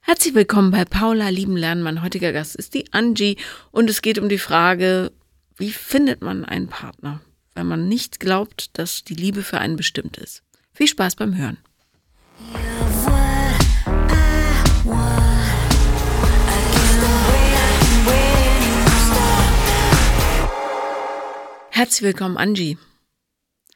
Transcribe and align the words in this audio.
Herzlich 0.00 0.34
willkommen 0.34 0.70
bei 0.70 0.84
Paula 0.84 1.28
Lieben 1.30 1.56
Lernen. 1.56 1.82
Mein 1.82 2.02
heutiger 2.02 2.32
Gast 2.32 2.56
ist 2.56 2.74
die 2.74 2.92
Angie 2.92 3.36
und 3.70 3.90
es 3.90 4.02
geht 4.02 4.18
um 4.18 4.28
die 4.28 4.38
Frage, 4.38 5.12
wie 5.56 5.72
findet 5.72 6.22
man 6.22 6.44
einen 6.44 6.68
Partner, 6.68 7.20
wenn 7.54 7.66
man 7.66 7.88
nicht 7.88 8.20
glaubt, 8.20 8.78
dass 8.78 9.04
die 9.04 9.14
Liebe 9.14 9.42
für 9.42 9.58
einen 9.58 9.76
bestimmt 9.76 10.16
ist. 10.16 10.42
Viel 10.72 10.88
Spaß 10.88 11.16
beim 11.16 11.36
Hören. 11.36 11.58
Herzlich 21.70 22.02
willkommen, 22.02 22.36
Angie. 22.38 22.78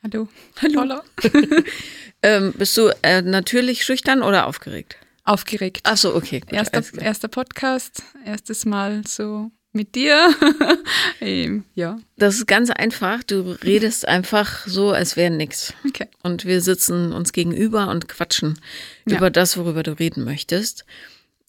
Hallo. 0.03 0.29
Hallo. 0.63 1.03
ähm, 2.23 2.55
bist 2.57 2.77
du 2.79 2.89
äh, 3.03 3.21
natürlich 3.21 3.85
schüchtern 3.85 4.23
oder 4.23 4.47
aufgeregt? 4.47 4.97
Aufgeregt. 5.31 5.83
Ach 5.85 5.97
so, 5.97 6.15
okay. 6.17 6.41
Gut, 6.41 6.53
erster, 6.53 6.83
erster 7.01 7.29
Podcast, 7.29 8.03
erstes 8.25 8.65
Mal 8.65 9.03
so 9.07 9.53
mit 9.73 9.95
dir. 9.95 10.35
ähm, 11.21 11.63
ja. 11.75 11.99
Das 12.17 12.35
ist 12.35 12.47
ganz 12.49 12.71
einfach. 12.71 13.23
Du 13.23 13.57
redest 13.63 14.09
einfach 14.09 14.67
so, 14.67 14.91
als 14.91 15.17
wäre 15.17 15.31
nichts. 15.31 15.73
Okay. 15.87 16.09
Und 16.25 16.45
wir 16.47 16.61
sitzen 16.61 17.13
uns 17.13 17.33
gegenüber 17.33 17.89
und 17.91 18.09
quatschen 18.09 18.59
Ja. 19.07 19.19
über 19.19 19.31
das, 19.31 19.57
worüber 19.57 19.85
du 19.85 19.93
reden 19.93 20.25
möchtest. 20.25 20.85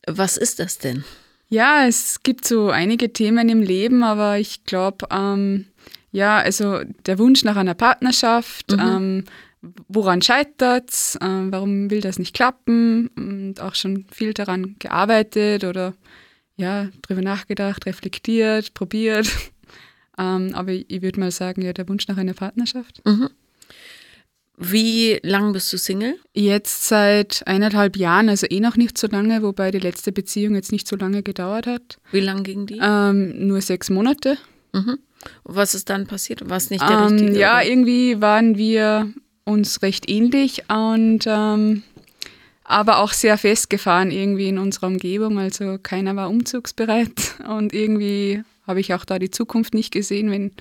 Was 0.06 0.38
ist 0.38 0.60
das 0.60 0.78
denn? 0.78 1.04
Ja, 1.50 1.88
es 1.88 2.22
gibt 2.22 2.48
so 2.48 2.70
einige 2.70 3.12
Themen 3.12 3.50
im 3.50 3.64
Leben, 3.64 4.04
aber 4.04 4.38
ich 4.38 4.64
glaube, 4.66 5.08
ähm, 5.10 5.66
ja, 6.12 6.38
also 6.38 6.82
der 7.08 7.18
Wunsch 7.18 7.44
nach 7.44 7.56
einer 7.56 7.74
Partnerschaft, 7.74 8.74
ähm, 8.74 9.26
woran 9.88 10.22
scheitert 10.22 10.90
es, 10.90 11.18
ähm, 11.22 11.52
warum 11.52 11.90
will 11.92 12.02
das 12.02 12.18
nicht 12.20 12.34
klappen 12.36 13.08
und 13.10 13.60
auch 13.62 13.76
schon 13.76 14.06
viel 14.12 14.34
daran 14.34 14.76
gearbeitet 14.80 15.64
oder 15.64 15.94
ja, 16.56 16.90
drüber 17.02 17.22
nachgedacht, 17.22 17.86
reflektiert, 17.86 18.74
probiert. 18.74 19.28
ähm, 20.18 20.52
aber 20.54 20.72
ich, 20.72 20.86
ich 20.90 21.02
würde 21.02 21.20
mal 21.20 21.32
sagen, 21.32 21.62
ja, 21.62 21.74
der 21.74 21.88
Wunsch 21.90 22.08
nach 22.08 22.18
einer 22.18 22.34
Partnerschaft. 22.34 23.02
Wie 24.58 25.20
lang 25.24 25.54
bist 25.54 25.74
du 25.74 25.78
Single? 25.78 26.20
Jetzt 26.34 26.88
seit 26.88 27.42
eineinhalb 27.48 27.98
Jahren, 27.98 28.30
also 28.30 28.46
eh 28.48 28.60
noch 28.60 28.78
nicht 28.78 28.96
so 28.98 29.08
lange, 29.08 29.42
wobei 29.42 29.72
die 29.72 29.80
letzte 29.80 30.12
Beziehung 30.12 30.54
jetzt 30.54 30.72
nicht 30.72 30.88
so 30.88 30.96
lange 30.96 31.24
gedauert 31.24 31.66
hat. 31.66 31.98
Wie 32.12 32.20
lang 32.20 32.44
ging 32.44 32.68
die? 32.68 32.80
Ähm, 32.82 33.48
nur 33.48 33.62
sechs 33.62 33.90
Monate. 33.90 34.38
Mhm. 34.74 35.00
Was 35.44 35.74
ist 35.74 35.90
dann 35.90 36.06
passiert? 36.06 36.48
War 36.50 36.58
es 36.58 36.70
nicht 36.70 36.82
der 36.88 36.92
Ähm, 36.92 37.08
richtige? 37.14 37.40
ja, 37.40 37.58
oder? 37.58 37.66
irgendwie 37.68 38.22
waren 38.22 38.58
wir 38.58 39.12
uns 39.44 39.82
recht 39.82 40.10
ähnlich 40.10 40.64
und 40.70 41.26
ähm, 41.26 41.84
aber 42.64 43.00
auch 43.00 43.12
sehr 43.12 43.38
festgefahren 43.38 44.12
irgendwie 44.12 44.48
in 44.48 44.58
unserer 44.58 44.88
Umgebung. 44.88 45.40
Also 45.40 45.78
keiner 45.82 46.16
war 46.16 46.30
umzugsbereit 46.30 47.36
und 47.48 47.74
irgendwie 47.74 48.44
habe 48.66 48.80
ich 48.80 48.94
auch 48.94 49.06
da 49.06 49.20
die 49.20 49.32
Zukunft 49.32 49.74
nicht 49.74 49.92
gesehen. 49.92 50.32
Wenn, 50.32 50.52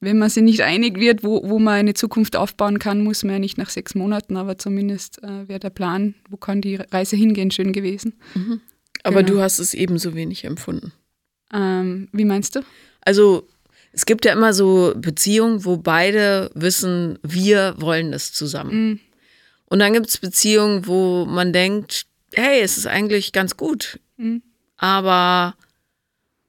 wenn 0.00 0.18
man 0.18 0.30
sich 0.30 0.42
nicht 0.42 0.62
einig 0.62 1.00
wird, 1.00 1.24
wo, 1.24 1.48
wo 1.48 1.58
man 1.58 1.74
eine 1.74 1.94
Zukunft 1.94 2.36
aufbauen 2.36 2.78
kann, 2.78 3.02
muss 3.02 3.24
man 3.24 3.34
ja 3.34 3.38
nicht 3.38 3.58
nach 3.58 3.70
sechs 3.70 3.94
Monaten, 3.94 4.36
aber 4.36 4.58
zumindest 4.58 5.22
äh, 5.22 5.48
wäre 5.48 5.60
der 5.60 5.70
Plan, 5.70 6.14
wo 6.28 6.36
kann 6.36 6.60
die 6.60 6.76
Reise 6.76 7.16
hingehen, 7.16 7.50
schön 7.50 7.72
gewesen. 7.72 8.14
Aber 9.02 9.22
genau. 9.22 9.38
du 9.38 9.42
hast 9.42 9.58
es 9.58 9.74
ebenso 9.74 10.14
wenig 10.14 10.44
empfunden. 10.44 10.92
Ähm, 11.52 12.08
wie 12.12 12.24
meinst 12.24 12.56
du? 12.56 12.60
Also 13.00 13.46
es 13.94 14.06
gibt 14.06 14.24
ja 14.24 14.32
immer 14.32 14.52
so 14.52 14.92
Beziehungen, 14.96 15.64
wo 15.64 15.76
beide 15.76 16.50
wissen, 16.54 17.18
wir 17.22 17.74
wollen 17.78 18.10
das 18.12 18.32
zusammen. 18.32 18.90
Mm, 18.92 19.00
Und 19.66 19.78
dann 19.78 19.92
gibt 19.92 20.08
es 20.08 20.18
Beziehungen, 20.18 20.86
wo 20.86 21.24
man 21.26 21.52
denkt, 21.52 22.06
hey, 22.34 22.60
es 22.60 22.76
ist 22.76 22.86
eigentlich 22.86 23.32
ganz 23.32 23.56
gut, 23.56 24.00
mm. 24.16 24.38
aber 24.76 25.54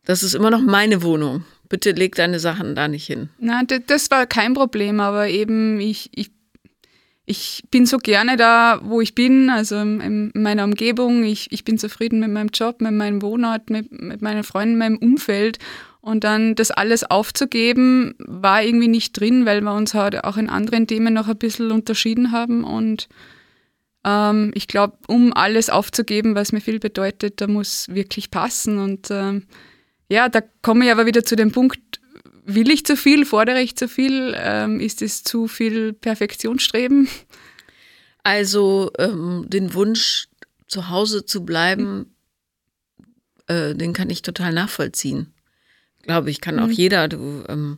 das 0.05 0.23
ist 0.23 0.35
immer 0.35 0.49
noch 0.51 0.61
meine 0.61 1.01
Wohnung. 1.03 1.45
Bitte 1.69 1.91
leg 1.91 2.13
deine 2.15 2.39
Sachen 2.39 2.75
da 2.75 2.87
nicht 2.87 3.07
hin. 3.07 3.29
Na, 3.39 3.63
d- 3.63 3.81
das 3.85 4.11
war 4.11 4.27
kein 4.27 4.53
Problem, 4.53 4.99
aber 4.99 5.27
eben 5.29 5.79
ich, 5.79 6.09
ich, 6.13 6.29
ich 7.25 7.63
bin 7.71 7.87
so 7.87 7.97
gerne 7.97 8.37
da, 8.37 8.79
wo 8.83 9.01
ich 9.01 9.15
bin, 9.15 9.49
also 9.49 9.75
in, 9.79 10.31
in 10.35 10.41
meiner 10.43 10.63
Umgebung. 10.63 11.23
Ich, 11.23 11.51
ich 11.51 11.63
bin 11.63 11.79
zufrieden 11.79 12.19
mit 12.19 12.29
meinem 12.29 12.49
Job, 12.49 12.81
mit 12.81 12.91
meinem 12.93 13.23
Wohnort, 13.23 13.71
mit, 13.71 13.91
mit 13.91 14.21
meinen 14.21 14.43
Freunden, 14.43 14.77
meinem 14.77 14.97
Umfeld. 14.97 15.57
Und 16.05 16.23
dann 16.23 16.53
das 16.53 16.69
alles 16.69 17.03
aufzugeben, 17.03 18.13
war 18.19 18.61
irgendwie 18.61 18.87
nicht 18.87 19.19
drin, 19.19 19.47
weil 19.47 19.61
wir 19.61 19.73
uns 19.73 19.95
halt 19.95 20.23
auch 20.23 20.37
in 20.37 20.51
anderen 20.51 20.85
Themen 20.85 21.15
noch 21.15 21.27
ein 21.27 21.37
bisschen 21.39 21.71
unterschieden 21.71 22.31
haben. 22.31 22.63
Und 22.63 23.09
ähm, 24.03 24.51
ich 24.53 24.67
glaube, 24.67 24.99
um 25.07 25.33
alles 25.33 25.71
aufzugeben, 25.71 26.35
was 26.35 26.51
mir 26.51 26.61
viel 26.61 26.77
bedeutet, 26.77 27.41
da 27.41 27.47
muss 27.47 27.87
wirklich 27.89 28.29
passen. 28.29 28.77
Und 28.77 29.07
ähm, 29.09 29.47
ja, 30.07 30.29
da 30.29 30.41
komme 30.61 30.85
ich 30.85 30.91
aber 30.91 31.07
wieder 31.07 31.25
zu 31.25 31.35
dem 31.35 31.51
Punkt, 31.51 31.79
will 32.43 32.69
ich 32.69 32.85
zu 32.85 32.95
viel, 32.95 33.25
fordere 33.25 33.59
ich 33.63 33.75
zu 33.75 33.87
viel, 33.87 34.35
ähm, 34.37 34.79
ist 34.79 35.01
es 35.01 35.23
zu 35.23 35.47
viel 35.47 35.91
Perfektionsstreben? 35.93 37.09
Also 38.21 38.91
ähm, 38.99 39.45
den 39.47 39.73
Wunsch, 39.73 40.27
zu 40.67 40.89
Hause 40.89 41.25
zu 41.25 41.43
bleiben, 41.45 42.15
äh, 43.47 43.73
den 43.73 43.93
kann 43.93 44.11
ich 44.11 44.21
total 44.21 44.53
nachvollziehen. 44.53 45.34
Glaube 46.05 46.29
ich, 46.29 46.39
kann 46.39 46.59
auch 46.59 46.69
jeder. 46.69 47.07
Du, 47.07 47.43
ähm, 47.49 47.77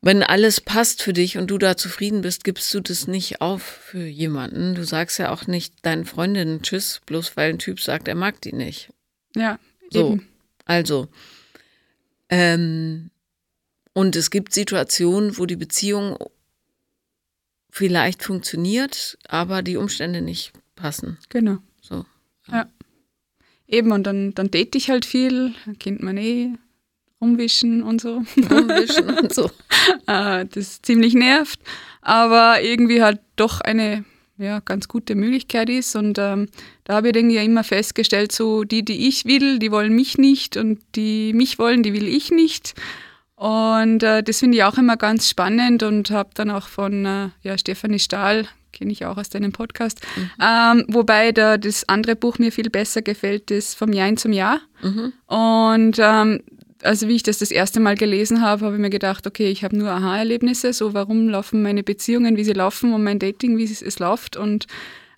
wenn 0.00 0.22
alles 0.22 0.60
passt 0.60 1.02
für 1.02 1.12
dich 1.12 1.38
und 1.38 1.50
du 1.50 1.58
da 1.58 1.76
zufrieden 1.76 2.20
bist, 2.20 2.44
gibst 2.44 2.72
du 2.74 2.80
das 2.80 3.06
nicht 3.06 3.40
auf 3.40 3.62
für 3.62 4.04
jemanden. 4.04 4.74
Du 4.74 4.84
sagst 4.84 5.18
ja 5.18 5.32
auch 5.32 5.46
nicht 5.46 5.74
deinen 5.86 6.04
Freundinnen 6.04 6.62
Tschüss, 6.62 7.00
bloß 7.06 7.36
weil 7.36 7.50
ein 7.50 7.58
Typ 7.58 7.80
sagt, 7.80 8.08
er 8.08 8.14
mag 8.14 8.40
die 8.40 8.52
nicht. 8.52 8.92
Ja, 9.34 9.58
So, 9.90 10.12
eben. 10.12 10.28
also. 10.64 11.08
Ähm, 12.28 13.10
und 13.92 14.14
es 14.16 14.30
gibt 14.30 14.52
Situationen, 14.52 15.38
wo 15.38 15.46
die 15.46 15.56
Beziehung 15.56 16.18
vielleicht 17.70 18.22
funktioniert, 18.22 19.18
aber 19.28 19.62
die 19.62 19.76
Umstände 19.76 20.20
nicht 20.20 20.52
passen. 20.76 21.18
Genau. 21.28 21.58
So. 21.80 22.04
Eben, 23.66 23.92
und 23.92 24.04
dann, 24.04 24.34
dann 24.34 24.50
date 24.50 24.74
ich 24.76 24.88
halt 24.90 25.04
viel, 25.04 25.54
kennt 25.78 26.02
man 26.02 26.16
eh, 26.16 26.54
rumwischen 27.20 27.82
und 27.82 28.00
so. 28.00 28.22
Rumwischen 28.50 29.10
und 29.18 29.34
so. 29.34 29.50
äh, 30.06 30.46
das 30.46 30.82
ziemlich 30.82 31.14
nervt, 31.14 31.60
aber 32.02 32.62
irgendwie 32.62 33.02
halt 33.02 33.20
doch 33.36 33.60
eine 33.60 34.04
ja, 34.38 34.60
ganz 34.60 34.88
gute 34.88 35.14
Möglichkeit 35.14 35.68
ist. 35.68 35.96
Und 35.96 36.18
ähm, 36.18 36.48
da 36.84 36.94
habe 36.94 37.08
ich 37.08 37.16
irgendwie 37.16 37.36
immer 37.36 37.64
festgestellt, 37.64 38.32
so 38.32 38.64
die, 38.64 38.84
die 38.84 39.08
ich 39.08 39.24
will, 39.24 39.58
die 39.58 39.72
wollen 39.72 39.94
mich 39.94 40.16
nicht 40.16 40.56
und 40.56 40.80
die 40.94 41.32
mich 41.32 41.58
wollen, 41.58 41.82
die 41.82 41.92
will 41.92 42.06
ich 42.06 42.30
nicht. 42.30 42.74
Und 43.34 44.02
äh, 44.02 44.22
das 44.22 44.40
finde 44.40 44.56
ich 44.56 44.64
auch 44.64 44.78
immer 44.78 44.96
ganz 44.96 45.28
spannend 45.28 45.82
und 45.82 46.10
habe 46.10 46.30
dann 46.34 46.50
auch 46.50 46.66
von 46.66 47.04
äh, 47.04 47.28
ja, 47.42 47.56
Stefanie 47.58 48.00
Stahl, 48.00 48.48
kenne 48.72 48.92
ich 48.92 49.04
auch 49.04 49.16
aus 49.16 49.28
deinem 49.28 49.52
Podcast, 49.52 50.00
ähm, 50.40 50.84
wobei 50.88 51.32
da 51.32 51.56
das 51.56 51.88
andere 51.88 52.16
Buch 52.16 52.38
mir 52.38 52.52
viel 52.52 52.68
besser 52.68 53.00
gefällt, 53.00 53.50
das 53.50 53.74
vom 53.74 53.92
Jahr 53.92 54.14
zum 54.16 54.32
Jahr. 54.32 54.60
Und 55.26 55.98
ähm, 55.98 56.42
also 56.82 57.08
wie 57.08 57.16
ich 57.16 57.22
das 57.22 57.38
das 57.38 57.50
erste 57.50 57.80
Mal 57.80 57.96
gelesen 57.96 58.42
habe, 58.42 58.64
habe 58.64 58.76
ich 58.76 58.80
mir 58.80 58.90
gedacht, 58.90 59.26
okay, 59.26 59.50
ich 59.50 59.64
habe 59.64 59.76
nur 59.76 59.90
Aha-Erlebnisse, 59.90 60.72
so 60.72 60.94
warum 60.94 61.28
laufen 61.28 61.62
meine 61.62 61.82
Beziehungen, 61.82 62.36
wie 62.36 62.44
sie 62.44 62.52
laufen 62.52 62.92
und 62.92 63.02
mein 63.02 63.18
Dating, 63.18 63.56
wie 63.58 63.64
es, 63.64 63.82
es 63.82 63.98
läuft. 63.98 64.36
Und 64.36 64.66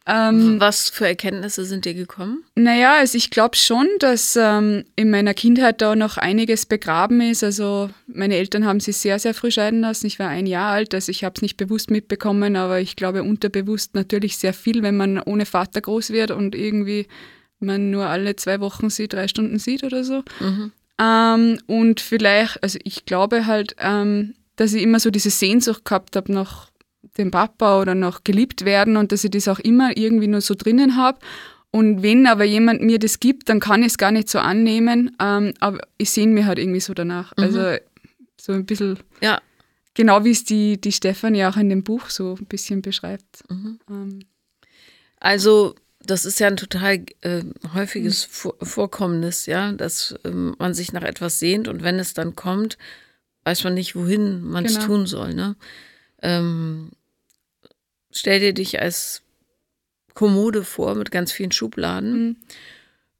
ähm, 0.06 0.58
Was 0.58 0.88
für 0.88 1.06
Erkenntnisse 1.06 1.64
sind 1.64 1.84
dir 1.84 1.94
gekommen? 1.94 2.42
naja, 2.54 2.96
also 2.98 3.16
ich 3.18 3.30
glaube 3.30 3.56
schon, 3.56 3.86
dass 3.98 4.34
ähm, 4.34 4.84
in 4.96 5.10
meiner 5.10 5.34
Kindheit 5.34 5.82
da 5.82 5.94
noch 5.94 6.16
einiges 6.16 6.64
begraben 6.66 7.20
ist. 7.20 7.44
Also 7.44 7.90
meine 8.06 8.36
Eltern 8.36 8.64
haben 8.64 8.80
sich 8.80 8.96
sehr, 8.96 9.18
sehr 9.18 9.34
früh 9.34 9.50
scheiden 9.50 9.82
lassen. 9.82 10.06
Ich 10.06 10.18
war 10.18 10.28
ein 10.28 10.46
Jahr 10.46 10.72
alt, 10.72 10.94
also 10.94 11.10
ich 11.10 11.22
habe 11.22 11.34
es 11.36 11.42
nicht 11.42 11.58
bewusst 11.58 11.90
mitbekommen, 11.90 12.56
aber 12.56 12.80
ich 12.80 12.96
glaube 12.96 13.22
unterbewusst 13.22 13.94
natürlich 13.94 14.38
sehr 14.38 14.54
viel, 14.54 14.82
wenn 14.82 14.96
man 14.96 15.20
ohne 15.20 15.44
Vater 15.44 15.80
groß 15.82 16.10
wird 16.10 16.30
und 16.30 16.54
irgendwie 16.54 17.06
man 17.60 17.90
nur 17.90 18.06
alle 18.06 18.36
zwei 18.36 18.58
Wochen 18.60 18.88
sie 18.88 19.06
drei 19.06 19.28
Stunden 19.28 19.58
sieht 19.58 19.84
oder 19.84 20.02
so. 20.02 20.22
Ähm, 21.00 21.58
und 21.66 22.00
vielleicht, 22.00 22.62
also 22.62 22.78
ich 22.84 23.06
glaube 23.06 23.46
halt, 23.46 23.74
ähm, 23.78 24.34
dass 24.56 24.74
ich 24.74 24.82
immer 24.82 25.00
so 25.00 25.10
diese 25.10 25.30
Sehnsucht 25.30 25.84
gehabt 25.84 26.14
habe 26.14 26.32
nach 26.32 26.70
dem 27.16 27.30
Papa 27.30 27.80
oder 27.80 27.94
nach 27.94 28.22
geliebt 28.22 28.64
werden 28.64 28.96
und 28.96 29.10
dass 29.10 29.24
ich 29.24 29.30
das 29.30 29.48
auch 29.48 29.58
immer 29.58 29.96
irgendwie 29.96 30.26
nur 30.26 30.42
so 30.42 30.54
drinnen 30.54 30.96
habe. 30.96 31.18
Und 31.70 32.02
wenn 32.02 32.26
aber 32.26 32.44
jemand 32.44 32.82
mir 32.82 32.98
das 32.98 33.20
gibt, 33.20 33.48
dann 33.48 33.60
kann 33.60 33.82
ich 33.82 33.88
es 33.88 33.98
gar 33.98 34.10
nicht 34.10 34.28
so 34.28 34.38
annehmen, 34.40 35.16
ähm, 35.20 35.54
aber 35.60 35.80
ich 35.96 36.10
sehne 36.10 36.32
mir 36.32 36.46
halt 36.46 36.58
irgendwie 36.58 36.80
so 36.80 36.92
danach. 36.94 37.32
Also 37.36 37.76
so 38.40 38.52
ein 38.52 38.66
bisschen, 38.66 38.98
Ja, 39.22 39.40
genau 39.94 40.24
wie 40.24 40.32
es 40.32 40.44
die, 40.44 40.80
die 40.80 40.92
Stefanie 40.92 41.44
auch 41.44 41.56
in 41.56 41.68
dem 41.68 41.84
Buch 41.84 42.10
so 42.10 42.36
ein 42.38 42.46
bisschen 42.46 42.82
beschreibt. 42.82 43.44
Ähm, 43.88 44.20
also 45.20 45.74
das 46.04 46.24
ist 46.24 46.40
ja 46.40 46.46
ein 46.46 46.56
total 46.56 47.04
äh, 47.20 47.42
häufiges 47.74 48.24
Vor 48.24 48.54
Vorkommnis, 48.62 49.46
ja, 49.46 49.72
dass 49.72 50.14
ähm, 50.24 50.54
man 50.58 50.74
sich 50.74 50.92
nach 50.92 51.02
etwas 51.02 51.38
sehnt 51.38 51.68
und 51.68 51.82
wenn 51.82 51.98
es 51.98 52.14
dann 52.14 52.34
kommt, 52.34 52.78
weiß 53.44 53.64
man 53.64 53.74
nicht, 53.74 53.94
wohin 53.96 54.42
man 54.42 54.64
es 54.64 54.74
Genau. 54.74 54.86
tun 54.86 55.06
soll. 55.06 55.34
Ne? 55.34 55.56
Ähm, 56.22 56.90
stell 58.10 58.40
dir 58.40 58.52
dich 58.54 58.80
als 58.80 59.22
Kommode 60.14 60.64
vor 60.64 60.94
mit 60.94 61.10
ganz 61.10 61.32
vielen 61.32 61.52
Schubladen. 61.52 62.12
Mhm. 62.12 62.36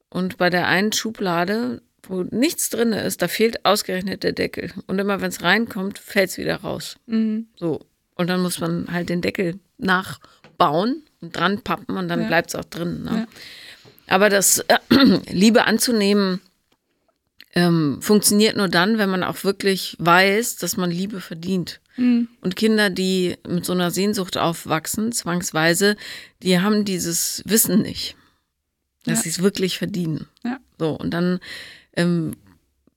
Und 0.09 0.37
bei 0.37 0.49
der 0.49 0.67
einen 0.67 0.91
Schublade, 0.91 1.81
wo 2.03 2.23
nichts 2.23 2.69
drin 2.69 2.91
ist, 2.91 3.21
da 3.21 3.27
fehlt 3.27 3.63
ausgerechnet 3.65 4.23
der 4.23 4.33
Deckel. 4.33 4.73
Und 4.87 4.99
immer 4.99 5.21
wenn 5.21 5.29
es 5.29 5.41
reinkommt, 5.41 5.99
fällt 5.99 6.31
es 6.31 6.37
wieder 6.37 6.57
raus. 6.57 6.97
Mhm. 7.05 7.47
So. 7.55 7.79
Und 8.15 8.27
dann 8.27 8.41
muss 8.41 8.59
man 8.59 8.91
halt 8.91 9.09
den 9.09 9.21
Deckel 9.21 9.59
nachbauen 9.77 11.03
dran 11.21 11.61
pappen 11.61 11.97
und 11.97 12.07
dann 12.07 12.21
Ja. 12.21 12.27
bleibt 12.27 12.49
es 12.49 12.55
auch 12.55 12.65
drin. 12.65 13.03
Ne? 13.03 13.11
Ja. 14.07 14.15
Aber 14.15 14.29
das 14.29 14.59
äh, 14.67 14.77
Liebe 15.31 15.65
anzunehmen 15.65 16.41
ähm, 17.53 17.99
funktioniert 18.01 18.55
nur 18.55 18.69
dann, 18.69 18.97
wenn 18.97 19.09
man 19.09 19.23
auch 19.23 19.43
wirklich 19.43 19.95
weiß, 19.99 20.55
dass 20.57 20.77
man 20.77 20.89
Liebe 20.89 21.19
verdient. 21.19 21.81
Mhm. 21.97 22.29
Und 22.39 22.55
Kinder, 22.55 22.89
die 22.89 23.35
mit 23.47 23.65
so 23.65 23.73
einer 23.73 23.91
Sehnsucht 23.91 24.37
aufwachsen, 24.37 25.11
zwangsweise, 25.11 25.97
die 26.43 26.59
haben 26.61 26.85
dieses 26.85 27.43
Wissen 27.45 27.81
nicht, 27.81 28.15
dass 29.05 29.19
Ja. 29.19 29.23
sie 29.23 29.29
es 29.29 29.43
wirklich 29.43 29.77
verdienen. 29.77 30.27
Ja. 30.45 30.59
So, 30.79 30.91
und 30.91 31.11
dann 31.13 31.39
ähm, 31.97 32.35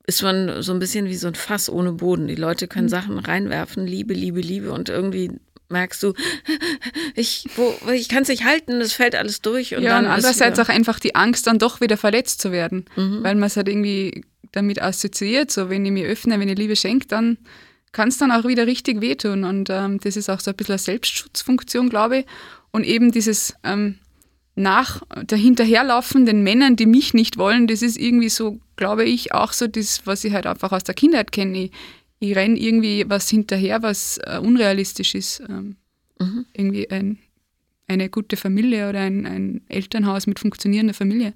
ist 0.06 0.22
man 0.22 0.62
so 0.62 0.72
ein 0.72 0.78
bisschen 0.78 1.06
wie 1.06 1.16
so 1.16 1.26
ein 1.26 1.34
Fass 1.34 1.68
ohne 1.68 1.92
Boden. 1.92 2.28
Die 2.28 2.36
Leute 2.36 2.66
Mhm. 2.66 2.68
können 2.68 2.88
Sachen 2.88 3.18
reinwerfen, 3.18 3.86
Liebe, 3.88 4.14
Liebe, 4.14 4.40
Liebe, 4.40 4.70
und 4.72 4.88
irgendwie 4.88 5.32
merkst 5.68 6.02
du, 6.02 6.12
ich, 7.14 7.46
wo, 7.56 7.74
ich 7.92 8.08
kann 8.08 8.22
es 8.22 8.28
nicht 8.28 8.44
halten, 8.44 8.80
es 8.80 8.92
fällt 8.92 9.14
alles 9.14 9.40
durch. 9.40 9.76
Und 9.76 9.82
ja, 9.82 9.90
dann 9.90 10.06
und 10.06 10.10
andererseits 10.10 10.58
auch 10.58 10.68
einfach 10.68 10.98
die 11.00 11.14
Angst, 11.14 11.46
dann 11.46 11.58
doch 11.58 11.80
wieder 11.80 11.96
verletzt 11.96 12.40
zu 12.40 12.52
werden, 12.52 12.84
Mhm. 12.96 13.22
weil 13.22 13.34
man 13.34 13.44
es 13.44 13.56
halt 13.56 13.68
irgendwie 13.68 14.24
damit 14.52 14.80
assoziiert, 14.80 15.50
so 15.50 15.68
wenn 15.70 15.84
ich 15.84 15.90
mich 15.92 16.04
öffne, 16.04 16.38
wenn 16.38 16.48
ich 16.48 16.58
Liebe 16.58 16.76
schenke, 16.76 17.06
dann 17.08 17.38
kann 17.92 18.08
es 18.08 18.18
dann 18.18 18.30
auch 18.32 18.44
wieder 18.46 18.66
richtig 18.66 19.00
wehtun 19.00 19.44
und 19.44 19.68
ähm, 19.70 19.98
das 20.00 20.16
ist 20.16 20.28
auch 20.30 20.40
so 20.40 20.50
ein 20.50 20.56
bisschen 20.56 20.72
eine 20.74 20.78
Selbstschutzfunktion, 20.78 21.88
glaube 21.90 22.18
ich 22.18 22.26
und 22.70 22.84
eben 22.84 23.10
dieses 23.12 23.54
ähm, 23.64 23.98
nach 24.56 25.02
der 25.22 25.38
Hinterherlaufen 25.38 26.26
den 26.26 26.42
Männern, 26.44 26.76
die 26.76 26.86
mich 26.86 27.14
nicht 27.14 27.36
wollen, 27.38 27.66
das 27.66 27.82
ist 27.82 27.96
irgendwie 27.96 28.28
so, 28.28 28.60
glaube 28.76 29.04
ich, 29.04 29.32
auch 29.34 29.52
so 29.52 29.66
das, 29.66 30.02
was 30.06 30.22
ich 30.24 30.32
halt 30.32 30.46
einfach 30.46 30.70
aus 30.70 30.84
der 30.84 30.94
Kindheit 30.94 31.32
kenne. 31.32 31.64
Ich, 31.64 31.70
ich 32.30 32.36
renne 32.36 32.58
irgendwie 32.58 33.04
was 33.06 33.28
hinterher, 33.28 33.82
was 33.82 34.18
äh, 34.24 34.38
unrealistisch 34.38 35.14
ist. 35.14 35.40
Ähm, 35.48 35.76
Mhm. 36.20 36.46
Irgendwie 36.52 36.90
ein, 36.90 37.18
eine 37.86 38.08
gute 38.08 38.36
Familie 38.36 38.88
oder 38.88 39.00
ein, 39.00 39.26
ein 39.26 39.62
Elternhaus 39.68 40.26
mit 40.26 40.38
funktionierender 40.38 40.94
Familie. 40.94 41.34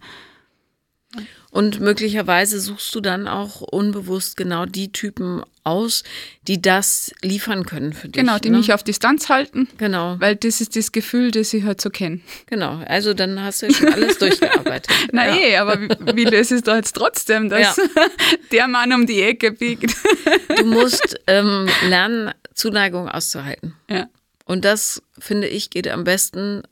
Und 1.51 1.81
möglicherweise 1.81 2.61
suchst 2.61 2.95
du 2.95 3.01
dann 3.01 3.27
auch 3.27 3.63
unbewusst 3.63 4.37
genau 4.37 4.67
die 4.67 4.93
Typen 4.93 5.43
aus, 5.65 6.05
die 6.43 6.61
das 6.61 7.13
liefern 7.23 7.65
können 7.65 7.95
für 7.95 8.09
dich. 8.09 8.21
Genau, 8.21 8.39
die 8.39 8.51
ne? 8.51 8.59
mich 8.59 8.75
auf 8.75 8.83
Distanz 8.83 9.29
halten, 9.31 9.69
Genau, 9.79 10.17
weil 10.19 10.37
das 10.37 10.61
ist 10.61 10.77
das 10.77 10.93
Gefühl, 10.93 11.31
das 11.31 11.53
ich 11.55 11.65
halt 11.65 11.81
so 11.81 11.89
kenne. 11.89 12.21
genau. 12.47 12.83
Also 12.87 13.15
dann 13.15 13.43
hast 13.43 13.63
du 13.63 13.67
ja 13.67 13.73
schon 13.73 13.89
alles 13.93 14.19
durchgearbeitet. 14.19 14.95
Na 15.13 15.27
ja. 15.29 15.37
eh, 15.37 15.57
aber 15.57 15.81
wie, 15.81 16.17
wie 16.17 16.35
ich 16.35 16.51
es 16.51 16.63
da 16.63 16.77
jetzt 16.77 16.93
trotzdem, 16.93 17.49
dass 17.49 17.81
der 18.53 18.69
Mann 18.69 18.93
um 18.93 19.07
die 19.07 19.23
Ecke 19.23 19.53
biegt? 19.53 19.95
Du 20.57 20.65
musst 20.65 21.19
ähm, 21.27 21.69
lernen, 21.89 22.33
Zuneigung 22.55 23.09
auszuhalten. 23.09 23.75
ja. 23.89 24.09
Und 24.45 24.65
das, 24.65 25.03
finde 25.19 25.47
ich, 25.47 25.71
geht 25.71 25.87
am 25.89 26.05
besten, 26.05 26.63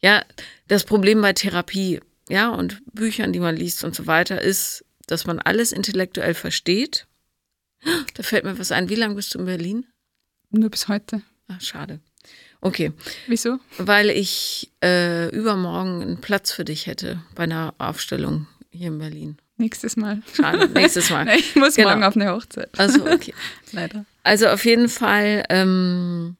ja, 0.00 0.22
das 0.68 0.84
Problem 0.84 1.20
bei 1.22 1.32
Therapie, 1.32 2.00
ja, 2.28 2.48
und 2.50 2.82
Büchern, 2.92 3.32
die 3.32 3.40
man 3.40 3.56
liest 3.56 3.84
und 3.84 3.94
so 3.94 4.06
weiter, 4.06 4.40
ist, 4.40 4.84
dass 5.06 5.26
man 5.26 5.38
alles 5.38 5.72
intellektuell 5.72 6.34
versteht. 6.34 7.06
Da 8.14 8.22
fällt 8.22 8.44
mir 8.44 8.58
was 8.58 8.72
ein. 8.72 8.88
Wie 8.88 8.94
lange 8.96 9.14
bist 9.14 9.34
du 9.34 9.38
in 9.38 9.44
Berlin? 9.46 9.86
Nur 10.50 10.70
bis 10.70 10.88
heute. 10.88 11.22
Ach, 11.48 11.60
schade. 11.60 12.00
Okay, 12.60 12.92
Wieso? 13.28 13.58
weil 13.78 14.10
ich 14.10 14.72
äh, 14.82 15.28
übermorgen 15.30 16.02
einen 16.02 16.20
Platz 16.20 16.50
für 16.50 16.64
dich 16.64 16.86
hätte 16.86 17.22
bei 17.34 17.44
einer 17.44 17.74
Aufstellung 17.78 18.48
hier 18.70 18.88
in 18.88 18.98
Berlin. 18.98 19.36
Nächstes 19.58 19.96
Mal. 19.96 20.22
Schade, 20.34 20.68
nächstes 20.68 21.10
Mal. 21.10 21.28
Ich 21.38 21.54
muss 21.54 21.76
Genau. 21.76 21.90
morgen 21.90 22.04
auf 22.04 22.16
eine 22.16 22.32
Hochzeit. 22.32 22.70
Also, 22.78 23.06
okay. 23.06 23.34
Leider. 23.72 24.04
Also 24.22 24.48
auf 24.48 24.64
jeden 24.64 24.88
Fall, 24.88 25.44
ähm, 25.50 26.36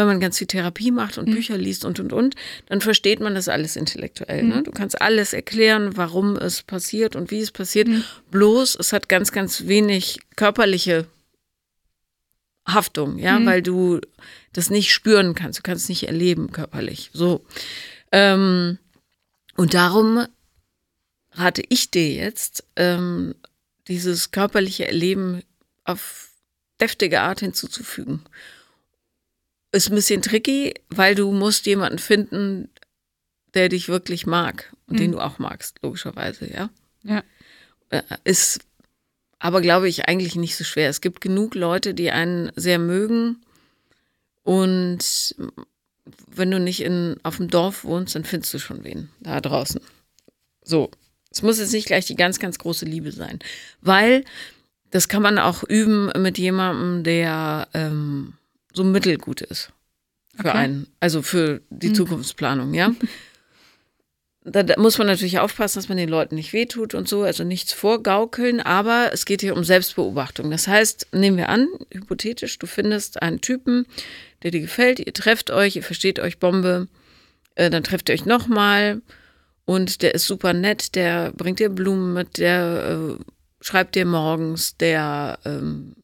wenn 0.00 0.06
man 0.06 0.20
ganz 0.20 0.38
viel 0.38 0.46
Therapie 0.46 0.90
macht 0.90 1.16
Mhm. 1.16 1.24
und 1.24 1.30
Bücher 1.34 1.56
liest 1.56 1.84
und 1.84 2.00
und 2.00 2.12
und, 2.12 2.34
dann 2.66 2.80
versteht 2.80 3.20
man 3.20 3.34
das 3.34 3.48
alles 3.48 3.76
intellektuell. 3.76 4.42
Mhm. 4.42 4.48
Ne? 4.48 4.62
Du 4.64 4.70
kannst 4.72 5.00
alles 5.00 5.32
erklären, 5.32 5.96
warum 5.96 6.36
es 6.36 6.62
passiert 6.62 7.14
und 7.16 7.30
wie 7.30 7.40
es 7.40 7.50
passiert. 7.52 7.88
Mhm. 7.88 8.02
Bloß 8.30 8.76
es 8.80 8.92
hat 8.92 9.08
ganz, 9.08 9.30
ganz 9.32 9.66
wenig 9.66 10.18
körperliche 10.36 11.06
Haftung, 12.66 13.18
ja, 13.18 13.38
Mhm. 13.38 13.46
weil 13.46 13.62
du 13.62 14.00
das 14.52 14.70
nicht 14.70 14.92
spüren 14.92 15.34
kannst. 15.34 15.58
Du 15.58 15.62
kannst 15.62 15.84
es 15.84 15.88
nicht 15.88 16.04
erleben 16.06 16.52
körperlich. 16.52 17.10
So. 17.12 17.44
Ähm, 18.12 18.78
und 19.56 19.74
darum 19.74 20.26
rate 21.32 21.62
ich 21.68 21.90
dir 21.90 22.12
jetzt, 22.12 22.64
ähm, 22.76 23.34
dieses 23.88 24.30
körperliche 24.30 24.86
Erleben 24.86 25.42
auf 25.84 26.28
deftige 26.80 27.20
Art 27.22 27.40
hinzuzufügen. 27.40 28.22
Ist 29.72 29.88
ein 29.90 29.94
bisschen 29.94 30.22
tricky, 30.22 30.74
weil 30.88 31.14
du 31.14 31.30
musst 31.32 31.66
jemanden 31.66 31.98
finden, 31.98 32.68
der 33.54 33.68
dich 33.68 33.88
wirklich 33.88 34.26
mag 34.26 34.72
und 34.86 34.98
den 34.98 35.10
Mhm. 35.10 35.14
du 35.14 35.20
auch 35.20 35.38
magst, 35.38 35.78
logischerweise, 35.82 36.52
ja. 36.52 36.70
Ja. 37.02 37.22
Äh, 37.90 38.02
Ist 38.24 38.60
aber, 39.38 39.60
glaube 39.60 39.88
ich, 39.88 40.06
eigentlich 40.06 40.36
nicht 40.36 40.56
so 40.56 40.64
schwer. 40.64 40.88
Es 40.88 41.00
gibt 41.00 41.20
genug 41.20 41.54
Leute, 41.54 41.94
die 41.94 42.10
einen 42.10 42.52
sehr 42.56 42.78
mögen 42.78 43.42
und 44.42 45.34
wenn 46.26 46.50
du 46.50 46.58
nicht 46.58 46.82
in, 46.82 47.16
auf 47.22 47.36
dem 47.36 47.48
Dorf 47.48 47.84
wohnst, 47.84 48.14
dann 48.14 48.24
findest 48.24 48.52
du 48.54 48.58
schon 48.58 48.84
wen 48.84 49.08
da 49.20 49.40
draußen. 49.40 49.80
So, 50.62 50.90
es 51.30 51.42
muss 51.42 51.58
jetzt 51.58 51.72
nicht 51.72 51.86
gleich 51.86 52.06
die 52.06 52.16
ganz, 52.16 52.38
ganz 52.38 52.58
große 52.58 52.84
Liebe 52.84 53.12
sein, 53.12 53.38
weil 53.80 54.24
das 54.90 55.08
kann 55.08 55.22
man 55.22 55.38
auch 55.38 55.62
üben 55.62 56.10
mit 56.20 56.36
jemandem, 56.38 57.04
der 57.04 57.68
ähm, 57.74 58.34
so 58.72 58.84
mittelgut 58.84 59.40
ist 59.40 59.72
für 60.36 60.48
Okay. 60.48 60.56
einen, 60.58 60.86
also 61.00 61.22
für 61.22 61.60
die 61.70 61.88
Mhm. 61.88 61.94
Zukunftsplanung, 61.94 62.74
ja. 62.74 62.92
Da, 64.42 64.62
da 64.62 64.80
muss 64.80 64.96
man 64.96 65.06
natürlich 65.06 65.38
aufpassen, 65.38 65.78
dass 65.78 65.90
man 65.90 65.98
den 65.98 66.08
Leuten 66.08 66.34
nicht 66.34 66.54
wehtut 66.54 66.94
und 66.94 67.06
so, 67.06 67.24
also 67.24 67.44
nichts 67.44 67.74
vorgaukeln, 67.74 68.60
aber 68.60 69.10
es 69.12 69.26
geht 69.26 69.42
hier 69.42 69.54
um 69.54 69.64
Selbstbeobachtung. 69.64 70.50
Das 70.50 70.66
heißt, 70.66 71.08
nehmen 71.12 71.36
wir 71.36 71.50
an, 71.50 71.68
hypothetisch, 71.92 72.58
du 72.58 72.66
findest 72.66 73.20
einen 73.20 73.42
Typen, 73.42 73.84
der 74.42 74.50
dir 74.50 74.62
gefällt, 74.62 74.98
ihr 74.98 75.12
trefft 75.12 75.50
euch, 75.50 75.76
ihr 75.76 75.82
versteht 75.82 76.18
euch 76.20 76.38
Bombe, 76.38 76.88
äh, 77.54 77.68
dann 77.68 77.84
trefft 77.84 78.08
ihr 78.08 78.14
euch 78.14 78.24
nochmal 78.24 79.02
und 79.66 80.00
der 80.00 80.14
ist 80.14 80.24
super 80.24 80.54
nett, 80.54 80.94
der 80.94 81.32
bringt 81.32 81.58
dir 81.58 81.68
Blumen 81.68 82.14
mit, 82.14 82.38
der 82.38 83.18
äh, 83.20 83.22
schreibt 83.62 83.94
dir 83.94 84.06
morgens, 84.06 84.74
der 84.78 85.38
ähm, 85.44 85.96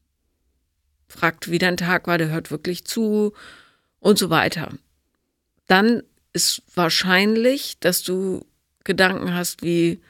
fragt, 1.17 1.51
wie 1.51 1.59
dein 1.59 1.77
Tag 1.77 2.07
war, 2.07 2.19
der 2.19 2.29
hört 2.29 2.51
wirklich 2.51 2.85
zu 2.85 3.33
und 4.01 4.19
so 4.19 4.31
weiter. 4.31 4.73
Dann 5.67 6.03
ist 6.33 6.63
wahrscheinlich, 6.75 7.79
dass 7.81 8.03
du 8.03 8.45
Gedanken 8.85 9.35
hast 9.35 9.63
wie, 9.63 10.01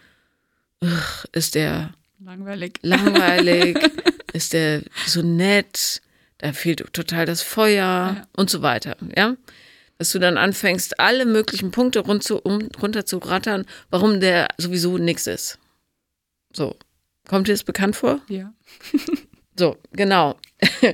"Ugh, 0.82 0.90
ist 1.32 1.54
der 1.54 1.92
Langweilig. 2.18 2.78
langweilig, 2.82 3.78
ist 4.32 4.52
der 4.52 4.82
so 5.06 5.22
nett, 5.22 6.02
da 6.38 6.52
fehlt 6.52 6.92
total 6.92 7.26
das 7.26 7.42
Feuer 7.42 7.76
Ja. 8.16 8.26
und 8.36 8.50
so 8.50 8.62
weiter, 8.62 8.96
ja? 9.16 9.36
Dass 9.98 10.12
du 10.12 10.18
dann 10.18 10.36
anfängst, 10.36 11.00
alle 11.00 11.24
möglichen 11.24 11.70
Punkte 11.70 12.00
rund 12.00 12.22
zu, 12.22 12.38
um, 12.38 12.68
runter 12.82 13.06
zu 13.06 13.16
rattern, 13.18 13.64
warum 13.90 14.20
der 14.20 14.48
sowieso 14.58 14.98
nix 14.98 15.26
ist. 15.26 15.58
So. 16.52 16.76
Kommt 17.28 17.48
dir 17.48 17.52
das 17.54 17.64
bekannt 17.64 17.96
vor? 17.96 18.20
Ja. 18.28 18.52
So, 19.58 19.76
genau. 19.92 20.38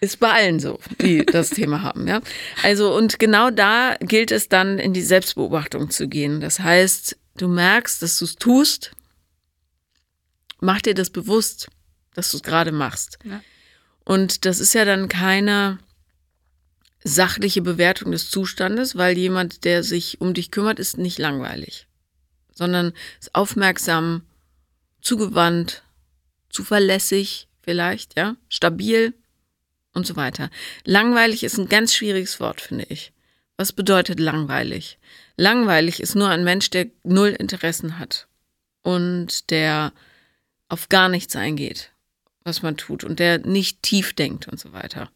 Ist 0.00 0.20
bei 0.20 0.30
allen 0.30 0.60
so, 0.60 0.78
die 1.00 1.26
das 1.26 1.50
Thema 1.50 1.82
haben, 1.82 2.06
ja. 2.06 2.20
Also, 2.62 2.94
und 2.94 3.18
genau 3.18 3.50
da 3.50 3.96
gilt 4.00 4.30
es 4.30 4.48
dann, 4.48 4.78
in 4.78 4.92
die 4.92 5.02
Selbstbeobachtung 5.02 5.90
zu 5.90 6.06
gehen. 6.06 6.40
Das 6.40 6.60
heißt, 6.60 7.16
du 7.36 7.48
merkst, 7.48 8.00
dass 8.00 8.16
du 8.18 8.24
es 8.24 8.36
tust, 8.36 8.92
mach 10.60 10.80
dir 10.80 10.94
das 10.94 11.10
bewusst, 11.10 11.68
dass 12.14 12.30
du 12.30 12.36
es 12.36 12.44
gerade 12.44 12.70
machst. 12.70 13.18
Ja. 13.24 13.40
Und 14.04 14.44
das 14.44 14.60
ist 14.60 14.72
ja 14.72 14.84
dann 14.84 15.08
keine 15.08 15.78
sachliche 17.02 17.62
Bewertung 17.62 18.12
des 18.12 18.30
Zustandes, 18.30 18.96
weil 18.96 19.18
jemand, 19.18 19.64
der 19.64 19.82
sich 19.82 20.20
um 20.20 20.32
dich 20.32 20.50
kümmert, 20.50 20.78
ist 20.78 20.96
nicht 20.98 21.18
langweilig, 21.18 21.88
sondern 22.52 22.92
ist 23.20 23.34
aufmerksam, 23.34 24.22
zugewandt, 25.00 25.82
zuverlässig 26.50 27.48
vielleicht, 27.62 28.16
ja, 28.16 28.36
stabil 28.48 29.14
und 29.92 30.06
so 30.06 30.16
weiter. 30.16 30.50
Langweilig 30.84 31.44
ist 31.44 31.58
ein 31.58 31.68
ganz 31.68 31.94
schwieriges 31.94 32.40
Wort, 32.40 32.60
finde 32.60 32.86
ich. 32.88 33.12
Was 33.56 33.72
bedeutet 33.72 34.20
langweilig? 34.20 34.98
Langweilig 35.36 36.00
ist 36.00 36.14
nur 36.14 36.28
ein 36.28 36.44
Mensch, 36.44 36.70
der 36.70 36.86
null 37.02 37.30
Interessen 37.30 37.98
hat 37.98 38.28
und 38.82 39.50
der 39.50 39.92
auf 40.68 40.88
gar 40.88 41.08
nichts 41.08 41.34
eingeht, 41.36 41.92
was 42.44 42.62
man 42.62 42.76
tut 42.76 43.04
und 43.04 43.18
der 43.18 43.38
nicht 43.38 43.82
tief 43.82 44.14
denkt 44.14 44.48
und 44.48 44.58
so 44.58 44.72
weiter. 44.72 45.10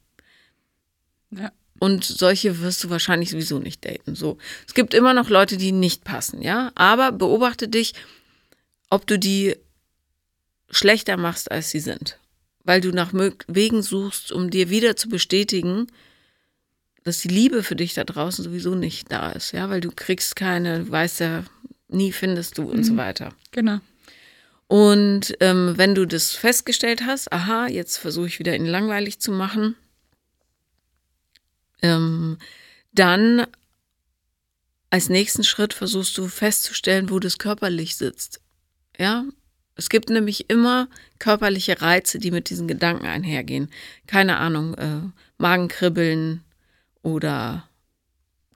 Ja. 1.30 1.50
und 1.78 2.04
solche 2.04 2.60
wirst 2.60 2.84
du 2.84 2.90
wahrscheinlich 2.90 3.30
sowieso 3.30 3.58
nicht 3.58 3.84
daten. 3.84 4.14
So. 4.14 4.38
Es 4.68 4.74
gibt 4.74 4.92
immer 4.94 5.14
noch 5.14 5.30
Leute, 5.30 5.56
die 5.56 5.72
nicht 5.72 6.04
passen, 6.04 6.42
ja. 6.42 6.70
Aber 6.74 7.10
beobachte 7.10 7.68
dich, 7.68 7.94
ob 8.90 9.06
du 9.06 9.18
die 9.18 9.56
schlechter 10.72 11.16
machst, 11.16 11.50
als 11.50 11.70
sie 11.70 11.80
sind. 11.80 12.18
Weil 12.64 12.80
du 12.80 12.90
nach 12.90 13.12
Wegen 13.46 13.82
suchst, 13.82 14.32
um 14.32 14.50
dir 14.50 14.70
wieder 14.70 14.96
zu 14.96 15.08
bestätigen, 15.08 15.86
dass 17.04 17.20
die 17.20 17.28
Liebe 17.28 17.62
für 17.62 17.76
dich 17.76 17.94
da 17.94 18.04
draußen 18.04 18.44
sowieso 18.44 18.74
nicht 18.74 19.10
da 19.10 19.32
ist, 19.32 19.52
ja, 19.52 19.68
weil 19.68 19.80
du 19.80 19.90
kriegst 19.90 20.36
keine, 20.36 20.88
weißt 20.88 21.20
ja, 21.20 21.44
nie 21.88 22.12
findest 22.12 22.58
du 22.58 22.70
und 22.70 22.78
mhm. 22.78 22.84
so 22.84 22.96
weiter. 22.96 23.34
Genau. 23.50 23.80
Und 24.68 25.36
ähm, 25.40 25.74
wenn 25.76 25.94
du 25.94 26.06
das 26.06 26.32
festgestellt 26.32 27.02
hast, 27.04 27.32
aha, 27.32 27.66
jetzt 27.66 27.98
versuche 27.98 28.28
ich 28.28 28.38
wieder 28.38 28.56
ihn 28.56 28.64
langweilig 28.64 29.18
zu 29.18 29.30
machen, 29.30 29.76
ähm, 31.82 32.38
dann 32.92 33.46
als 34.88 35.08
nächsten 35.08 35.44
Schritt 35.44 35.74
versuchst 35.74 36.16
du 36.16 36.28
festzustellen, 36.28 37.10
wo 37.10 37.18
das 37.18 37.38
körperlich 37.38 37.96
sitzt. 37.96 38.40
Ja, 38.98 39.24
es 39.76 39.88
gibt 39.88 40.10
nämlich 40.10 40.50
immer 40.50 40.88
körperliche 41.18 41.80
Reize, 41.80 42.18
die 42.18 42.30
mit 42.30 42.50
diesen 42.50 42.68
Gedanken 42.68 43.06
einhergehen. 43.06 43.70
Keine 44.06 44.36
Ahnung, 44.36 44.74
äh, 44.74 45.00
Magenkribbeln 45.38 46.42
oder 47.02 47.68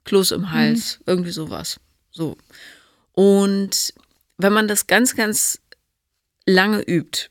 Kloß 0.03 0.31
im 0.31 0.51
Hals, 0.51 0.99
mhm. 0.99 1.03
irgendwie 1.07 1.31
sowas. 1.31 1.79
So. 2.11 2.37
Und 3.13 3.93
wenn 4.37 4.53
man 4.53 4.67
das 4.67 4.87
ganz, 4.87 5.15
ganz 5.15 5.59
lange 6.45 6.81
übt, 6.81 7.29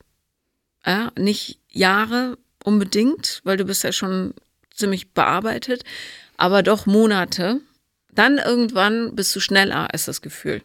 ja, 0.85 1.13
nicht 1.19 1.59
Jahre 1.71 2.39
unbedingt, 2.65 3.41
weil 3.45 3.57
du 3.57 3.65
bist 3.65 3.85
ja 3.85 3.93
schon 3.93 4.35
ziemlich 4.75 5.13
bearbeitet, 5.13 5.85
aber 6.37 6.63
doch 6.63 6.87
Monate, 6.87 7.61
dann 8.13 8.39
irgendwann 8.39 9.15
bist 9.15 9.35
du 9.37 9.41
schneller 9.41 9.93
als 9.93 10.07
das 10.07 10.23
Gefühl. 10.23 10.63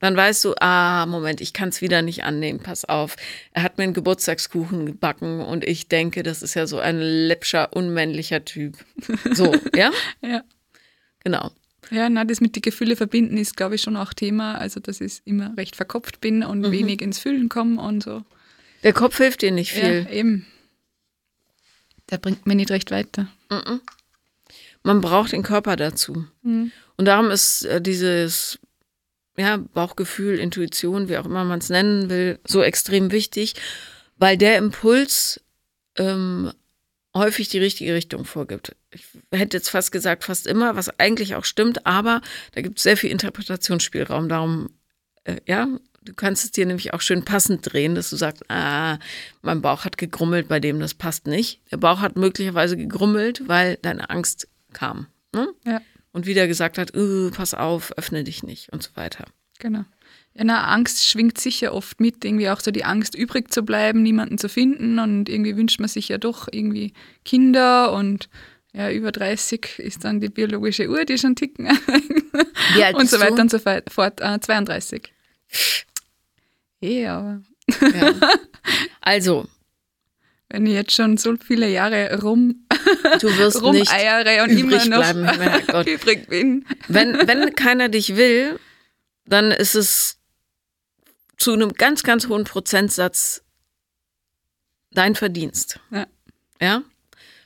Dann 0.00 0.16
weißt 0.16 0.44
du, 0.44 0.54
ah, 0.60 1.06
Moment, 1.06 1.40
ich 1.40 1.52
kann 1.52 1.70
es 1.70 1.80
wieder 1.80 2.02
nicht 2.02 2.24
annehmen, 2.24 2.60
pass 2.60 2.84
auf. 2.84 3.16
Er 3.52 3.62
hat 3.62 3.78
mir 3.78 3.84
einen 3.84 3.94
Geburtstagskuchen 3.94 4.86
gebacken 4.86 5.40
und 5.40 5.64
ich 5.64 5.88
denke, 5.88 6.22
das 6.22 6.42
ist 6.42 6.54
ja 6.54 6.66
so 6.66 6.78
ein 6.78 6.98
läppscher, 6.98 7.72
unmännlicher 7.74 8.44
Typ. 8.44 8.76
So, 9.32 9.54
ja? 9.74 9.90
ja. 10.20 10.42
Genau. 11.24 11.50
Ja, 11.90 12.08
na, 12.08 12.24
das 12.24 12.40
mit 12.40 12.56
die 12.56 12.62
Gefühle 12.62 12.96
verbinden 12.96 13.36
ist, 13.36 13.56
glaube 13.56 13.76
ich, 13.76 13.82
schon 13.82 13.96
auch 13.96 14.12
Thema. 14.12 14.58
Also, 14.58 14.80
dass 14.80 15.00
ich 15.00 15.22
immer 15.24 15.56
recht 15.56 15.76
verkopft 15.76 16.20
bin 16.20 16.42
und 16.42 16.60
mhm. 16.60 16.72
wenig 16.72 17.00
ins 17.00 17.18
Fühlen 17.18 17.48
komme 17.48 17.80
und 17.80 18.02
so. 18.02 18.22
Der 18.82 18.92
Kopf 18.92 19.16
hilft 19.16 19.42
dir 19.42 19.52
nicht 19.52 19.72
viel. 19.72 20.06
Ja, 20.08 20.10
eben. 20.10 20.46
Der 22.10 22.18
bringt 22.18 22.46
mir 22.46 22.54
nicht 22.54 22.70
recht 22.70 22.90
weiter. 22.90 23.28
Mhm. 23.50 23.80
Man 24.82 25.00
braucht 25.00 25.32
den 25.32 25.42
Körper 25.42 25.76
dazu. 25.76 26.26
Mhm. 26.42 26.70
Und 26.96 27.04
darum 27.06 27.30
ist 27.30 27.64
äh, 27.64 27.80
dieses 27.80 28.58
ja, 29.36 29.58
Bauchgefühl, 29.58 30.38
Intuition, 30.38 31.08
wie 31.08 31.18
auch 31.18 31.26
immer 31.26 31.44
man 31.44 31.58
es 31.58 31.68
nennen 31.68 32.10
will, 32.10 32.38
so 32.46 32.62
extrem 32.62 33.12
wichtig, 33.12 33.54
weil 34.16 34.36
der 34.36 34.58
Impuls 34.58 35.40
ähm, 35.96 36.52
häufig 37.14 37.48
die 37.48 37.58
richtige 37.58 37.94
Richtung 37.94 38.24
vorgibt. 38.24 38.76
Ich 38.90 39.04
hätte 39.32 39.56
jetzt 39.56 39.70
fast 39.70 39.92
gesagt, 39.92 40.24
fast 40.24 40.46
immer, 40.46 40.76
was 40.76 40.98
eigentlich 40.98 41.34
auch 41.34 41.44
stimmt, 41.44 41.86
aber 41.86 42.20
da 42.52 42.60
gibt 42.60 42.78
es 42.78 42.84
sehr 42.84 42.96
viel 42.96 43.10
Interpretationsspielraum. 43.10 44.28
Darum, 44.28 44.70
äh, 45.24 45.36
ja, 45.46 45.68
du 46.02 46.14
kannst 46.14 46.44
es 46.44 46.52
dir 46.52 46.66
nämlich 46.66 46.94
auch 46.94 47.00
schön 47.00 47.24
passend 47.24 47.72
drehen, 47.72 47.94
dass 47.94 48.10
du 48.10 48.16
sagst, 48.16 48.44
ah, 48.50 48.98
mein 49.42 49.62
Bauch 49.62 49.84
hat 49.84 49.98
gegrummelt, 49.98 50.48
bei 50.48 50.60
dem 50.60 50.80
das 50.80 50.94
passt 50.94 51.26
nicht. 51.26 51.60
Der 51.70 51.78
Bauch 51.78 52.00
hat 52.00 52.16
möglicherweise 52.16 52.76
gegrummelt, 52.76 53.48
weil 53.48 53.78
deine 53.82 54.10
Angst 54.10 54.48
kam. 54.72 55.06
Ne? 55.34 55.48
Ja 55.64 55.80
und 56.16 56.24
wieder 56.24 56.48
gesagt 56.48 56.78
hat, 56.78 56.96
uh, 56.96 57.30
pass 57.30 57.52
auf, 57.52 57.92
öffne 57.98 58.24
dich 58.24 58.42
nicht 58.42 58.72
und 58.72 58.82
so 58.82 58.88
weiter. 58.94 59.26
Genau. 59.58 59.84
Ja, 60.32 60.44
na, 60.44 60.64
Angst 60.64 61.06
schwingt 61.06 61.38
sicher 61.38 61.74
oft 61.74 62.00
mit, 62.00 62.24
irgendwie 62.24 62.48
auch 62.48 62.60
so 62.60 62.70
die 62.70 62.84
Angst, 62.84 63.14
übrig 63.14 63.52
zu 63.52 63.62
bleiben, 63.62 64.02
niemanden 64.02 64.38
zu 64.38 64.48
finden 64.48 64.98
und 64.98 65.28
irgendwie 65.28 65.58
wünscht 65.58 65.78
man 65.78 65.90
sich 65.90 66.08
ja 66.08 66.16
doch 66.16 66.48
irgendwie 66.50 66.94
Kinder 67.26 67.92
und 67.92 68.30
ja, 68.72 68.90
über 68.90 69.12
30 69.12 69.78
ist 69.78 70.04
dann 70.04 70.20
die 70.20 70.30
biologische 70.30 70.88
Uhr, 70.88 71.04
die 71.04 71.18
schon 71.18 71.36
ticken. 71.36 71.66
Und 72.94 73.08
so 73.08 73.20
weiter 73.20 73.40
und 73.40 73.50
so 73.50 73.58
fort. 73.58 74.20
Äh, 74.20 74.38
32. 74.40 75.12
Ja, 76.80 77.18
aber. 77.18 77.42
Ja. 77.80 78.14
Also, 79.00 79.46
wenn 80.48 80.66
ich 80.66 80.74
jetzt 80.74 80.92
schon 80.92 81.16
so 81.16 81.36
viele 81.36 81.70
Jahre 81.70 82.20
rum, 82.20 82.65
du 83.20 83.36
wirst 83.38 83.62
rumeiere 83.62 84.44
und 84.44 84.50
immer 84.50 84.84
noch 84.86 85.12
bleiben, 85.12 85.86
übrig 85.88 86.28
bin. 86.28 86.64
Wenn, 86.88 87.14
wenn 87.26 87.54
keiner 87.54 87.88
dich 87.88 88.16
will, 88.16 88.58
dann 89.24 89.50
ist 89.50 89.74
es 89.74 90.18
zu 91.36 91.52
einem 91.52 91.72
ganz, 91.72 92.02
ganz 92.02 92.28
hohen 92.28 92.44
Prozentsatz 92.44 93.42
dein 94.92 95.14
Verdienst. 95.14 95.80
Ja. 95.90 96.06
ja? 96.60 96.82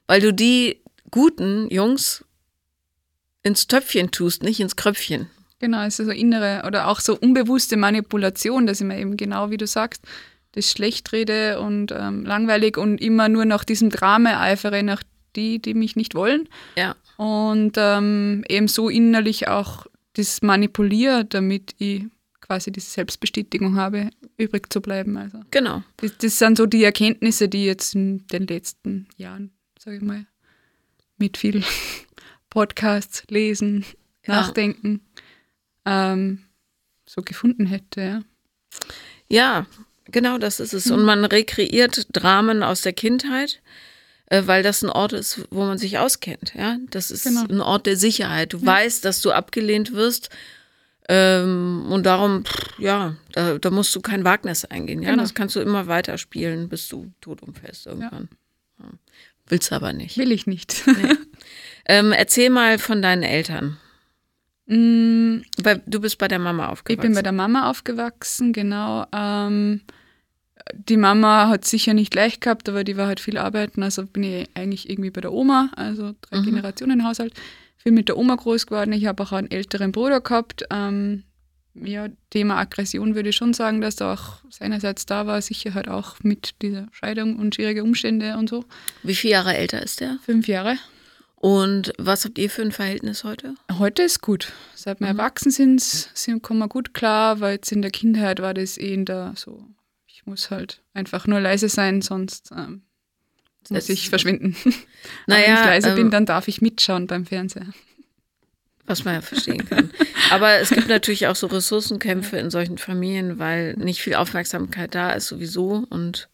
Weil 0.06 0.20
du 0.20 0.32
die 0.32 0.80
guten 1.10 1.68
Jungs 1.70 2.24
ins 3.42 3.66
Töpfchen 3.66 4.10
tust, 4.10 4.42
nicht 4.42 4.60
ins 4.60 4.76
Kröpfchen. 4.76 5.28
Genau, 5.58 5.82
es 5.84 5.98
ist 5.98 6.06
so 6.06 6.12
innere 6.12 6.62
oder 6.66 6.88
auch 6.88 7.00
so 7.00 7.18
unbewusste 7.18 7.76
Manipulation, 7.76 8.66
dass 8.66 8.80
ich 8.80 8.86
mir 8.86 8.98
eben 8.98 9.16
genau 9.16 9.50
wie 9.50 9.58
du 9.58 9.66
sagst, 9.66 10.02
das 10.52 10.70
Schlechtrede 10.70 11.60
und 11.60 11.92
ähm, 11.92 12.24
langweilig 12.24 12.76
und 12.76 13.00
immer 13.00 13.28
nur 13.28 13.44
nach 13.44 13.64
diesem 13.64 13.90
Drama 13.90 14.40
eifere, 14.40 14.82
nach 14.82 15.02
die, 15.36 15.60
die 15.60 15.74
mich 15.74 15.96
nicht 15.96 16.14
wollen. 16.14 16.48
Ja. 16.76 16.96
Und 17.16 17.74
ähm, 17.76 18.44
eben 18.48 18.68
so 18.68 18.88
innerlich 18.88 19.48
auch 19.48 19.86
das 20.14 20.42
manipuliere, 20.42 21.24
damit 21.24 21.74
ich 21.78 22.04
quasi 22.40 22.72
diese 22.72 22.90
Selbstbestätigung 22.90 23.76
habe, 23.76 24.10
übrig 24.36 24.72
zu 24.72 24.80
bleiben. 24.80 25.16
Also 25.16 25.40
genau. 25.50 25.82
Das, 25.98 26.16
das 26.18 26.38
sind 26.38 26.56
so 26.56 26.66
die 26.66 26.84
Erkenntnisse, 26.84 27.48
die 27.48 27.64
jetzt 27.64 27.94
in 27.94 28.26
den 28.28 28.46
letzten 28.46 29.06
Jahren, 29.16 29.52
sage 29.78 29.98
ich 29.98 30.02
mal, 30.02 30.26
mit 31.16 31.36
viel 31.36 31.62
Podcasts, 32.50 33.24
Lesen, 33.28 33.84
ja. 34.26 34.34
Nachdenken 34.34 35.00
ähm, 35.84 36.40
so 37.06 37.22
gefunden 37.22 37.66
hätte. 37.66 38.00
Ja. 38.00 38.22
ja, 39.28 39.66
Genau, 40.12 40.38
das 40.38 40.60
ist 40.60 40.72
es. 40.72 40.90
Und 40.90 41.04
man 41.04 41.24
rekreiert 41.24 42.06
Dramen 42.12 42.62
aus 42.62 42.82
der 42.82 42.92
Kindheit, 42.92 43.60
weil 44.30 44.62
das 44.62 44.82
ein 44.82 44.90
Ort 44.90 45.12
ist, 45.12 45.42
wo 45.50 45.64
man 45.64 45.76
sich 45.76 45.98
auskennt. 45.98 46.54
Ja, 46.56 46.78
das 46.90 47.10
ist 47.10 47.24
genau. 47.24 47.44
ein 47.48 47.60
Ort 47.60 47.86
der 47.86 47.96
Sicherheit. 47.96 48.52
Du 48.52 48.58
ja. 48.58 48.66
weißt, 48.66 49.04
dass 49.04 49.20
du 49.20 49.32
abgelehnt 49.32 49.92
wirst. 49.92 50.30
Ähm, 51.08 51.86
und 51.90 52.06
darum, 52.06 52.44
pff, 52.44 52.78
ja, 52.78 53.16
da, 53.32 53.58
da, 53.58 53.70
musst 53.70 53.94
du 53.96 54.00
kein 54.00 54.22
Wagnis 54.22 54.64
eingehen. 54.64 55.02
Ja, 55.02 55.10
genau. 55.10 55.22
das 55.22 55.34
kannst 55.34 55.56
du 55.56 55.60
immer 55.60 55.88
weiterspielen, 55.88 56.68
bis 56.68 56.86
du 56.86 57.10
tot 57.20 57.42
umfällst 57.42 57.86
irgendwann. 57.86 58.28
Ja. 58.78 58.84
Ja. 58.84 58.92
Willst 59.48 59.72
du 59.72 59.74
aber 59.74 59.92
nicht. 59.92 60.16
Will 60.16 60.30
ich 60.30 60.46
nicht. 60.46 60.84
Nee. 60.86 61.14
ähm, 61.86 62.12
erzähl 62.12 62.50
mal 62.50 62.78
von 62.78 63.02
deinen 63.02 63.24
Eltern. 63.24 63.78
Mm, 64.66 65.42
Weil 65.60 65.82
du 65.86 66.00
bist 66.00 66.18
bei 66.18 66.28
der 66.28 66.38
Mama 66.38 66.68
aufgewachsen. 66.68 67.00
Ich 67.00 67.02
bin 67.02 67.14
bei 67.14 67.22
der 67.22 67.32
Mama 67.32 67.68
aufgewachsen, 67.68 68.52
genau. 68.52 69.04
Ähm, 69.12 69.80
die 70.74 70.96
Mama 70.96 71.48
hat 71.48 71.64
sicher 71.64 71.94
nicht 71.94 72.14
leicht 72.14 72.40
gehabt, 72.40 72.68
aber 72.68 72.84
die 72.84 72.96
war 72.96 73.06
halt 73.06 73.20
viel 73.20 73.38
arbeiten. 73.38 73.82
Also 73.82 74.04
bin 74.06 74.22
ich 74.22 74.48
eigentlich 74.54 74.88
irgendwie 74.88 75.10
bei 75.10 75.20
der 75.20 75.32
Oma, 75.32 75.70
also 75.76 76.14
drei 76.22 76.38
mhm. 76.38 76.44
Generationen 76.44 77.06
Haushalt. 77.06 77.34
Viel 77.76 77.92
mit 77.92 78.08
der 78.08 78.16
Oma 78.16 78.34
groß 78.34 78.66
geworden. 78.66 78.92
Ich 78.92 79.06
habe 79.06 79.22
auch 79.22 79.32
einen 79.32 79.50
älteren 79.50 79.92
Bruder 79.92 80.20
gehabt. 80.20 80.64
Ähm, 80.70 81.24
ja, 81.74 82.08
Thema 82.30 82.58
Aggression 82.58 83.14
würde 83.14 83.30
ich 83.30 83.36
schon 83.36 83.54
sagen, 83.54 83.80
dass 83.80 83.96
da 83.96 84.12
auch 84.14 84.42
seinerseits 84.50 85.06
da 85.06 85.26
war, 85.26 85.40
sicher 85.40 85.74
halt 85.74 85.88
auch 85.88 86.16
mit 86.22 86.60
dieser 86.62 86.88
Scheidung 86.92 87.36
und 87.36 87.54
schwierige 87.54 87.84
Umstände 87.84 88.36
und 88.36 88.48
so. 88.50 88.64
Wie 89.02 89.14
viele 89.14 89.32
Jahre 89.34 89.56
älter 89.56 89.82
ist 89.82 90.00
der? 90.00 90.18
Fünf 90.24 90.48
Jahre. 90.48 90.76
Und 91.36 91.92
was 91.96 92.26
habt 92.26 92.38
ihr 92.38 92.50
für 92.50 92.60
ein 92.60 92.72
Verhältnis 92.72 93.24
heute? 93.24 93.54
Heute 93.78 94.02
ist 94.02 94.20
gut. 94.20 94.52
Seit 94.74 95.00
wir 95.00 95.10
mhm. 95.10 95.18
erwachsen 95.18 95.50
sind, 95.50 95.80
sind, 95.80 96.42
kommen 96.42 96.58
wir 96.58 96.68
gut 96.68 96.92
klar, 96.92 97.40
weil 97.40 97.54
jetzt 97.54 97.72
in 97.72 97.80
der 97.80 97.90
Kindheit 97.90 98.40
war 98.42 98.52
das 98.52 98.76
eh 98.76 98.92
in 98.92 99.06
der 99.06 99.32
so 99.36 99.64
muss 100.30 100.50
halt 100.50 100.80
einfach 100.94 101.26
nur 101.26 101.40
leise 101.40 101.68
sein, 101.68 102.02
sonst 102.02 102.50
ähm, 102.56 102.82
muss 103.68 103.88
ich 103.88 104.08
verschwinden. 104.08 104.56
Naja, 105.26 105.46
wenn 105.46 105.54
ich 105.54 105.64
leise 105.64 105.88
ähm, 105.88 105.94
bin, 105.96 106.10
dann 106.10 106.26
darf 106.26 106.46
ich 106.46 106.60
mitschauen 106.60 107.06
beim 107.06 107.24
Fernseher. 107.24 107.66
Was 108.84 109.04
man 109.04 109.14
ja 109.14 109.20
verstehen 109.22 109.64
kann. 109.66 109.90
Aber 110.30 110.58
es 110.58 110.70
gibt 110.70 110.88
natürlich 110.88 111.26
auch 111.26 111.36
so 111.36 111.46
Ressourcenkämpfe 111.46 112.36
in 112.36 112.50
solchen 112.50 112.76
Familien, 112.76 113.38
weil 113.38 113.74
nicht 113.74 114.02
viel 114.02 114.14
Aufmerksamkeit 114.14 114.94
da 114.94 115.12
ist 115.12 115.26
sowieso 115.26 115.86
und 115.88 116.28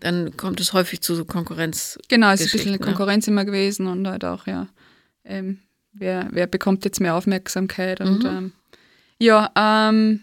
dann 0.00 0.36
kommt 0.38 0.58
es 0.60 0.72
häufig 0.72 1.02
zu 1.02 1.14
so 1.14 1.26
Konkurrenz. 1.26 1.98
Genau, 2.08 2.30
es 2.30 2.40
ist 2.40 2.48
ein 2.48 2.52
bisschen 2.52 2.70
eine 2.70 2.78
Konkurrenz 2.78 3.28
immer 3.28 3.44
gewesen 3.44 3.86
und 3.86 4.08
halt 4.08 4.24
auch, 4.24 4.46
ja, 4.46 4.68
ähm, 5.24 5.58
wer, 5.92 6.28
wer 6.30 6.46
bekommt 6.46 6.84
jetzt 6.84 7.00
mehr 7.00 7.14
Aufmerksamkeit 7.14 8.00
und 8.00 8.22
mhm. 8.22 8.28
ähm, 8.28 8.52
ja, 9.18 9.52
ähm, 9.54 10.22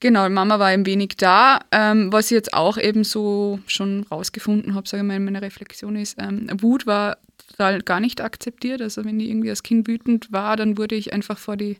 Genau, 0.00 0.28
Mama 0.30 0.58
war 0.58 0.68
ein 0.68 0.86
wenig 0.86 1.16
da. 1.18 1.60
Ähm, 1.70 2.10
was 2.10 2.26
ich 2.26 2.30
jetzt 2.32 2.54
auch 2.54 2.78
eben 2.78 3.04
so 3.04 3.60
schon 3.66 4.06
rausgefunden 4.10 4.74
habe, 4.74 4.88
sage 4.88 5.02
ich 5.02 5.06
mal, 5.06 5.16
in 5.16 5.24
meiner 5.24 5.42
Reflexion 5.42 5.94
ist, 5.96 6.16
ähm, 6.18 6.48
Wut 6.60 6.86
war 6.86 7.18
total 7.48 7.82
gar 7.82 8.00
nicht 8.00 8.22
akzeptiert. 8.22 8.80
Also 8.80 9.04
wenn 9.04 9.20
ich 9.20 9.28
irgendwie 9.28 9.50
als 9.50 9.62
Kind 9.62 9.86
wütend 9.86 10.32
war, 10.32 10.56
dann 10.56 10.78
wurde 10.78 10.94
ich 10.94 11.12
einfach 11.12 11.36
vor 11.36 11.58
die 11.58 11.76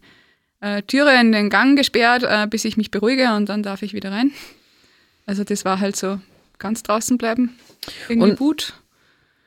äh, 0.61 0.83
Türe 0.83 1.19
in 1.19 1.33
den 1.33 1.49
Gang 1.49 1.77
gesperrt, 1.79 2.23
äh, 2.23 2.47
bis 2.47 2.67
ich 2.67 2.77
mich 2.77 2.91
beruhige 2.91 3.35
und 3.35 3.49
dann 3.49 3.63
darf 3.63 3.83
ich 3.83 3.95
wieder 3.95 4.13
rein. 4.13 4.33
Also 5.25 5.43
das 5.43 5.65
war 5.65 5.81
halt 5.81 5.97
so 5.97 6.21
ganz 6.59 6.83
draußen 6.83 7.17
bleiben. 7.17 7.57
Irgendwie 8.09 8.33
und, 8.33 8.41
Wut. 8.41 8.75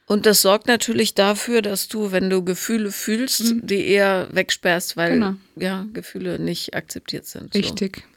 Und 0.05 0.25
das 0.25 0.41
sorgt 0.41 0.67
natürlich 0.67 1.13
dafür, 1.13 1.61
dass 1.61 1.87
du, 1.87 2.11
wenn 2.11 2.29
du 2.29 2.43
Gefühle 2.43 2.91
fühlst, 2.91 3.53
mhm. 3.53 3.67
die 3.67 3.85
eher 3.85 4.27
wegsperrst, 4.31 4.97
weil 4.97 5.13
genau. 5.13 5.35
ja, 5.55 5.85
Gefühle 5.93 6.39
nicht 6.39 6.75
akzeptiert 6.75 7.25
sind. 7.25 7.53
Richtig. 7.55 7.97
So. 7.97 8.12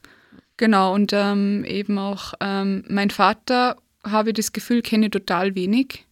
Genau, 0.57 0.95
und 0.95 1.13
ähm, 1.13 1.65
eben 1.65 1.99
auch 1.99 2.35
ähm, 2.41 2.85
mein 2.89 3.11
Vater, 3.11 3.77
habe 4.03 4.31
ich 4.31 4.37
das 4.37 4.53
Gefühl, 4.53 4.83
kenne 4.83 5.11
total 5.11 5.55
wenig, 5.55 6.07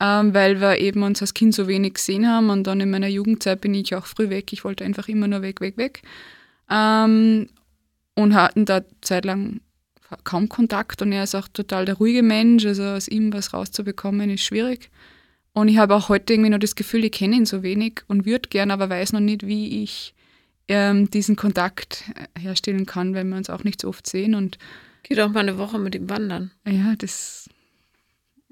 ähm, 0.00 0.32
weil 0.32 0.60
wir 0.60 0.78
eben 0.78 1.02
uns 1.02 1.20
als 1.20 1.34
Kind 1.34 1.54
so 1.54 1.68
wenig 1.68 1.94
gesehen 1.94 2.28
haben 2.28 2.50
und 2.50 2.66
dann 2.66 2.80
in 2.80 2.90
meiner 2.90 3.08
Jugendzeit 3.08 3.60
bin 3.60 3.74
ich 3.74 3.94
auch 3.94 4.06
früh 4.06 4.30
weg. 4.30 4.52
Ich 4.52 4.64
wollte 4.64 4.84
einfach 4.84 5.08
immer 5.08 5.28
nur 5.28 5.42
weg, 5.42 5.60
weg, 5.60 5.76
weg. 5.76 6.02
Ähm, 6.70 7.48
und 8.14 8.34
hatten 8.34 8.64
da 8.64 8.82
zeitlang 9.00 9.60
kaum 10.24 10.48
Kontakt 10.48 11.00
und 11.02 11.12
er 11.12 11.24
ist 11.24 11.34
auch 11.34 11.48
total 11.48 11.86
der 11.86 11.96
ruhige 11.96 12.22
Mensch, 12.22 12.66
also 12.66 12.84
aus 12.84 13.08
ihm 13.08 13.32
was 13.32 13.54
rauszubekommen 13.54 14.30
ist 14.30 14.44
schwierig. 14.44 14.90
Und 15.54 15.68
ich 15.68 15.78
habe 15.78 15.94
auch 15.94 16.08
heute 16.08 16.32
irgendwie 16.32 16.50
noch 16.50 16.58
das 16.58 16.76
Gefühl, 16.76 17.04
ich 17.04 17.12
kenne 17.12 17.36
ihn 17.36 17.46
so 17.46 17.62
wenig 17.62 18.02
und 18.08 18.26
würde 18.26 18.48
gern, 18.48 18.70
aber 18.70 18.88
weiß 18.88 19.12
noch 19.12 19.20
nicht, 19.20 19.46
wie 19.46 19.82
ich 19.82 20.14
ähm, 20.68 21.10
diesen 21.10 21.36
Kontakt 21.36 22.04
äh, 22.14 22.40
herstellen 22.40 22.86
kann, 22.86 23.14
wenn 23.14 23.28
wir 23.28 23.36
uns 23.36 23.50
auch 23.50 23.64
nicht 23.64 23.80
so 23.80 23.88
oft 23.88 24.06
sehen. 24.06 24.34
Und 24.34 24.58
Geht 25.02 25.20
auch 25.20 25.30
mal 25.30 25.40
eine 25.40 25.58
Woche 25.58 25.78
mit 25.78 25.94
ihm 25.94 26.08
wandern. 26.08 26.52
Ja, 26.66 26.94
das 26.96 27.48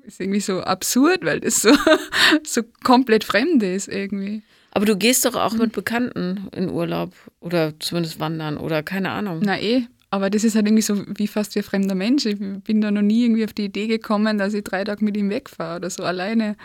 ist 0.03 0.21
irgendwie 0.21 0.41
so 0.41 0.61
absurd, 0.61 1.25
weil 1.25 1.41
das 1.41 1.63
so, 1.63 1.73
so 2.45 2.63
komplett 2.83 3.25
fremd 3.25 3.63
ist 3.63 3.89
irgendwie. 3.89 4.43
Aber 4.73 4.87
du 4.87 4.97
gehst 4.97 5.25
doch 5.25 5.35
auch 5.35 5.55
mit 5.55 5.73
Bekannten 5.73 6.49
in 6.55 6.71
Urlaub 6.71 7.13
oder 7.41 7.79
zumindest 7.81 8.21
wandern 8.21 8.57
oder 8.57 8.83
keine 8.83 9.11
Ahnung. 9.11 9.41
Na 9.43 9.61
eh, 9.61 9.87
aber 10.11 10.31
das 10.31 10.45
ist 10.45 10.55
halt 10.55 10.67
irgendwie 10.67 10.83
so 10.83 11.05
wie 11.17 11.27
fast 11.27 11.55
wie 11.55 11.61
ein 11.61 11.65
fremder 11.65 11.95
Mensch. 11.95 12.27
Ich 12.27 12.39
bin 12.39 12.81
da 12.81 12.91
noch 12.91 13.03
nie 13.03 13.25
irgendwie 13.25 13.45
auf 13.45 13.53
die 13.53 13.65
Idee 13.65 13.87
gekommen, 13.87 14.39
dass 14.39 14.55
ich 14.55 14.65
drei 14.65 14.85
Tage 14.85 15.05
mit 15.05 15.17
ihm 15.17 15.31
wegfahre 15.31 15.77
oder 15.77 15.91
so 15.91 16.03
alleine 16.03 16.57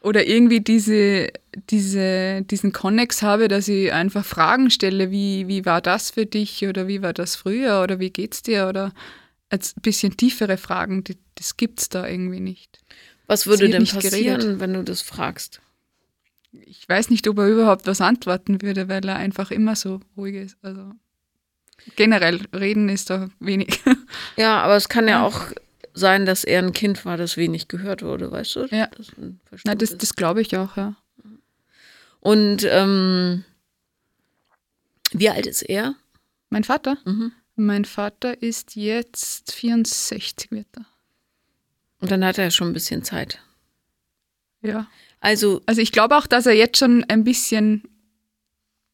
oder 0.00 0.26
irgendwie 0.26 0.60
diese, 0.60 1.28
diese, 1.70 2.42
diesen 2.42 2.72
Konnex 2.72 3.22
habe, 3.22 3.48
dass 3.48 3.68
ich 3.68 3.92
einfach 3.92 4.24
Fragen 4.24 4.70
stelle, 4.70 5.10
wie, 5.10 5.46
wie 5.46 5.66
war 5.66 5.80
das 5.80 6.10
für 6.10 6.26
dich 6.26 6.66
oder 6.66 6.88
wie 6.88 7.02
war 7.02 7.12
das 7.12 7.36
früher 7.36 7.82
oder 7.82 7.98
wie 7.98 8.10
geht's 8.10 8.42
dir 8.42 8.68
oder 8.68 8.92
ein 9.50 9.60
bisschen 9.82 10.16
tiefere 10.16 10.56
Fragen, 10.56 11.04
die, 11.04 11.18
das 11.34 11.56
gibt's 11.56 11.88
da 11.88 12.06
irgendwie 12.06 12.40
nicht. 12.40 12.78
Was 13.26 13.46
würde 13.46 13.68
denn 13.68 13.84
passieren, 13.84 14.40
geredet. 14.40 14.60
wenn 14.60 14.72
du 14.72 14.82
das 14.82 15.02
fragst? 15.02 15.60
Ich 16.52 16.88
weiß 16.88 17.10
nicht, 17.10 17.28
ob 17.28 17.38
er 17.38 17.48
überhaupt 17.48 17.86
was 17.86 18.00
antworten 18.00 18.62
würde, 18.62 18.88
weil 18.88 19.06
er 19.06 19.16
einfach 19.16 19.50
immer 19.50 19.76
so 19.76 20.00
ruhig 20.16 20.34
ist. 20.34 20.56
Also 20.62 20.92
generell 21.96 22.40
reden 22.54 22.88
ist 22.88 23.10
da 23.10 23.28
wenig. 23.38 23.80
Ja, 24.36 24.62
aber 24.62 24.76
es 24.76 24.88
kann 24.88 25.06
ja 25.06 25.24
auch 25.24 25.52
sein, 25.94 26.26
dass 26.26 26.44
er 26.44 26.62
ein 26.62 26.72
Kind 26.72 27.04
war, 27.04 27.16
das 27.16 27.36
wenig 27.36 27.68
gehört 27.68 28.02
wurde, 28.02 28.30
weißt 28.30 28.56
du? 28.56 28.66
Ja. 28.70 28.88
Das, 28.96 29.08
Na, 29.64 29.74
das, 29.74 29.96
das 29.96 30.14
glaube 30.14 30.40
ich 30.40 30.56
auch, 30.56 30.76
ja. 30.76 30.96
Und 32.20 32.66
ähm, 32.68 33.44
wie 35.12 35.30
alt 35.30 35.46
ist 35.46 35.62
er? 35.62 35.94
Mein 36.50 36.64
Vater? 36.64 36.98
Mhm. 37.04 37.32
Mein 37.56 37.84
Vater 37.84 38.42
ist 38.42 38.76
jetzt 38.76 39.52
64, 39.52 40.50
wird 40.50 40.66
er. 40.76 40.86
Und 42.00 42.10
dann 42.10 42.24
hat 42.24 42.38
er 42.38 42.50
schon 42.50 42.68
ein 42.68 42.72
bisschen 42.72 43.02
Zeit. 43.02 43.40
Ja. 44.62 44.88
Also, 45.20 45.60
also 45.66 45.80
ich 45.80 45.92
glaube 45.92 46.16
auch, 46.16 46.26
dass 46.26 46.46
er 46.46 46.54
jetzt 46.54 46.78
schon 46.78 47.04
ein 47.04 47.24
bisschen 47.24 47.82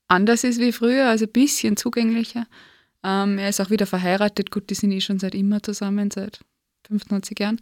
anders 0.09 0.45
ist 0.45 0.61
wie 0.61 0.73
früher, 0.73 1.07
also 1.07 1.25
ein 1.25 1.33
bisschen 1.33 1.77
zugänglicher. 1.77 2.47
Ähm, 3.05 3.39
er 3.39 3.49
ist 3.49 3.61
auch 3.61 3.71
wieder 3.71 3.87
verheiratet. 3.87 4.51
Gut, 4.51 4.71
die 4.71 4.75
sind 4.75 4.91
eh 4.93 5.01
schon 5.01 5.19
seit 5.19 5.35
immer 5.35 5.63
zusammen, 5.63 6.11
seit 6.11 6.41
95 6.87 7.39
Jahren. 7.39 7.61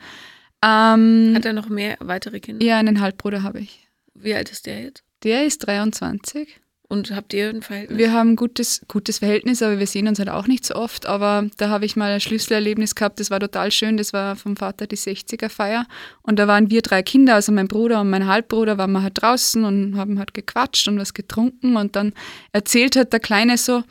Ähm, 0.65 1.33
Hat 1.35 1.45
er 1.45 1.53
noch 1.53 1.69
mehr 1.69 1.97
weitere 2.01 2.41
Kinder? 2.41 2.65
Ja, 2.65 2.79
einen 2.79 3.01
Halbbruder 3.01 3.43
habe 3.43 3.61
ich. 3.61 3.89
Wie 4.15 4.35
alt 4.35 4.51
ist 4.51 4.67
der 4.67 4.83
jetzt? 4.83 5.05
Der 5.23 5.45
ist 5.45 5.67
23. 5.67 6.61
Und 6.87 7.11
habt 7.11 7.33
ihr 7.33 7.49
ein 7.49 7.63
Verhältnis? 7.63 7.99
Wir 7.99 8.13
haben 8.13 8.33
ein 8.33 8.37
gutes, 8.37 8.83
gutes 8.89 9.19
Verhältnis, 9.19 9.63
aber 9.63 9.79
wir 9.79 9.87
sehen 9.87 10.07
uns 10.07 10.19
halt 10.19 10.29
auch 10.29 10.47
nicht 10.47 10.65
so 10.67 10.75
oft. 10.75 11.07
Aber 11.07 11.49
da 11.57 11.71
habe 11.71 11.87
ich 11.87 11.97
mal 11.97 12.13
ein 12.13 12.21
Schlüsselerlebnis 12.21 12.95
gehabt, 12.95 13.19
das 13.21 13.31
war 13.31 13.41
total 13.41 13.73
schön. 13.73 13.97
Das 13.97 14.13
war 14.13 14.37
vom 14.37 14.55
Vater 14.55 14.87
die 14.87 14.97
60er-Feier. 14.97 15.87
Und 16.23 16.39
da 16.39 16.47
waren 16.47 16.71
wir 16.71 16.83
drei 16.83 17.03
Kinder, 17.03 17.35
also 17.35 17.53
mein 17.53 17.69
Bruder 17.69 18.03
und 18.03 18.11
mein 18.11 18.27
Halbbruder, 18.27 18.77
waren 18.77 18.93
wir 18.93 19.03
halt 19.03 19.21
draußen 19.21 19.65
und 19.65 19.97
haben 19.97 20.19
halt 20.19 20.35
gequatscht 20.35 20.87
und 20.87 20.99
was 20.99 21.15
getrunken. 21.15 21.77
Und 21.77 21.97
dann 21.97 22.13
erzählt 22.53 22.97
hat 22.97 23.13
der 23.13 23.21
Kleine 23.21 23.57
so, 23.57 23.83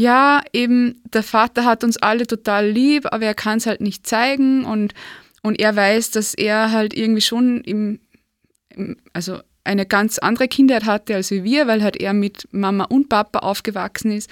ja, 0.00 0.42
eben 0.52 1.02
der 1.12 1.22
Vater 1.22 1.64
hat 1.64 1.84
uns 1.84 1.98
alle 1.98 2.26
total 2.26 2.68
lieb, 2.68 3.06
aber 3.12 3.26
er 3.26 3.34
kann 3.34 3.58
es 3.58 3.66
halt 3.66 3.82
nicht 3.82 4.06
zeigen 4.06 4.64
und, 4.64 4.94
und 5.42 5.60
er 5.60 5.76
weiß, 5.76 6.10
dass 6.10 6.32
er 6.32 6.72
halt 6.72 6.94
irgendwie 6.94 7.20
schon 7.20 7.60
im, 7.60 8.00
im, 8.70 8.96
also 9.12 9.40
eine 9.62 9.84
ganz 9.84 10.18
andere 10.18 10.48
Kindheit 10.48 10.86
hatte 10.86 11.14
als 11.14 11.30
wir, 11.30 11.66
weil 11.66 11.82
halt 11.82 11.98
er 11.98 12.14
mit 12.14 12.48
Mama 12.50 12.84
und 12.84 13.10
Papa 13.10 13.40
aufgewachsen 13.40 14.10
ist 14.12 14.30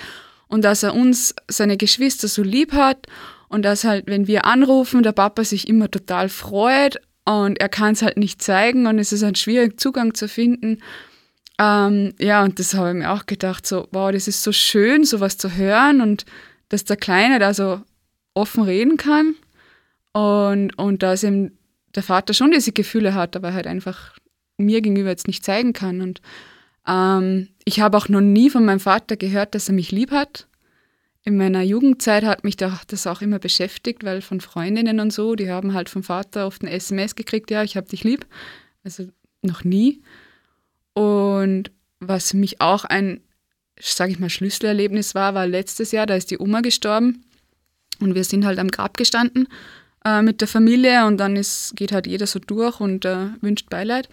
und 0.48 0.64
dass 0.64 0.83
er 0.83 0.94
uns, 0.94 1.35
seine 1.48 1.76
Geschwister 1.76 2.28
so 2.28 2.42
lieb 2.42 2.72
hat 2.72 3.07
und 3.48 3.62
dass 3.62 3.85
halt, 3.85 4.07
wenn 4.07 4.26
wir 4.26 4.46
anrufen, 4.46 5.02
der 5.02 5.12
Papa 5.12 5.44
sich 5.44 5.68
immer 5.68 5.90
total 5.90 6.31
freut 6.31 6.96
und 7.26 7.61
er 7.61 7.68
kann 7.68 7.92
es 7.92 8.00
halt 8.00 8.16
nicht 8.16 8.40
zeigen 8.40 8.87
und 8.87 8.98
es 8.98 9.12
ist 9.12 9.22
halt 9.22 9.37
schwierig, 9.37 9.78
Zugang 9.78 10.14
zu 10.14 10.28
finden. 10.28 10.78
Ähm, 11.59 12.14
ja, 12.21 12.44
und 12.44 12.59
das 12.59 12.75
habe 12.75 12.90
ich 12.90 12.94
mir 12.97 13.11
auch 13.11 13.27
gedacht, 13.27 13.66
so, 13.66 13.88
wow, 13.90 14.12
das 14.12 14.29
ist 14.29 14.42
so 14.42 14.53
schön, 14.53 15.05
sowas 15.05 15.38
zu 15.38 15.57
hören 15.57 16.01
und 16.01 16.25
dass 16.68 16.85
der 16.85 16.97
Kleine 16.97 17.38
da 17.38 17.53
so 17.53 17.81
offen 18.35 18.62
reden 18.62 18.97
kann 18.97 19.35
und, 20.12 20.79
und 20.79 21.03
dass 21.03 21.25
ihm 21.25 21.53
der 21.94 22.03
Vater 22.03 22.35
schon 22.35 22.53
diese 22.53 22.73
Gefühle 22.73 23.14
hat, 23.14 23.35
aber 23.35 23.55
halt 23.55 23.66
einfach 23.66 24.16
mir 24.57 24.81
gegenüber 24.81 25.09
jetzt 25.09 25.27
nicht 25.27 25.44
zeigen 25.44 25.73
kann. 25.73 26.01
Und 26.01 26.21
ähm, 26.87 27.49
ich 27.64 27.81
habe 27.81 27.97
auch 27.97 28.09
noch 28.09 28.21
nie 28.21 28.51
von 28.51 28.64
meinem 28.64 28.81
Vater 28.81 29.16
gehört, 29.16 29.55
dass 29.55 29.68
er 29.68 29.75
mich 29.75 29.90
lieb 29.90 30.11
hat. 30.11 30.47
In 31.25 31.37
meiner 31.37 31.62
Jugendzeit 31.62 32.25
hat 32.25 32.44
mich 32.44 32.57
das 32.57 33.07
auch 33.07 33.21
immer 33.21 33.38
beschäftigt, 33.38 34.05
weil 34.05 34.23
von 34.23 34.40
Freundinnen 34.40 35.01
und 35.01 35.12
so, 35.12 35.35
die 35.35 35.51
haben 35.51 35.75
halt 35.75 35.88
vom 35.88 36.03
Vater 36.03 36.47
oft 36.47 36.62
ein 36.62 36.68
SMS 36.68 37.16
gekriegt, 37.16 37.51
ja, 37.51 37.62
ich 37.62 37.77
habe 37.77 37.88
dich 37.88 38.05
lieb. 38.05 38.27
Also 38.85 39.09
noch 39.42 39.64
nie. 39.64 40.03
Und 40.98 41.70
was 42.00 42.34
mich 42.34 42.61
auch 42.61 42.84
ein, 42.84 43.20
sage 43.80 44.11
ich 44.11 44.18
mal, 44.18 44.30
Schlüsselerlebnis 44.30 45.14
war, 45.14 45.32
war 45.32 45.46
letztes 45.46 45.92
Jahr, 45.92 46.06
da 46.06 46.16
ist 46.16 46.32
die 46.32 46.40
Oma 46.40 46.61
gestorben 46.61 47.24
und 48.00 48.16
wir 48.16 48.24
sind 48.24 48.44
halt 48.44 48.58
am 48.58 48.66
Grab 48.66 48.96
gestanden 48.96 49.46
äh, 50.04 50.22
mit 50.22 50.40
der 50.40 50.48
Familie 50.48 51.06
und 51.06 51.18
dann 51.18 51.37
ist, 51.37 51.76
geht 51.76 51.92
halt 51.92 52.08
jeder 52.08 52.26
so 52.26 52.40
durch 52.40 52.80
und 52.80 53.04
äh, 53.04 53.28
wünscht 53.40 53.70
Beileid. 53.70 54.08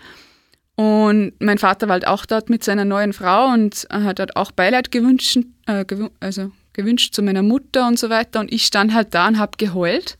Und 0.75 1.33
mein 1.39 1.57
Vater 1.57 1.87
war 1.87 1.93
halt 1.93 2.05
auch 2.05 2.27
dort 2.27 2.51
mit 2.51 2.63
seiner 2.63 2.85
neuen 2.85 3.13
Frau 3.13 3.51
und 3.51 3.87
hat 3.89 4.19
halt 4.19 4.35
auch 4.35 4.51
Beileid 4.51 4.91
gewünscht, 4.91 5.39
äh, 5.65 5.85
gew 5.85 6.09
also 6.19 6.51
gewünscht 6.73 7.15
zu 7.15 7.23
meiner 7.23 7.41
Mutter 7.41 7.87
und 7.87 7.97
so 7.97 8.11
weiter. 8.11 8.41
Und 8.41 8.53
ich 8.53 8.63
stand 8.63 8.93
halt 8.93 9.15
da 9.15 9.27
und 9.27 9.39
habe 9.39 9.57
geheult. 9.57 10.19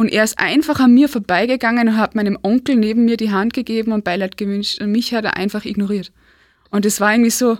Und 0.00 0.10
er 0.10 0.24
ist 0.24 0.38
einfach 0.38 0.80
an 0.80 0.94
mir 0.94 1.10
vorbeigegangen 1.10 1.88
und 1.88 1.96
hat 1.98 2.14
meinem 2.14 2.38
Onkel 2.42 2.74
neben 2.74 3.04
mir 3.04 3.18
die 3.18 3.32
Hand 3.32 3.52
gegeben 3.52 3.92
und 3.92 4.02
Beileid 4.02 4.38
gewünscht. 4.38 4.80
Und 4.80 4.92
mich 4.92 5.12
hat 5.12 5.26
er 5.26 5.36
einfach 5.36 5.66
ignoriert. 5.66 6.10
Und 6.70 6.86
es 6.86 7.02
war 7.02 7.12
irgendwie 7.12 7.28
so, 7.28 7.58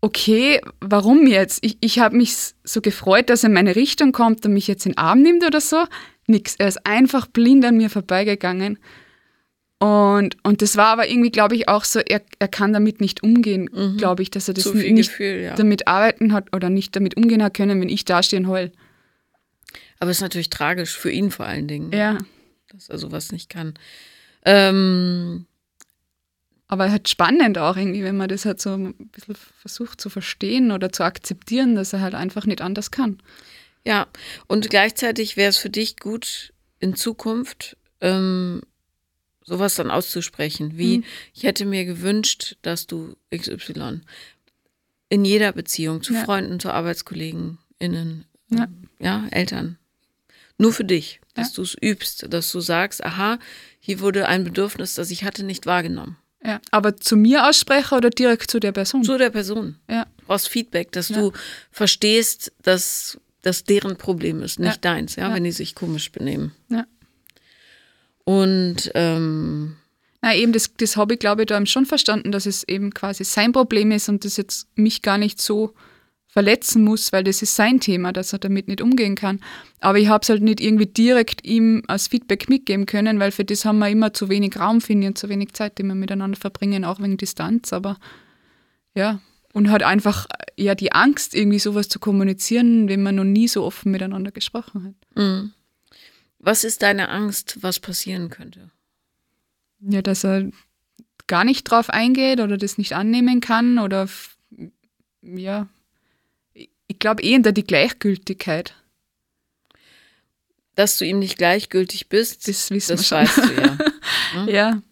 okay, 0.00 0.60
warum 0.80 1.26
jetzt? 1.26 1.58
Ich, 1.64 1.78
ich 1.80 1.98
habe 1.98 2.16
mich 2.16 2.36
so 2.62 2.80
gefreut, 2.80 3.30
dass 3.30 3.42
er 3.42 3.48
in 3.48 3.54
meine 3.54 3.74
Richtung 3.74 4.12
kommt 4.12 4.46
und 4.46 4.52
mich 4.52 4.68
jetzt 4.68 4.86
in 4.86 4.92
den 4.92 4.98
Arm 4.98 5.22
nimmt 5.22 5.44
oder 5.44 5.60
so. 5.60 5.82
Nix. 6.28 6.54
Er 6.54 6.68
ist 6.68 6.86
einfach 6.86 7.26
blind 7.26 7.64
an 7.64 7.78
mir 7.78 7.90
vorbeigegangen. 7.90 8.78
Und, 9.80 10.36
und 10.44 10.62
das 10.62 10.76
war 10.76 10.86
aber 10.86 11.10
irgendwie, 11.10 11.32
glaube 11.32 11.56
ich, 11.56 11.68
auch 11.68 11.82
so, 11.82 11.98
er, 11.98 12.22
er 12.38 12.46
kann 12.46 12.72
damit 12.72 13.00
nicht 13.00 13.24
umgehen, 13.24 13.68
mhm. 13.74 13.96
glaube 13.96 14.22
ich, 14.22 14.30
dass 14.30 14.46
er 14.46 14.54
das 14.54 14.72
nicht 14.72 15.08
Gefühl, 15.08 15.42
ja. 15.42 15.56
damit 15.56 15.88
arbeiten 15.88 16.32
hat 16.32 16.54
oder 16.54 16.70
nicht 16.70 16.94
damit 16.94 17.16
umgehen 17.16 17.42
hat 17.42 17.54
können, 17.54 17.80
wenn 17.80 17.88
ich 17.88 18.04
dastehe 18.04 18.38
und 18.38 18.46
heul. 18.46 18.70
Aber 20.02 20.10
es 20.10 20.16
ist 20.16 20.22
natürlich 20.22 20.50
tragisch 20.50 20.98
für 20.98 21.12
ihn 21.12 21.30
vor 21.30 21.46
allen 21.46 21.68
Dingen, 21.68 21.92
Ja. 21.92 22.18
dass 22.72 22.88
er 22.88 22.98
sowas 22.98 23.30
nicht 23.30 23.48
kann. 23.48 23.74
Ähm, 24.44 25.46
Aber 26.66 26.90
halt 26.90 27.08
spannend 27.08 27.56
auch 27.58 27.76
irgendwie, 27.76 28.02
wenn 28.02 28.16
man 28.16 28.28
das 28.28 28.44
halt 28.44 28.60
so 28.60 28.70
ein 28.74 28.94
bisschen 29.10 29.36
versucht 29.60 30.00
zu 30.00 30.10
verstehen 30.10 30.72
oder 30.72 30.90
zu 30.90 31.04
akzeptieren, 31.04 31.76
dass 31.76 31.92
er 31.92 32.00
halt 32.00 32.14
einfach 32.14 32.46
nicht 32.46 32.62
anders 32.62 32.90
kann. 32.90 33.22
Ja, 33.84 34.08
und 34.48 34.70
gleichzeitig 34.70 35.36
wäre 35.36 35.50
es 35.50 35.58
für 35.58 35.70
dich 35.70 35.96
gut, 35.98 36.52
in 36.80 36.96
Zukunft 36.96 37.76
ähm, 38.00 38.62
sowas 39.44 39.76
dann 39.76 39.90
auszusprechen, 39.92 40.78
wie 40.78 40.98
Mhm. 40.98 41.04
ich 41.34 41.42
hätte 41.44 41.64
mir 41.64 41.84
gewünscht, 41.84 42.56
dass 42.62 42.88
du 42.88 43.14
XY 43.32 44.00
in 45.10 45.24
jeder 45.24 45.52
Beziehung 45.52 46.02
zu 46.02 46.12
Ja. 46.14 46.24
Freunden, 46.24 46.58
zu 46.58 46.72
Arbeitskollegen, 46.72 47.58
innen, 47.78 48.24
Ja. 48.48 48.64
ähm, 48.64 48.88
ja, 48.98 49.28
Eltern. 49.30 49.78
Nur 50.62 50.72
für 50.72 50.84
dich, 50.84 51.20
dass 51.34 51.48
Ja. 51.50 51.54
du 51.56 51.62
es 51.62 51.76
übst, 51.80 52.26
dass 52.32 52.50
du 52.52 52.60
sagst, 52.60 53.02
aha, 53.04 53.38
hier 53.80 54.00
wurde 54.00 54.28
ein 54.28 54.44
Bedürfnis, 54.44 54.94
das 54.94 55.10
ich 55.10 55.24
hatte, 55.24 55.44
nicht 55.44 55.66
wahrgenommen. 55.66 56.16
Ja. 56.44 56.60
Aber 56.70 56.96
zu 56.96 57.16
mir 57.16 57.48
aussprechen 57.48 57.94
oder 57.96 58.10
direkt 58.10 58.50
zu 58.50 58.58
der 58.60 58.72
Person? 58.72 59.04
Zu 59.04 59.18
der 59.18 59.30
Person. 59.30 59.76
Ja. 59.88 60.06
Du 60.18 60.26
brauchst 60.26 60.48
Feedback, 60.48 60.92
dass 60.92 61.08
Ja. 61.08 61.16
du 61.16 61.32
verstehst, 61.70 62.52
dass 62.62 63.18
das 63.42 63.64
deren 63.64 63.96
Problem 63.96 64.42
ist, 64.42 64.58
nicht 64.60 64.84
Ja. 64.84 64.92
deins, 64.92 65.16
ja, 65.16 65.32
wenn 65.34 65.44
die 65.44 65.52
sich 65.52 65.74
komisch 65.74 66.10
benehmen. 66.12 66.52
Ja. 66.68 66.86
Und 68.24 68.90
ähm, 68.94 69.76
Na, 70.24 70.34
eben, 70.36 70.52
das, 70.52 70.70
das 70.76 70.96
habe 70.96 71.14
ich, 71.14 71.20
glaube 71.20 71.42
ich, 71.42 71.46
da 71.46 71.56
eben 71.56 71.66
schon 71.66 71.86
verstanden, 71.86 72.30
dass 72.30 72.46
es 72.46 72.62
eben 72.68 72.94
quasi 72.94 73.24
sein 73.24 73.50
Problem 73.50 73.90
ist 73.90 74.08
und 74.08 74.24
das 74.24 74.36
jetzt 74.36 74.68
mich 74.76 75.02
gar 75.02 75.18
nicht 75.18 75.40
so 75.40 75.74
verletzen 76.32 76.82
muss, 76.82 77.12
weil 77.12 77.24
das 77.24 77.42
ist 77.42 77.54
sein 77.54 77.78
Thema, 77.78 78.10
dass 78.10 78.32
er 78.32 78.38
damit 78.38 78.66
nicht 78.66 78.80
umgehen 78.80 79.16
kann. 79.16 79.38
Aber 79.80 79.98
ich 79.98 80.08
habe 80.08 80.22
es 80.22 80.30
halt 80.30 80.40
nicht 80.40 80.62
irgendwie 80.62 80.86
direkt 80.86 81.44
ihm 81.44 81.82
als 81.88 82.08
Feedback 82.08 82.48
mitgeben 82.48 82.86
können, 82.86 83.20
weil 83.20 83.32
für 83.32 83.44
das 83.44 83.66
haben 83.66 83.80
wir 83.80 83.90
immer 83.90 84.14
zu 84.14 84.30
wenig 84.30 84.58
Raum, 84.58 84.80
finde 84.80 85.04
ich, 85.04 85.08
und 85.08 85.18
zu 85.18 85.28
wenig 85.28 85.52
Zeit, 85.52 85.76
die 85.76 85.82
wir 85.82 85.94
miteinander 85.94 86.38
verbringen, 86.40 86.86
auch 86.86 87.00
wegen 87.00 87.18
Distanz. 87.18 87.74
Aber 87.74 87.98
ja, 88.94 89.20
und 89.52 89.70
halt 89.70 89.82
einfach 89.82 90.26
ja 90.56 90.74
die 90.74 90.92
Angst, 90.92 91.34
irgendwie 91.34 91.58
sowas 91.58 91.90
zu 91.90 91.98
kommunizieren, 91.98 92.88
wenn 92.88 93.02
man 93.02 93.16
noch 93.16 93.24
nie 93.24 93.46
so 93.46 93.62
offen 93.62 93.92
miteinander 93.92 94.32
gesprochen 94.32 94.84
hat. 94.84 95.22
mh. 95.22 95.50
was 96.38 96.64
ist 96.64 96.80
deine 96.80 97.10
Angst, 97.10 97.58
was 97.60 97.78
passieren 97.78 98.30
könnte? 98.30 98.70
Ja, 99.80 100.00
dass 100.00 100.24
er 100.24 100.48
gar 101.26 101.44
nicht 101.44 101.64
drauf 101.64 101.90
eingeht 101.90 102.40
oder 102.40 102.56
das 102.56 102.78
nicht 102.78 102.94
annehmen 102.94 103.42
kann 103.42 103.78
oder 103.78 104.08
ja, 105.20 105.68
ich- 106.88 106.98
glaube 106.98 107.22
eher 107.22 107.38
die 107.40 107.64
Gleichgültigkeit. 107.64 108.74
Dass 110.74 110.96
du 110.98 111.04
ihm 111.04 111.18
nicht 111.18 111.36
gleichgültig 111.36 112.08
bist, 112.08 112.48
Das 112.48 112.70
wissen 112.70 112.96
das 112.96 113.10
wir 113.10 113.18
weißt 113.18 113.36
du 113.38 113.52
ja. 113.54 113.78
schon. 114.32 114.48
Ja. 114.48 114.82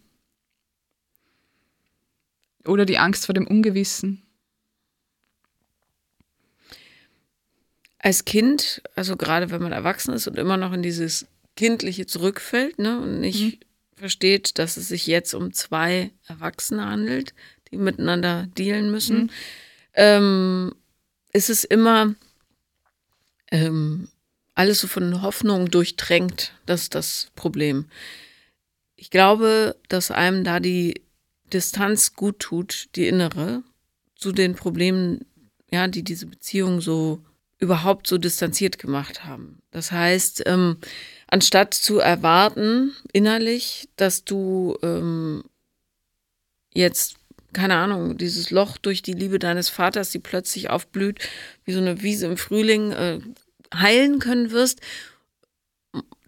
Oder 2.67 2.85
die 2.85 2.99
Angst 2.99 3.25
vor 3.27 3.35
dem 3.35 3.47
Ungewissen. 3.47 4.23
Als 7.99 8.25
Kind, 8.25 8.83
also 8.95 9.17
gerade 9.17 9.51
wenn 9.51 9.63
man 9.63 9.73
erwachsen 9.73 10.13
ist 10.15 10.27
und 10.27 10.39
immer 10.39 10.57
noch 10.57 10.73
in 10.73 10.83
dieses 10.83 11.27
Kindliche 11.57 12.07
zurückfällt 12.07 12.79
ne, 12.79 12.99
und 13.01 13.21
nicht 13.21 13.67
versteht, 13.97 14.59
dass 14.59 14.79
es 14.79 14.89
sich 14.89 15.07
jetzt 15.07 15.35
um 15.35 15.53
zwei 15.53 16.11
Erwachsene 16.27 16.87
handelt, 16.87 17.35
die 17.71 17.77
miteinander 17.77 18.47
dealen 18.57 18.91
müssen, 18.91 19.31
ähm, 19.93 20.75
ist 21.33 21.51
es 21.51 21.65
immer 21.65 22.15
ähm, 23.51 24.09
alles 24.55 24.81
so 24.81 24.87
von 24.87 25.23
Hoffnung 25.23 25.71
durchtränkt, 25.71 26.55
das 26.67 26.83
ist 26.83 26.95
das 26.95 27.31
Problem. 27.35 27.87
Ich 28.97 29.11
glaube, 29.11 29.77
dass 29.89 30.11
einem 30.11 30.45
da 30.45 30.61
die 30.61 31.03
Distanz 31.53 32.15
gut 32.15 32.39
tut, 32.39 32.89
die 32.95 33.09
innere, 33.09 33.63
zu 34.15 34.33
den 34.33 34.55
Problemen, 34.55 35.25
ja, 35.71 35.89
die 35.89 36.03
diese 36.03 36.27
Beziehung 36.27 36.81
so 36.81 37.25
überhaupt 37.59 38.07
so 38.07 38.19
distanziert 38.19 38.79
gemacht 38.79 39.25
haben. 39.25 39.63
Das 39.71 39.93
heißt, 39.93 40.43
ähm, 40.47 40.79
anstatt 41.27 41.75
zu 41.75 41.99
erwarten 41.99 42.95
innerlich, 43.13 43.89
dass 43.97 44.25
du 44.25 44.77
ähm, 44.83 45.45
jetzt, 46.73 47.17
keine 47.53 47.77
Ahnung, 47.77 48.17
dieses 48.19 48.51
Loch 48.51 48.79
durch 48.79 49.03
die 49.03 49.13
Liebe 49.13 49.39
deines 49.39 49.69
Vaters, 49.69 50.11
die 50.11 50.19
plötzlich 50.19 50.71
aufblüht, 50.71 51.19
wie 51.65 51.73
so 51.73 51.81
eine 51.81 52.03
Wiese 52.03 52.27
im 52.27 52.37
Frühling, 52.37 52.93
äh, 52.93 53.21
heilen 53.75 54.19
können 54.19 54.51
wirst, 54.51 54.81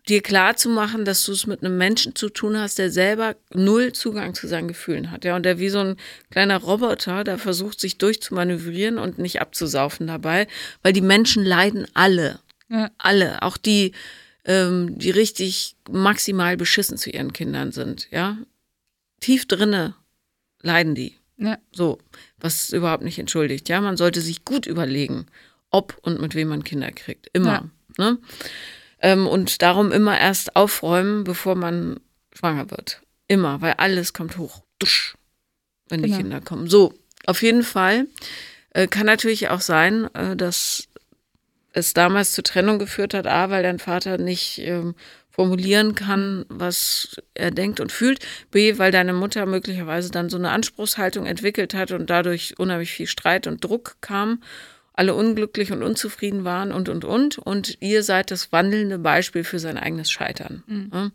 dir 0.09 0.21
klar 0.21 0.57
zu 0.57 0.69
machen, 0.69 1.05
dass 1.05 1.25
du 1.25 1.33
es 1.33 1.47
mit 1.47 1.63
einem 1.65 1.79
Menschen 1.79 2.17
zu 2.17 2.29
tun 2.29 2.59
hast, 2.59 2.79
der 2.79 2.91
selber 2.91 3.37
null 3.55 3.93
Zugang 3.93 4.35
zu 4.35 4.49
seinen 4.49 4.69
Gefühlen 4.69 5.11
hat, 5.11 5.25
ja, 5.25 5.37
und 5.37 5.45
der 5.45 5.59
wie 5.59 5.69
so 5.69 5.79
ein 5.79 5.97
kleiner 6.31 6.59
Roboter, 6.59 7.23
der 7.25 7.39
versucht, 7.39 7.79
sich 7.81 7.99
durchzumanövrieren 7.99 8.99
und 8.99 9.19
nicht 9.19 9.41
abzusaufen 9.41 10.07
dabei, 10.09 10.49
weil 10.83 10.93
die 10.93 11.01
Menschen 11.01 11.45
leiden 11.45 11.87
alle, 11.95 12.41
Ja. 12.69 12.91
alle, 12.99 13.43
auch 13.43 13.57
die, 13.57 13.93
ähm, 14.45 14.99
die 14.99 15.11
richtig 15.11 15.77
maximal 15.89 16.57
beschissen 16.57 16.97
zu 16.99 17.11
ihren 17.11 17.33
Kindern 17.33 17.71
sind, 17.71 18.09
ja, 18.11 18.39
tief 19.21 19.47
drinne 19.47 19.95
leiden 20.63 20.95
die. 20.95 21.17
Ja. 21.37 21.59
So, 21.73 21.99
was 22.39 22.71
überhaupt 22.73 23.03
nicht 23.03 23.19
entschuldigt. 23.19 23.69
Ja, 23.69 23.81
man 23.81 23.97
sollte 23.97 24.21
sich 24.21 24.45
gut 24.45 24.67
überlegen, 24.67 25.27
ob 25.71 25.99
und 26.03 26.21
mit 26.21 26.35
wem 26.35 26.49
man 26.49 26.65
Kinder 26.65 26.93
kriegt. 26.93 27.29
Immer. 27.33 27.71
Ne? 27.99 28.19
Ähm, 29.01 29.27
und 29.27 29.63
darum 29.63 29.91
immer 29.93 30.19
erst 30.19 30.57
aufräumen, 30.57 31.25
bevor 31.25 31.55
man 31.57 31.99
schwanger 32.33 32.71
wird. 32.71 33.03
Immer, 33.29 33.61
weil 33.61 33.75
alles 33.75 34.13
kommt 34.13 34.39
hoch. 34.39 34.63
Dusch, 34.79 35.17
wenn 35.89 36.03
die 36.03 36.09
Genau. 36.09 36.19
Kinder 36.19 36.41
kommen. 36.41 36.69
So, 36.69 36.95
auf 37.27 37.43
jeden 37.43 37.63
Fall 37.63 38.07
äh, 38.71 38.87
kann 38.87 39.07
natürlich 39.07 39.49
auch 39.49 39.61
sein, 39.61 40.13
äh, 40.15 40.37
dass 40.37 40.89
es 41.73 41.95
damals 41.95 42.33
zur 42.33 42.45
Trennung 42.45 42.79
geführt 42.79 43.15
hat, 43.15 43.27
A, 43.27 43.51
weil 43.51 43.63
dein 43.63 43.79
Vater 43.79 44.19
nicht 44.19 44.59
ähm, 44.59 44.95
formulieren 45.33 45.95
kann, 45.95 46.45
was 46.49 47.17
er 47.35 47.51
denkt 47.51 47.81
und 47.81 47.91
fühlt, 47.91 48.21
B, 48.51 48.79
weil 48.79 48.93
deine 48.93 49.15
Mutter 49.15 49.47
möglicherweise 49.47 50.11
dann 50.11 50.29
so 50.29 50.37
eine 50.37 50.51
Anspruchshaltung 50.51 51.27
entwickelt 51.27 51.75
hat 51.75 51.91
und 51.91 52.11
dadurch 52.11 52.59
unheimlich 52.59 52.93
viel 52.93 53.07
Streit 53.07 53.47
und 53.47 53.65
Druck 53.65 53.97
kam, 54.03 54.43
alle 54.93 55.15
unglücklich 55.15 55.73
und 55.73 55.83
unzufrieden 55.83 56.45
waren 56.45 56.71
und, 56.71 56.91
und, 56.91 57.05
und. 57.05 57.39
Und 57.39 57.79
ihr 57.81 58.03
seid 58.03 58.31
das 58.31 58.53
wandelnde 58.53 58.99
Beispiel 58.99 59.43
für 59.43 59.59
sein 59.59 59.79
eigenes 59.79 60.11
Scheitern. 60.11 60.63
Ja? 60.93 61.11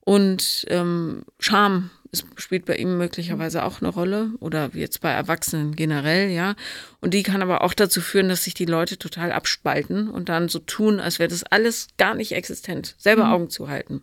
Und 0.00 0.66
ähm, 0.68 1.24
Scham 1.40 1.90
ist, 2.12 2.26
spielt 2.36 2.64
bei 2.64 2.76
ihm 2.76 2.98
möglicherweise 2.98 3.64
auch 3.64 3.80
eine 3.80 3.90
Rolle 3.90 4.30
oder 4.40 4.74
wie 4.74 4.80
jetzt 4.80 5.00
bei 5.00 5.10
Erwachsenen 5.10 5.76
generell, 5.76 6.30
ja. 6.30 6.54
Und 7.00 7.14
die 7.14 7.22
kann 7.22 7.42
aber 7.42 7.62
auch 7.62 7.74
dazu 7.74 8.00
führen, 8.00 8.28
dass 8.28 8.44
sich 8.44 8.54
die 8.54 8.64
Leute 8.64 8.98
total 8.98 9.32
abspalten 9.32 10.08
und 10.08 10.28
dann 10.28 10.48
so 10.48 10.58
tun, 10.58 11.00
als 11.00 11.18
wäre 11.18 11.28
das 11.28 11.44
alles 11.44 11.88
gar 11.96 12.14
nicht 12.14 12.32
existent, 12.32 12.94
selber 12.98 13.30
Augen 13.30 13.50
zu 13.50 13.68
halten. 13.68 14.02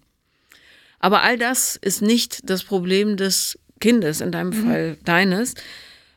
Aber 1.00 1.22
all 1.24 1.38
das 1.38 1.76
ist 1.76 2.02
nicht 2.02 2.50
das 2.50 2.64
Problem 2.64 3.18
des 3.18 3.60
Kindes, 3.80 4.22
in 4.22 4.32
deinem 4.32 4.54
Fall 4.54 4.98
deines, 5.04 5.56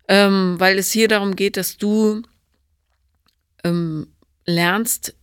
ähm, 0.09 0.55
weil 0.59 0.79
es 0.79 0.92
hier 0.92 1.09
darum 1.09 1.35
geht, 1.35 1.57
dass 1.57 1.77
du 1.77 2.22
ähm, 3.64 4.07
lernst, 4.44 5.14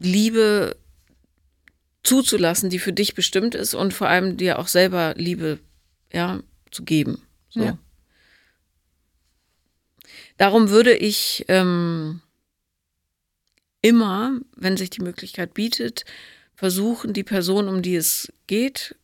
Liebe 0.00 0.76
zuzulassen, 2.04 2.70
die 2.70 2.78
für 2.78 2.92
dich 2.92 3.14
bestimmt 3.14 3.54
ist 3.54 3.74
und 3.74 3.92
vor 3.92 4.08
allem 4.08 4.36
dir 4.36 4.58
auch 4.58 4.68
selber 4.68 5.14
Liebe 5.16 5.58
ja, 6.12 6.40
zu 6.70 6.84
geben. 6.84 7.22
So. 7.48 7.64
Ja. 7.64 7.78
Darum 10.36 10.70
würde 10.70 10.94
ich 10.94 11.44
ähm, 11.48 12.20
immer, 13.80 14.38
wenn 14.56 14.76
sich 14.76 14.90
die 14.90 15.02
Möglichkeit 15.02 15.54
bietet, 15.54 16.04
versuchen, 16.54 17.12
die 17.12 17.24
Person, 17.24 17.68
um 17.68 17.82
die 17.82 17.96
es 17.96 18.32
geht, 18.46 18.96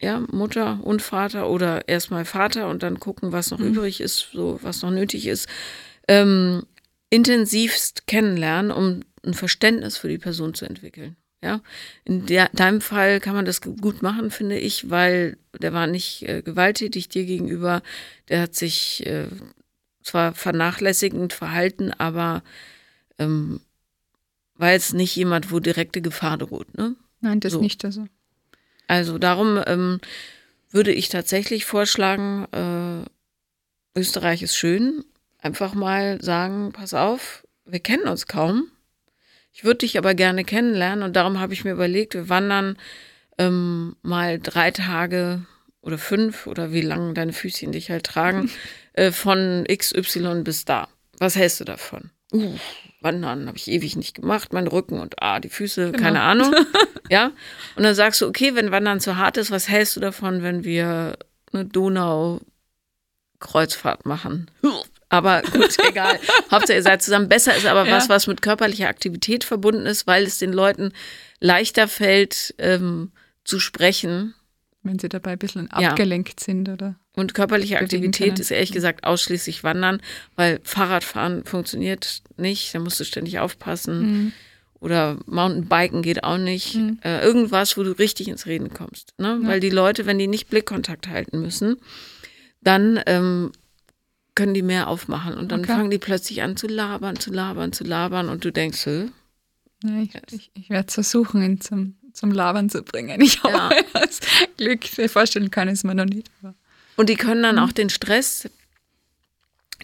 ja, 0.00 0.20
Mutter 0.20 0.80
und 0.82 1.00
Vater 1.00 1.48
oder 1.48 1.88
erstmal 1.88 2.24
Vater 2.24 2.68
und 2.68 2.82
dann 2.82 3.00
gucken, 3.00 3.32
was 3.32 3.50
noch 3.50 3.60
übrig 3.60 4.00
ist, 4.00 4.28
so 4.32 4.58
was 4.62 4.82
noch 4.82 4.90
nötig 4.90 5.26
ist, 5.26 5.48
ähm, 6.06 6.64
intensivst 7.08 8.06
kennenlernen, 8.06 8.70
um 8.70 9.00
ein 9.24 9.34
Verständnis 9.34 9.96
für 9.96 10.08
die 10.08 10.18
Person 10.18 10.54
zu 10.54 10.66
entwickeln. 10.66 11.16
Ja, 11.42 11.60
in 12.04 12.26
der, 12.26 12.48
deinem 12.54 12.80
Fall 12.80 13.20
kann 13.20 13.34
man 13.34 13.44
das 13.44 13.60
gut 13.60 14.02
machen, 14.02 14.30
finde 14.30 14.58
ich, 14.58 14.90
weil 14.90 15.36
der 15.60 15.72
war 15.72 15.86
nicht 15.86 16.26
äh, 16.28 16.42
gewalttätig 16.42 17.08
dir 17.08 17.24
gegenüber, 17.24 17.82
der 18.28 18.40
hat 18.42 18.54
sich 18.54 19.04
äh, 19.06 19.28
zwar 20.02 20.34
vernachlässigend 20.34 21.32
verhalten, 21.32 21.92
aber 21.98 22.42
ähm, 23.18 23.60
war 24.54 24.72
jetzt 24.72 24.94
nicht 24.94 25.14
jemand, 25.14 25.52
wo 25.52 25.60
direkte 25.60 26.00
Gefahr 26.00 26.38
droht. 26.38 26.76
Ne? 26.76 26.96
Nein, 27.20 27.40
das 27.40 27.52
So. 27.52 27.60
nicht. 27.60 27.84
Also. 27.84 28.06
Also 28.88 29.18
darum 29.18 29.60
ähm, 29.66 30.00
würde 30.70 30.92
ich 30.92 31.08
tatsächlich 31.08 31.64
vorschlagen, 31.64 32.46
äh, 32.52 33.98
Österreich 33.98 34.42
ist 34.42 34.56
schön. 34.56 35.04
Einfach 35.38 35.74
mal 35.74 36.20
sagen, 36.22 36.72
pass 36.72 36.94
auf, 36.94 37.46
wir 37.64 37.80
kennen 37.80 38.08
uns 38.08 38.26
kaum. 38.26 38.70
Ich 39.56 39.64
würde 39.64 39.78
dich 39.78 39.96
aber 39.96 40.12
gerne 40.12 40.44
kennenlernen 40.44 41.02
und 41.02 41.16
darum 41.16 41.40
habe 41.40 41.54
ich 41.54 41.64
mir 41.64 41.72
überlegt, 41.72 42.12
wir 42.12 42.28
wandern 42.28 42.76
ähm, 43.38 43.96
mal 44.02 44.38
drei 44.38 44.70
Tage 44.70 45.46
oder 45.80 45.96
fünf 45.96 46.46
oder 46.46 46.72
wie 46.72 46.82
lange 46.82 47.14
deine 47.14 47.32
Füßchen 47.32 47.72
dich 47.72 47.90
halt 47.90 48.04
tragen, 48.04 48.50
äh, 48.92 49.12
von 49.12 49.64
XY 49.66 50.42
bis 50.42 50.66
da. 50.66 50.88
Was 51.18 51.36
hältst 51.36 51.60
du 51.60 51.64
davon? 51.64 52.10
Uh, 52.34 52.58
wandern 53.00 53.46
habe 53.46 53.56
ich 53.56 53.68
ewig 53.68 53.96
nicht 53.96 54.16
gemacht, 54.16 54.52
mein 54.52 54.66
Rücken 54.66 55.00
und 55.00 55.22
ah, 55.22 55.40
die 55.40 55.48
Füße, 55.48 55.92
keine 55.92 56.20
Ahnung. 56.20 56.54
ja. 57.08 57.32
Und 57.76 57.82
dann 57.82 57.94
sagst 57.94 58.20
du, 58.20 58.26
okay, 58.26 58.54
wenn 58.56 58.72
Wandern 58.72 59.00
zu 59.00 59.16
hart 59.16 59.38
ist, 59.38 59.50
was 59.50 59.70
hältst 59.70 59.96
du 59.96 60.00
davon, 60.00 60.42
wenn 60.42 60.64
wir 60.64 61.16
eine 61.54 61.64
Donau-Kreuzfahrt 61.64 64.04
machen? 64.04 64.50
Aber 65.08 65.42
gut, 65.42 65.76
egal. 65.88 66.18
Hauptsache, 66.50 66.76
ihr 66.76 66.82
seid 66.82 67.02
zusammen. 67.02 67.28
Besser 67.28 67.56
ist 67.56 67.66
aber 67.66 67.86
was, 67.88 68.04
Ja. 68.04 68.08
was 68.14 68.26
mit 68.26 68.42
körperlicher 68.42 68.88
Aktivität 68.88 69.44
verbunden 69.44 69.86
ist, 69.86 70.06
weil 70.06 70.24
es 70.24 70.38
den 70.38 70.52
Leuten 70.52 70.92
leichter 71.40 71.86
fällt, 71.88 72.54
ähm, 72.58 73.12
zu 73.44 73.60
sprechen. 73.60 74.34
Wenn 74.82 74.98
sie 74.98 75.08
dabei 75.08 75.32
ein 75.32 75.38
bisschen 75.38 75.68
Ja. 75.78 75.90
abgelenkt 75.90 76.40
sind 76.40 76.68
oder. 76.68 76.96
Und 77.16 77.34
körperliche 77.34 77.78
Aktivität 77.78 78.28
können. 78.28 78.40
ist 78.40 78.50
ehrlich 78.50 78.72
gesagt 78.72 79.04
ausschließlich 79.04 79.64
Wandern, 79.64 80.00
weil 80.36 80.60
Fahrradfahren 80.64 81.44
funktioniert 81.44 82.22
nicht, 82.36 82.74
da 82.74 82.78
musst 82.78 83.00
du 83.00 83.04
ständig 83.04 83.38
aufpassen. 83.38 84.00
Mhm. 84.00 84.32
Oder 84.78 85.18
Mountainbiken 85.26 86.02
geht 86.02 86.22
auch 86.22 86.36
nicht. 86.36 86.76
Äh, 87.02 87.20
irgendwas, 87.24 87.76
wo 87.78 87.82
du 87.82 87.92
richtig 87.92 88.28
ins 88.28 88.46
Reden 88.46 88.72
kommst. 88.74 89.14
Ne? 89.18 89.38
Weil 89.42 89.58
die 89.60 89.70
Leute, 89.70 90.04
wenn 90.04 90.18
die 90.18 90.26
nicht 90.26 90.48
Blickkontakt 90.50 91.08
halten 91.08 91.40
müssen, 91.40 91.76
dann 92.60 93.00
ähm, 93.06 93.52
können 94.36 94.54
die 94.54 94.62
mehr 94.62 94.86
aufmachen. 94.86 95.34
Und 95.34 95.50
dann 95.50 95.60
Okay. 95.60 95.72
fangen 95.72 95.90
die 95.90 95.98
plötzlich 95.98 96.42
an 96.42 96.56
zu 96.56 96.68
labern, 96.68 97.18
zu 97.18 97.32
labern, 97.32 97.72
zu 97.72 97.82
labern. 97.82 98.28
Und 98.28 98.44
du 98.44 98.52
denkst, 98.52 98.86
Hä? 98.86 99.08
Ja, 99.82 100.00
ich 100.00 100.10
ich, 100.30 100.50
ich 100.54 100.70
werde 100.70 100.86
es 100.86 100.94
versuchen, 100.94 101.42
ihn 101.42 101.60
zum, 101.60 101.96
zum 102.12 102.30
Labern 102.30 102.70
zu 102.70 102.82
bringen. 102.82 103.20
Ich 103.20 103.42
hoffe, 103.42 103.54
Ja. 103.56 103.70
das 103.92 104.20
Glück 104.56 104.84
vorstellen 105.10 105.50
kann 105.50 105.66
es 105.68 105.82
mir 105.82 105.94
noch 105.96 106.04
nicht. 106.06 106.30
Aber. 106.42 106.54
Und 106.96 107.08
die 107.08 107.16
können 107.16 107.42
dann 107.42 107.58
auch 107.58 107.72
den 107.72 107.90
Stress, 107.90 108.48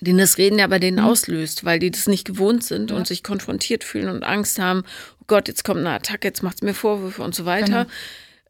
den 0.00 0.16
das 0.18 0.38
Reden 0.38 0.58
ja 0.58 0.66
bei 0.66 0.78
denen 0.78 0.98
auslöst, 0.98 1.64
weil 1.64 1.78
die 1.78 1.90
das 1.90 2.06
nicht 2.06 2.24
gewohnt 2.26 2.64
sind 2.64 2.90
und 2.92 3.06
sich 3.06 3.22
konfrontiert 3.22 3.84
fühlen 3.84 4.08
und 4.08 4.22
Angst 4.24 4.58
haben, 4.58 4.82
oh 5.20 5.24
Gott, 5.26 5.46
jetzt 5.48 5.62
kommt 5.64 5.80
eine 5.80 5.90
Attacke, 5.90 6.26
jetzt 6.28 6.42
macht 6.42 6.56
es 6.56 6.62
mir 6.62 6.74
Vorwürfe 6.74 7.22
und 7.22 7.34
so 7.34 7.44
weiter. 7.44 7.86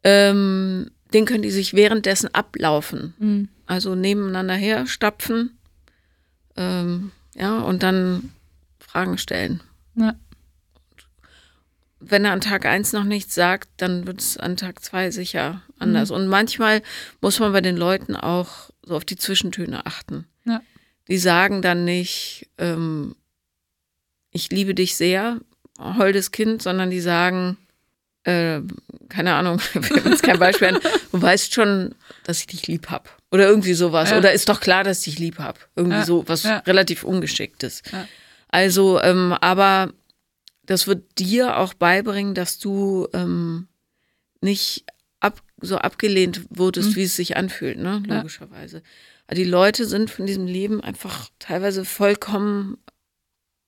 Ähm, 0.03 0.89
den 1.13 1.25
können 1.25 1.43
die 1.43 1.51
sich 1.51 1.73
währenddessen 1.73 2.33
ablaufen. 2.33 3.13
Mhm. 3.19 3.49
Also 3.65 3.95
nebeneinander 3.95 4.55
her 4.55 4.87
stapfen, 4.87 5.57
ähm, 6.55 7.11
ja, 7.35 7.59
und 7.59 7.83
dann 7.83 8.31
Fragen 8.79 9.17
stellen. 9.17 9.61
Ja. 9.95 10.15
wenn 11.99 12.25
er 12.25 12.31
an 12.31 12.41
Tag 12.41 12.65
1 12.65 12.93
noch 12.93 13.03
nichts 13.03 13.35
sagt, 13.35 13.69
dann 13.77 14.07
wird 14.07 14.19
es 14.19 14.37
an 14.37 14.57
Tag 14.57 14.83
2 14.83 15.11
sicher 15.11 15.61
anders. 15.79 16.11
Und 16.11 16.27
manchmal 16.27 16.81
muss 17.21 17.39
man 17.39 17.53
bei 17.53 17.61
den 17.61 17.77
Leuten 17.77 18.15
auch 18.15 18.71
so 18.83 18.95
auf 18.95 19.05
die 19.05 19.15
Zwischentöne 19.15 19.85
achten. 19.85 20.25
Ja. 20.45 20.61
Die 21.07 21.17
sagen 21.17 21.61
dann 21.61 21.85
nicht, 21.85 22.49
ähm, 22.57 23.15
ich 24.31 24.49
liebe 24.49 24.73
dich 24.73 24.95
sehr, 24.95 25.39
holdes 25.79 26.31
Kind, 26.31 26.61
sondern 26.61 26.89
die 26.89 27.01
sagen, 27.01 27.57
äh, 28.23 28.61
keine 29.09 29.35
Ahnung, 29.35 29.59
wir 29.73 30.11
jetzt 30.11 30.23
kein 30.23 30.39
Beispiel, 30.39 30.69
ein, 30.69 30.79
du 31.11 31.21
weißt 31.21 31.53
schon, 31.53 31.95
dass 32.23 32.39
ich 32.39 32.47
dich 32.47 32.67
lieb 32.67 32.89
hab. 32.89 33.17
Oder 33.33 33.47
irgendwie 33.49 33.73
sowas. 33.73 34.11
Ja. 34.11 34.17
Oder 34.19 34.31
ist 34.31 34.47
doch 34.47 34.61
klar, 34.61 34.83
dass 34.83 35.05
ich 35.07 35.17
lieb 35.19 35.39
hab. 35.39 35.67
Irgendwie 35.75 35.97
Ja. 35.97 36.05
so, 36.05 36.23
was 36.27 36.43
Ja. 36.43 36.59
relativ 36.59 37.03
ungeschicktes. 37.03 37.81
Also, 38.49 39.01
ähm, 39.01 39.33
aber 39.41 39.91
das 40.65 40.85
wird 40.87 41.17
dir 41.19 41.57
auch 41.57 41.73
beibringen, 41.73 42.35
dass 42.35 42.59
du 42.59 43.07
ähm, 43.13 43.67
nicht 44.41 44.85
ab, 45.19 45.41
so 45.61 45.77
abgelehnt 45.77 46.41
wurdest, 46.49 46.95
wie 46.95 47.03
es 47.03 47.15
sich 47.15 47.35
anfühlt, 47.35 47.79
ne? 47.79 48.01
Mhm. 48.05 48.13
Logischerweise. 48.13 48.83
Aber 49.25 49.35
die 49.35 49.43
Leute 49.45 49.85
sind 49.85 50.11
von 50.11 50.25
diesem 50.27 50.45
Leben 50.45 50.81
einfach 50.83 51.29
teilweise 51.39 51.85
vollkommen, 51.85 52.77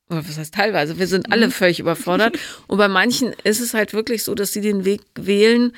oder 0.10 0.28
was 0.28 0.38
heißt 0.38 0.54
teilweise, 0.54 0.99
wir 0.99 1.08
sind 1.08 1.28
Mhm. 1.28 1.34
alle 1.34 1.49
völlig 1.51 1.80
überfordert. 1.80 2.38
Und 2.67 2.78
bei 2.78 2.88
manchen 2.88 3.34
ist 3.43 3.62
es 3.62 3.73
halt 3.73 3.93
wirklich 3.93 4.23
so, 4.23 4.36
dass 4.36 4.54
sie 4.54 4.62
den 4.62 4.86
Weg 4.86 5.01
wählen, 5.15 5.71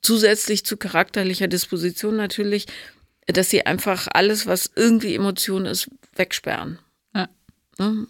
zusätzlich 0.00 0.64
zu 0.66 0.76
charakterlicher 0.76 1.46
Disposition 1.46 2.16
natürlich, 2.16 2.66
dass 3.26 3.50
sie 3.50 3.64
einfach 3.66 4.08
alles, 4.12 4.46
was 4.46 4.70
irgendwie 4.74 5.14
Emotion 5.14 5.66
ist, 5.66 5.90
wegsperren. 6.14 6.78
Ja. 7.14 7.28
Ne? 7.78 8.06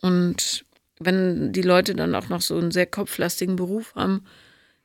Und 0.00 0.64
wenn 0.98 1.52
die 1.52 1.62
Leute 1.62 1.94
dann 1.94 2.14
auch 2.14 2.28
noch 2.28 2.40
so 2.40 2.56
einen 2.58 2.70
sehr 2.70 2.86
kopflastigen 2.86 3.56
Beruf 3.56 3.94
haben, 3.94 4.24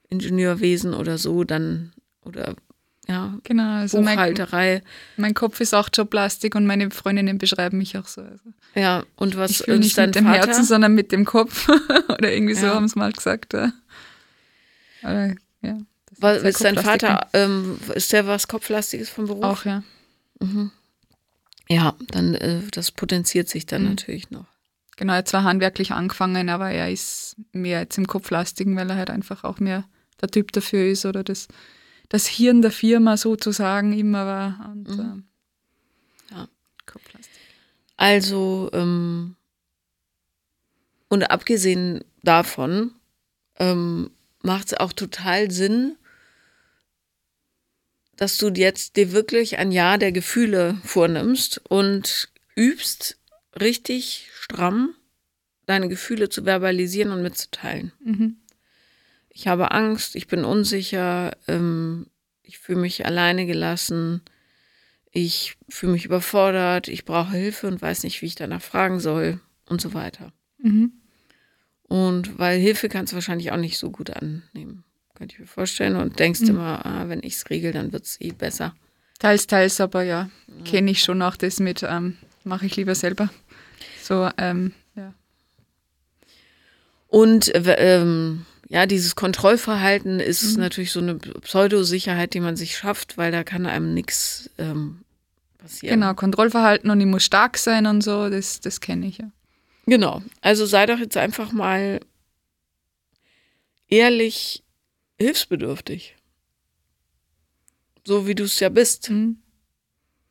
Ingenieurwesen 0.10 0.94
oder 0.94 1.18
so, 1.18 1.44
dann, 1.44 1.94
oder 2.24 2.56
ja, 3.08 3.38
Genau, 3.44 3.78
also 3.80 4.02
mein, 4.02 4.16
Buchhalterei, 4.16 4.84
mein 5.18 5.34
Kopf 5.34 5.60
ist 5.60 5.74
auch 5.74 5.90
Joblastik 5.94 6.54
und 6.56 6.66
meine 6.66 6.92
Freundinnen 6.92 7.38
beschreiben 7.38 7.78
mich 7.78 7.98
auch 7.98 8.08
so. 8.08 8.22
Also 8.22 8.52
ja, 8.76 9.04
und 9.16 9.36
was 9.38 9.52
ich 9.52 9.58
fühle 9.60 9.80
nicht 9.80 9.98
mit 9.98 10.16
dem 10.16 10.26
Vater? 10.26 10.48
Herzen, 10.48 10.66
sondern 10.66 10.94
mit 10.94 11.12
dem 11.12 11.26
Kopf. 11.26 11.68
Oder 12.10 12.32
irgendwie 12.32 12.54
so 12.56 12.68
Ja. 12.68 12.76
haben 12.76 12.88
sie 12.88 13.00
mal 13.00 13.12
gesagt. 13.12 13.54
Ja. 13.54 13.72
Aber, 15.02 15.34
ja, 15.62 15.78
was 16.22 16.44
ist 16.44 16.64
dein 16.64 16.78
Vater, 16.78 17.28
ähm, 17.34 17.80
ist 17.96 18.14
der 18.14 18.28
was 18.28 18.48
Kopflastiges 18.48 19.10
vom 19.10 19.28
Beruf? 19.28 19.44
Auch, 19.44 19.66
ja. 19.66 19.84
Ja, 21.70 21.96
dann, 22.10 22.36
äh, 22.36 22.62
das 22.72 22.92
potenziert 22.92 23.48
sich 23.48 23.66
dann 23.66 23.84
Mhm. 23.84 23.90
natürlich 23.90 24.30
noch. 24.32 24.46
Genau, 24.98 25.14
er 25.14 25.18
hat 25.20 25.28
zwar 25.30 25.44
handwerklich 25.44 25.92
angefangen, 25.92 26.50
aber 26.50 26.70
er 26.70 26.92
ist 26.92 27.36
mehr 27.54 27.82
jetzt 27.82 27.98
im 27.98 28.08
Kopflastigen, 28.08 28.76
weil 28.76 28.90
er 28.90 28.98
halt 28.98 29.10
einfach 29.10 29.44
auch 29.44 29.60
mehr 29.60 29.86
der 30.22 30.30
Typ 30.30 30.52
dafür 30.52 30.86
ist 30.86 31.06
oder 31.06 31.24
das, 31.24 31.48
das 32.10 32.28
Hirn 32.28 32.62
der 32.62 32.72
Firma 32.72 33.18
sozusagen 33.18 33.94
immer 33.98 34.26
war. 34.26 34.72
Und, 34.74 34.90
ähm, 34.90 35.24
Ja. 36.30 36.48
Kopflastig. 36.86 37.32
Also, 37.98 38.70
ähm, 38.74 39.36
und 41.08 41.24
abgesehen 41.30 42.04
davon 42.24 42.92
ähm, 43.60 44.12
macht 44.42 44.68
es 44.68 44.74
auch 44.76 44.94
total 44.94 45.52
Sinn, 45.52 45.96
dass 48.22 48.38
du 48.38 48.50
jetzt 48.50 48.98
dir 48.98 49.14
wirklich 49.14 49.58
ein 49.58 49.72
Jahr 49.72 49.98
der 49.98 50.12
Gefühle 50.12 50.78
vornimmst 50.84 51.60
und 51.68 52.30
übst, 52.56 53.18
richtig 53.60 54.30
stramm 54.32 54.94
deine 55.66 55.90
Gefühle 55.90 56.30
zu 56.30 56.44
verbalisieren 56.44 57.12
und 57.12 57.24
mitzuteilen. 57.24 57.94
Mhm. 58.06 58.38
Ich 59.30 59.48
habe 59.48 59.72
Angst, 59.72 60.16
ich 60.16 60.28
bin 60.28 60.46
unsicher, 60.46 61.36
ähm, 61.48 62.12
ich 62.44 62.60
fühle 62.60 62.82
mich 62.82 63.08
alleine 63.08 63.48
gelassen, 63.48 64.22
ich 65.10 65.58
fühle 65.68 65.94
mich 65.94 66.06
überfordert, 66.06 66.90
ich 66.90 67.06
brauche 67.06 67.32
Hilfe 67.32 67.66
und 67.66 67.82
weiß 67.82 68.04
nicht, 68.04 68.22
wie 68.22 68.28
ich 68.28 68.36
danach 68.36 68.62
fragen 68.62 69.00
soll 69.00 69.40
und 69.66 69.82
so 69.82 69.96
weiter. 69.96 70.32
Mhm. 70.60 70.92
Und 71.88 72.38
weil 72.38 72.60
Hilfe 72.60 72.88
kannst 72.88 73.14
du 73.14 73.16
wahrscheinlich 73.16 73.52
auch 73.52 73.58
nicht 73.58 73.80
so 73.80 73.90
gut 73.90 74.12
annehmen, 74.12 74.84
könnte 75.22 75.36
ich 75.36 75.40
mir 75.40 75.46
vorstellen. 75.46 75.98
Und 75.98 76.18
denkst 76.18 76.42
immer, 76.42 76.84
ah, 76.84 77.08
wenn 77.08 77.22
ich 77.22 77.36
es 77.36 77.50
regel, 77.52 77.72
dann 77.74 77.94
wird 77.94 78.06
es 78.06 78.20
eh 78.22 78.32
besser. 78.32 78.74
Teils, 79.20 79.46
teils, 79.46 79.80
aber 79.80 80.02
ja, 80.02 80.32
kenne 80.66 80.90
ich 80.90 81.04
schon 81.04 81.22
auch 81.22 81.36
das 81.36 81.60
mit, 81.60 81.84
ähm, 81.88 82.18
mache 82.44 82.66
ich 82.66 82.76
lieber 82.76 82.96
selber. 82.96 83.30
So, 84.02 84.32
ähm, 84.40 84.74
ja. 84.96 85.14
Und 87.08 87.54
äh, 87.54 88.00
ähm, 88.00 88.48
ja, 88.68 88.88
dieses 88.88 89.16
Kontrollverhalten 89.16 90.20
ist 90.20 90.56
Mhm. 90.56 90.62
natürlich 90.62 90.92
so 90.92 91.02
eine 91.02 91.18
Pseudosicherheit, 91.18 92.34
die 92.34 92.40
man 92.40 92.56
sich 92.56 92.76
schafft, 92.76 93.20
weil 93.20 93.32
da 93.32 93.44
kann 93.44 93.68
einem 93.68 93.94
nichts 93.94 94.50
ähm, 94.58 95.02
passieren. 95.60 96.00
Genau, 96.00 96.16
Kontrollverhalten 96.16 96.90
und 96.90 97.00
ich 97.00 97.06
muss 97.06 97.24
stark 97.24 97.60
sein 97.60 97.86
und 97.86 98.02
so, 98.02 98.28
das, 98.28 98.60
das 98.60 98.82
kenne 98.82 99.06
ich 99.06 99.20
ja. 99.20 99.30
Genau. 99.86 100.24
Also 100.42 100.66
sei 100.66 100.88
doch 100.88 100.98
jetzt 100.98 101.18
einfach 101.18 101.52
mal 101.52 102.00
ehrlich 103.88 104.64
hilfsbedürftig. 105.22 106.16
So 108.06 108.28
wie 108.28 108.36
du 108.36 108.44
es 108.44 108.60
ja 108.60 108.70
bist. 108.70 109.10
Mhm. 109.10 109.38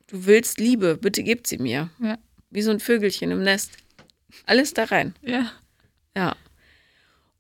Du 0.07 0.27
willst 0.27 0.59
Liebe, 0.59 0.97
bitte 0.97 1.23
gib 1.23 1.47
sie 1.47 1.59
mir. 1.59 1.91
Ja. 2.03 2.19
Wie 2.51 2.63
so 2.63 2.71
ein 2.71 2.81
Vögelchen 2.81 3.31
im 3.31 3.43
Nest. 3.43 3.73
Alles 4.47 4.75
da 4.75 4.85
rein. 4.85 5.15
Ja. 5.23 5.53
Ja. 6.17 6.37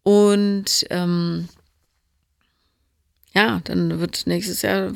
Und 0.02 0.86
ähm, 0.90 1.48
ja, 3.34 3.60
dann 3.64 4.00
wird 4.00 4.26
nächstes 4.26 4.62
Jahr 4.62 4.92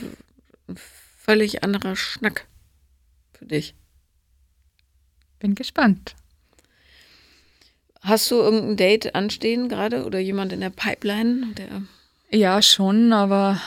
ein 0.68 0.76
völlig 0.76 1.64
anderer 1.64 1.96
Schnack 1.96 2.46
für 3.32 3.46
dich. 3.46 3.74
bin 5.40 5.54
gespannt. 5.54 6.14
Hast 8.00 8.30
du 8.30 8.36
irgendein 8.36 8.76
Date 8.76 9.14
anstehen 9.14 9.68
gerade 9.68 10.04
oder 10.04 10.18
jemand 10.18 10.52
in 10.52 10.60
der 10.60 10.70
Pipeline? 10.70 11.54
Der 11.54 11.82
Ja, 12.34 12.62
schon, 12.62 13.12
aber 13.12 13.60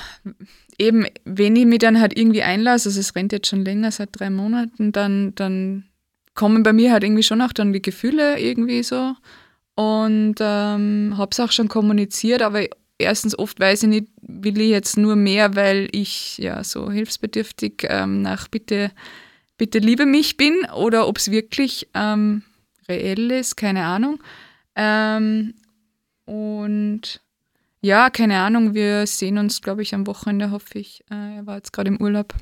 eben, 0.78 1.06
wenn 1.24 1.56
ich 1.56 1.66
mich 1.66 1.80
dann 1.80 2.02
halt 2.02 2.18
irgendwie 2.18 2.44
einlasse, 2.44 2.90
also 2.90 3.00
es 3.00 3.16
rennt 3.16 3.32
jetzt 3.32 3.48
schon 3.48 3.64
länger, 3.64 3.92
seit 3.92 4.10
drei 4.12 4.30
Monaten, 4.30 4.92
dann, 4.92 5.34
dann 5.36 5.86
kommen 6.34 6.64
bei 6.64 6.74
mir 6.74 6.92
halt 6.92 7.06
irgendwie 7.06 7.24
schon 7.24 7.42
auch 7.42 7.54
dann 7.54 7.72
die 7.72 7.82
Gefühle 7.82 8.38
irgendwie 8.38 8.84
so. 8.84 9.16
Und 9.76 10.36
ähm, 10.42 11.14
habe 11.18 11.30
es 11.32 11.40
auch 11.40 11.54
schon 11.54 11.70
kommuniziert, 11.70 12.42
aber 12.42 12.66
erstens 12.98 13.40
oft 13.40 13.58
weiß 13.58 13.84
ich 13.84 13.90
nicht, 13.90 14.08
will 14.22 14.60
ich 14.60 14.70
jetzt 14.70 14.98
nur 14.98 15.16
mehr, 15.16 15.56
weil 15.56 15.88
ich 15.94 16.38
ja 16.38 16.62
so 16.66 16.92
hilfsbedürftig 16.92 17.86
ähm, 17.88 18.22
nach 18.22 18.50
bitte, 18.50 18.92
bitte 19.58 19.80
liebe 19.80 20.06
mich 20.06 20.36
bin 20.36 20.66
oder 20.76 21.08
ob 21.08 21.20
es 21.20 21.32
wirklich 21.32 21.88
ähm, 21.94 22.44
reell 22.90 23.32
ist, 23.32 23.56
keine 23.56 23.86
Ahnung. 23.86 24.22
Ähm, 24.76 25.54
und 26.26 27.22
ja, 27.88 28.10
keine 28.10 28.39
Ahnung, 28.39 28.73
wir 28.73 29.08
sehen 29.08 29.38
uns, 29.38 29.62
glaube 29.62 29.82
ich, 29.82 29.95
am 29.95 30.08
Wochenende, 30.08 30.52
hoffe 30.52 30.78
ich. 30.78 31.06
Äh, 31.10 31.38
er 31.38 31.45
war 31.45 31.56
jetzt 31.56 31.71
gerade 31.71 31.88
im 31.88 32.02
Urlaub. 32.02 32.34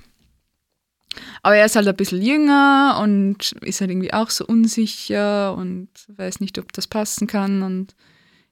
Aber 1.43 1.55
er 1.55 1.65
ist 1.65 1.75
halt 1.75 1.87
ein 1.87 1.95
bisschen 1.95 2.21
jünger 2.21 2.99
und 3.01 3.53
ist 3.61 3.79
halt 3.79 3.91
irgendwie 3.91 4.11
auch 4.11 4.31
so 4.31 4.45
unsicher 4.45 5.55
und 5.55 5.87
weiß 6.07 6.39
nicht, 6.39 6.57
ob 6.57 6.73
das 6.73 6.87
passen 6.87 7.27
kann. 7.27 7.61
Und 7.61 7.95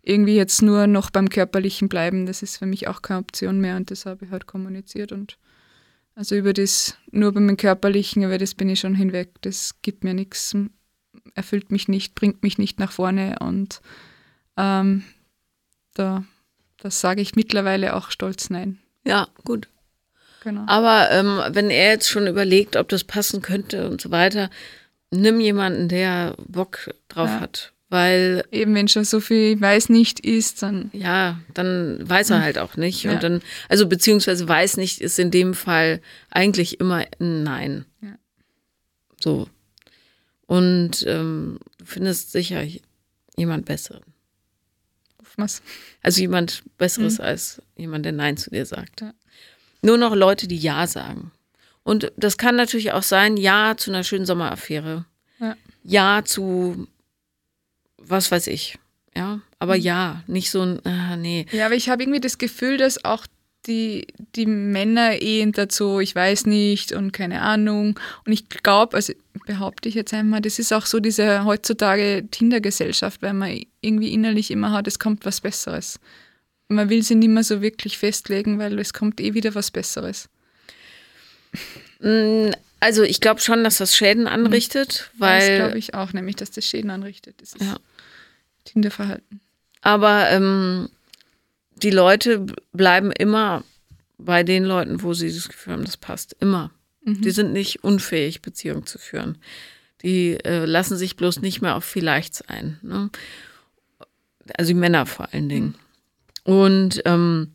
irgendwie 0.04 0.36
jetzt 0.36 0.62
nur 0.62 0.86
noch 0.86 1.10
beim 1.10 1.30
Körperlichen 1.30 1.90
bleiben, 1.90 2.28
das 2.28 2.44
ist 2.44 2.58
für 2.58 2.68
mich 2.68 2.88
auch 2.88 3.02
keine 3.02 3.22
Option 3.22 3.60
mehr 3.60 3.76
und 3.76 3.90
das 3.90 4.06
habe 4.06 4.26
ich 4.26 4.32
halt 4.32 4.46
kommuniziert. 4.46 5.12
Und 5.12 5.40
also 6.14 6.36
über 6.36 6.54
das, 6.54 6.96
nur 7.12 7.32
beim 7.32 7.58
Körperlichen, 7.58 8.22
über 8.24 8.38
das 8.38 8.54
bin 8.54 8.70
ich 8.70 8.82
schon 8.82 8.94
hinweg. 8.94 9.32
Das 9.42 9.82
gibt 9.82 10.04
mir 10.04 10.14
nichts, 10.14 10.56
erfüllt 11.34 11.72
mich 11.72 11.88
nicht, 11.88 12.14
bringt 12.14 12.44
mich 12.44 12.60
nicht 12.60 12.80
nach 12.80 12.92
vorne 12.92 13.38
und 13.40 13.82
ähm, 14.58 15.04
da, 15.96 16.24
das 16.84 17.00
sage 17.02 17.22
ich 17.22 17.36
mittlerweile 17.36 17.96
auch 17.96 18.12
stolz 18.12 18.50
nein. 18.50 18.80
Ja, 19.06 19.28
gut. 19.44 19.68
Genau. 20.44 20.64
Aber 20.68 21.10
ähm, 21.12 21.40
wenn 21.50 21.70
er 21.70 21.92
jetzt 21.92 22.10
schon 22.10 22.28
überlegt, 22.28 22.76
ob 22.76 22.90
das 22.90 23.04
passen 23.06 23.42
könnte 23.42 23.90
und 23.90 24.02
so 24.02 24.12
weiter, 24.12 24.50
nimm 25.12 25.40
jemanden, 25.40 25.88
der 25.88 26.36
Bock 26.48 26.94
drauf 27.08 27.30
Ja. 27.30 27.40
hat. 27.40 27.72
Weil, 27.90 28.44
Eben 28.52 28.74
wenn 28.74 28.88
schon 28.88 29.04
so 29.06 29.20
viel 29.20 29.62
weiß 29.62 29.90
nicht 29.90 30.20
ist, 30.20 30.64
dann 30.64 30.90
ja, 30.94 31.40
dann 31.54 32.00
weiß 32.10 32.32
er 32.32 32.42
halt 32.42 32.58
auch 32.58 32.76
nicht. 32.76 33.04
Ja. 33.04 33.12
Und 33.14 33.22
dann, 33.24 33.42
also 33.70 33.88
beziehungsweise 33.88 34.48
weiß 34.48 34.78
nicht, 34.78 35.00
ist 35.00 35.20
in 35.20 35.30
dem 35.30 35.54
Fall 35.54 36.02
eigentlich 36.32 36.80
immer 36.80 37.06
ein 37.20 37.44
Nein. 37.44 37.86
Ja. 38.02 38.16
So. 39.22 39.48
Und 40.48 41.06
ähm, 41.08 41.60
du 41.78 41.86
findest 41.86 42.32
sicher 42.32 42.64
jemand 43.38 43.66
Besseren. 43.66 44.04
Wir's. 45.38 45.62
Also 46.02 46.22
jemand 46.22 46.64
Besseres 46.78 47.20
als 47.20 47.62
jemand, 47.76 48.06
der 48.06 48.12
Nein 48.12 48.38
zu 48.38 48.50
dir 48.50 48.66
sagt. 48.66 49.02
Ja. 49.02 49.14
Nur 49.82 49.98
noch 49.98 50.16
Leute, 50.16 50.48
die 50.48 50.58
Ja 50.58 50.88
sagen. 50.88 51.32
Und 51.84 52.12
das 52.16 52.38
kann 52.38 52.56
natürlich 52.56 52.94
auch 52.94 53.04
sein, 53.04 53.38
Ja 53.38 53.76
zu 53.78 53.92
einer 53.92 54.04
schönen 54.04 54.26
Sommeraffäre. 54.26 55.06
Ja. 55.40 55.56
Ja 55.84 56.22
zu 56.24 56.88
was 58.08 58.32
weiß 58.32 58.48
ich. 58.48 58.78
Ja, 59.16 59.42
aber 59.60 59.76
ja, 59.76 60.24
nicht 60.26 60.50
so 60.50 60.62
ein, 60.64 60.86
ah, 60.86 61.16
nee. 61.16 61.46
Ja, 61.52 61.68
aber 61.68 61.76
ich 61.76 61.88
habe 61.90 62.02
irgendwie 62.02 62.20
das 62.20 62.40
Gefühl, 62.40 62.78
dass 62.78 63.06
auch 63.06 63.28
die, 63.68 64.08
die 64.36 64.46
Männer 64.46 65.22
eh 65.22 65.46
dazu, 65.52 66.00
ich 66.00 66.14
weiß 66.16 66.46
nicht 66.46 66.92
und 66.92 67.12
keine 67.12 67.42
Ahnung. 67.42 68.00
Und 68.26 68.32
ich 68.32 68.50
glaube, 68.50 68.96
also 68.96 69.14
behaupte 69.46 69.90
ich 69.90 69.96
jetzt 69.96 70.14
einmal, 70.14 70.42
das 70.42 70.60
ist 70.60 70.74
auch 70.74 70.86
so 70.86 71.00
diese 71.00 71.46
heutzutage 71.46 72.26
Tinder-Gesellschaft, 72.30 73.22
weil 73.22 73.34
man 73.34 73.62
irgendwie 73.82 74.14
innerlich 74.14 74.52
immer 74.52 74.72
hat, 74.72 74.88
es 74.88 75.00
kommt 75.00 75.26
was 75.26 75.42
Besseres. 75.42 76.00
Man 76.68 76.90
will 76.90 77.04
sie 77.04 77.16
nicht 77.16 77.30
mehr 77.30 77.44
so 77.44 77.62
wirklich 77.62 77.98
festlegen, 77.98 78.60
weil 78.60 78.80
es 78.80 78.94
kommt 78.94 79.20
eh 79.22 79.34
wieder 79.34 79.54
was 79.56 79.72
Besseres. 79.72 80.30
Mm, 82.00 82.50
Also 82.80 83.04
ich 83.04 83.22
glaube 83.22 83.40
schon, 83.40 83.64
dass 83.64 83.78
das 83.78 83.96
Schäden 83.96 84.28
anrichtet, 84.28 85.10
das 85.14 85.20
weil 85.20 85.56
glaube 85.58 85.78
ich 85.78 85.94
auch, 85.94 86.12
nämlich, 86.14 86.36
dass 86.36 86.52
das 86.52 86.66
Schäden 86.66 86.90
anrichtet. 86.90 87.36
Das 87.42 87.54
ist 87.54 87.62
Ja. 87.62 87.78
Tinder-Verhalten. 88.66 89.40
Aber 89.82 90.30
ähm, 90.32 90.90
die 91.84 91.92
Leute 91.92 92.46
bleiben 92.72 93.12
immer 93.12 93.64
bei 94.18 94.44
den 94.44 94.64
Leuten, 94.64 95.04
wo 95.04 95.14
sie 95.14 95.34
das 95.34 95.50
Gefühl 95.50 95.74
haben, 95.74 95.86
das 95.86 95.98
passt. 95.98 96.36
Immer. 96.40 96.72
Die 97.06 97.32
sind 97.32 97.52
nicht 97.52 97.84
unfähig, 97.84 98.42
Beziehungen 98.42 98.86
zu 98.86 98.98
führen. 98.98 99.38
Die 100.04 100.38
äh, 100.46 100.64
lassen 100.64 100.96
sich 100.96 101.18
bloß 101.18 101.42
nicht 101.42 101.62
mehr 101.62 101.76
auf 101.76 101.84
vielleicht 101.84 102.50
ein. 102.50 102.80
Ne? 102.82 103.10
Also 104.58 104.70
die 104.70 104.80
Männer 104.80 105.06
vor 105.06 105.34
allen 105.34 105.50
Dingen. 105.50 105.76
Und 106.44 107.02
ähm, 107.04 107.54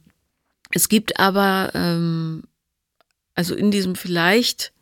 es 0.73 0.91
gibt 0.91 1.19
aber, 1.19 1.71
ähm, 1.75 2.45
also 3.35 3.55
in 3.55 3.71
diesem 3.71 3.95
vielleicht, 3.95 4.73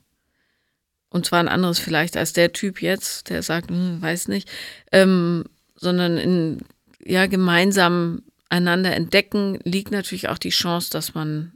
und 1.11 1.27
zwar 1.27 1.39
ein 1.39 1.49
anderes 1.49 1.79
vielleicht 1.79 2.17
als 2.17 2.33
der 2.33 2.53
Typ 2.53 2.83
jetzt, 2.83 3.31
der 3.31 3.43
sagt, 3.45 3.71
hm, 3.71 4.03
weiß 4.03 4.27
nicht, 4.27 4.51
ähm, 4.91 5.45
sondern 5.77 6.17
in 6.17 6.59
ja 7.05 7.27
gemeinsam 7.27 8.23
einander 8.49 8.95
entdecken 8.95 9.59
liegt 9.65 9.91
natürlich 9.91 10.29
auch 10.29 10.39
die 10.39 10.51
Chance, 10.51 10.91
dass 10.91 11.15
man 11.15 11.53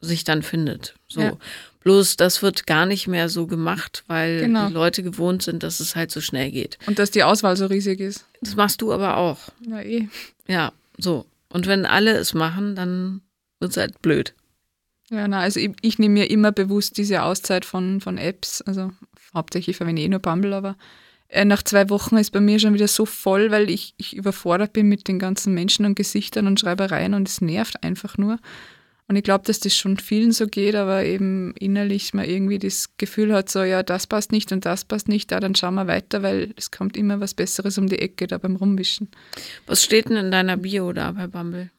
sich 0.00 0.24
dann 0.24 0.42
findet. 0.42 0.94
So. 1.08 1.20
Ja. 1.20 1.36
Bloß 1.80 2.16
das 2.16 2.42
wird 2.42 2.66
gar 2.66 2.86
nicht 2.86 3.08
mehr 3.08 3.28
so 3.28 3.46
gemacht, 3.46 4.04
weil 4.06 4.40
Genau. 4.40 4.68
die 4.68 4.74
Leute 4.74 5.02
gewohnt 5.02 5.42
sind, 5.42 5.62
dass 5.62 5.80
es 5.80 5.96
halt 5.96 6.10
so 6.10 6.20
schnell 6.20 6.50
geht. 6.50 6.78
Und 6.86 6.98
dass 6.98 7.10
die 7.10 7.22
Auswahl 7.24 7.56
so 7.56 7.66
riesig 7.66 8.00
ist. 8.00 8.24
Das 8.40 8.56
machst 8.56 8.80
du 8.82 8.92
aber 8.92 9.16
auch. 9.16 9.38
Ja, 9.66 9.80
eh. 9.80 10.08
Ja, 10.46 10.72
so. 10.98 11.26
Und 11.50 11.66
wenn 11.66 11.86
alle 11.86 12.12
es 12.16 12.34
machen, 12.34 12.76
dann 12.76 13.22
wird 13.58 13.72
es 13.72 13.76
halt 13.76 14.02
blöd. 14.02 14.34
Ja, 15.10 15.26
na, 15.26 15.40
also 15.40 15.58
ich, 15.58 15.70
ich 15.80 15.98
nehme 15.98 16.14
mir 16.14 16.30
immer 16.30 16.52
bewusst 16.52 16.98
diese 16.98 17.22
Auszeit 17.22 17.64
von, 17.64 18.00
von 18.00 18.18
Apps. 18.18 18.60
Also 18.62 18.92
hauptsächlich 19.34 19.76
verwende 19.78 20.02
ich 20.02 20.06
eh 20.06 20.10
nur 20.10 20.20
Bumble, 20.20 20.52
aber 20.54 20.76
nach 21.44 21.62
zwei 21.62 21.90
Wochen 21.90 22.16
ist 22.16 22.30
bei 22.30 22.40
mir 22.40 22.58
schon 22.58 22.74
wieder 22.74 22.88
so 22.88 23.04
voll, 23.04 23.50
weil 23.50 23.68
ich, 23.70 23.94
ich 23.98 24.16
überfordert 24.16 24.72
bin 24.72 24.88
mit 24.88 25.08
den 25.08 25.18
ganzen 25.18 25.54
Menschen 25.54 25.84
und 25.84 25.94
Gesichtern 25.94 26.46
und 26.46 26.58
Schreibereien 26.58 27.14
und 27.14 27.28
es 27.28 27.40
nervt 27.40 27.82
einfach 27.82 28.16
nur. 28.16 28.38
Und 29.08 29.16
ich 29.16 29.22
glaube, 29.22 29.44
dass 29.46 29.58
das 29.58 29.74
schon 29.74 29.96
vielen 29.96 30.32
so 30.32 30.46
geht, 30.46 30.74
aber 30.74 31.02
eben 31.02 31.54
innerlich 31.58 32.12
man 32.12 32.26
irgendwie 32.26 32.58
das 32.58 32.90
Gefühl 32.98 33.32
hat, 33.32 33.48
so, 33.48 33.62
ja, 33.62 33.82
das 33.82 34.06
passt 34.06 34.32
nicht 34.32 34.52
und 34.52 34.66
das 34.66 34.84
passt 34.84 35.08
nicht, 35.08 35.32
da 35.32 35.40
dann 35.40 35.54
schauen 35.54 35.74
wir 35.74 35.86
weiter, 35.86 36.22
weil 36.22 36.52
es 36.56 36.70
kommt 36.70 36.94
immer 36.94 37.18
was 37.18 37.32
Besseres 37.32 37.78
um 37.78 37.88
die 37.88 38.00
Ecke 38.00 38.26
da 38.26 38.36
beim 38.36 38.56
Rumwischen. 38.56 39.08
Was 39.66 39.82
steht 39.82 40.10
denn 40.10 40.18
in 40.18 40.30
deiner 40.30 40.58
Bio 40.58 40.92
da 40.92 41.12
bei 41.12 41.26
Bumble? 41.26 41.70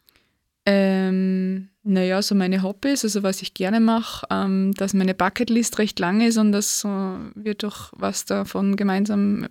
Ähm, 0.71 1.69
naja, 1.81 2.21
so 2.21 2.35
meine 2.35 2.61
Hobbys, 2.61 3.03
also 3.03 3.23
was 3.23 3.41
ich 3.41 3.55
gerne 3.55 3.79
mache, 3.79 4.27
ähm, 4.29 4.71
dass 4.75 4.93
meine 4.93 5.15
Bucketlist 5.15 5.79
recht 5.79 5.97
lang 5.97 6.21
ist 6.21 6.37
und 6.37 6.51
dass 6.51 6.83
äh, 6.83 7.17
wir 7.33 7.55
doch 7.55 7.91
was 7.95 8.25
davon 8.25 8.75
gemeinsam 8.75 9.47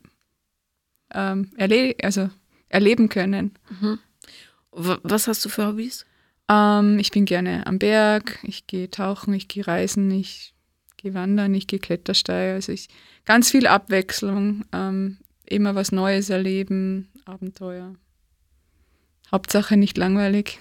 ähm, 1.12 1.50
erle 1.56 1.96
also 2.04 2.30
erleben 2.68 3.08
können. 3.08 3.54
W 4.70 4.96
was 5.02 5.26
hast 5.26 5.44
du 5.44 5.48
für 5.48 5.66
Hobbys? 5.66 6.06
Ähm, 6.48 7.00
ich 7.00 7.10
bin 7.10 7.24
gerne 7.24 7.66
am 7.66 7.80
Berg, 7.80 8.38
ich 8.44 8.68
gehe 8.68 8.88
tauchen, 8.88 9.34
ich 9.34 9.48
gehe 9.48 9.66
reisen, 9.66 10.08
ich 10.12 10.54
gehe 10.98 11.14
wandern, 11.14 11.52
ich 11.52 11.66
gehe 11.66 11.80
Klettersteig. 11.80 12.54
Also 12.54 12.70
ich 12.70 12.88
ganz 13.24 13.50
viel 13.50 13.66
Abwechslung, 13.66 14.66
ähm, 14.72 15.18
immer 15.46 15.74
was 15.74 15.90
Neues 15.90 16.30
erleben, 16.30 17.08
Abenteuer. 17.24 17.96
Hauptsache 19.32 19.76
nicht 19.76 19.98
langweilig. 19.98 20.60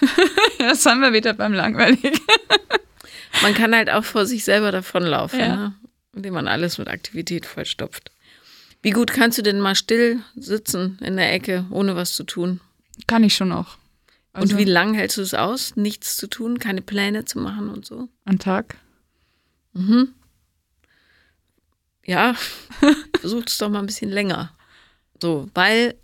ja, 0.58 0.74
sind 0.74 1.00
wir 1.00 1.12
wieder 1.12 1.34
beim 1.34 1.52
langweilig. 1.52 2.00
Man 3.42 3.54
kann 3.54 3.74
halt 3.74 3.90
auch 3.90 4.04
vor 4.04 4.26
sich 4.26 4.44
selber 4.44 4.72
davonlaufen, 4.72 5.38
Ja. 5.40 5.56
ne? 5.56 5.74
indem 6.14 6.34
man 6.34 6.48
alles 6.48 6.76
mit 6.78 6.88
Aktivität 6.88 7.46
vollstopft. 7.46 8.10
Wie 8.82 8.90
gut 8.90 9.12
kannst 9.12 9.38
du 9.38 9.42
denn 9.42 9.60
mal 9.60 9.76
still 9.76 10.20
sitzen 10.34 10.98
in 11.02 11.16
der 11.16 11.32
Ecke, 11.32 11.66
ohne 11.70 11.94
was 11.94 12.14
zu 12.14 12.24
tun? 12.24 12.60
Kann 13.06 13.22
ich 13.22 13.36
schon 13.36 13.52
auch. 13.52 13.78
Also 14.32 14.54
und 14.54 14.58
wie 14.60 14.64
lang 14.64 14.94
hältst 14.94 15.18
du 15.18 15.22
es 15.22 15.34
aus, 15.34 15.76
nichts 15.76 16.16
zu 16.16 16.26
tun, 16.26 16.58
keine 16.58 16.82
Pläne 16.82 17.24
zu 17.26 17.38
machen 17.38 17.68
und 17.68 17.86
so? 17.86 18.08
Am 18.24 18.38
Tag? 18.38 18.76
Mhm. 19.72 20.14
Ja, 22.04 22.34
versuch 23.20 23.44
es 23.46 23.58
doch 23.58 23.68
mal 23.68 23.78
ein 23.80 23.86
bisschen 23.86 24.10
länger. 24.10 24.52
So, 25.22 25.48
weil, 25.54 25.94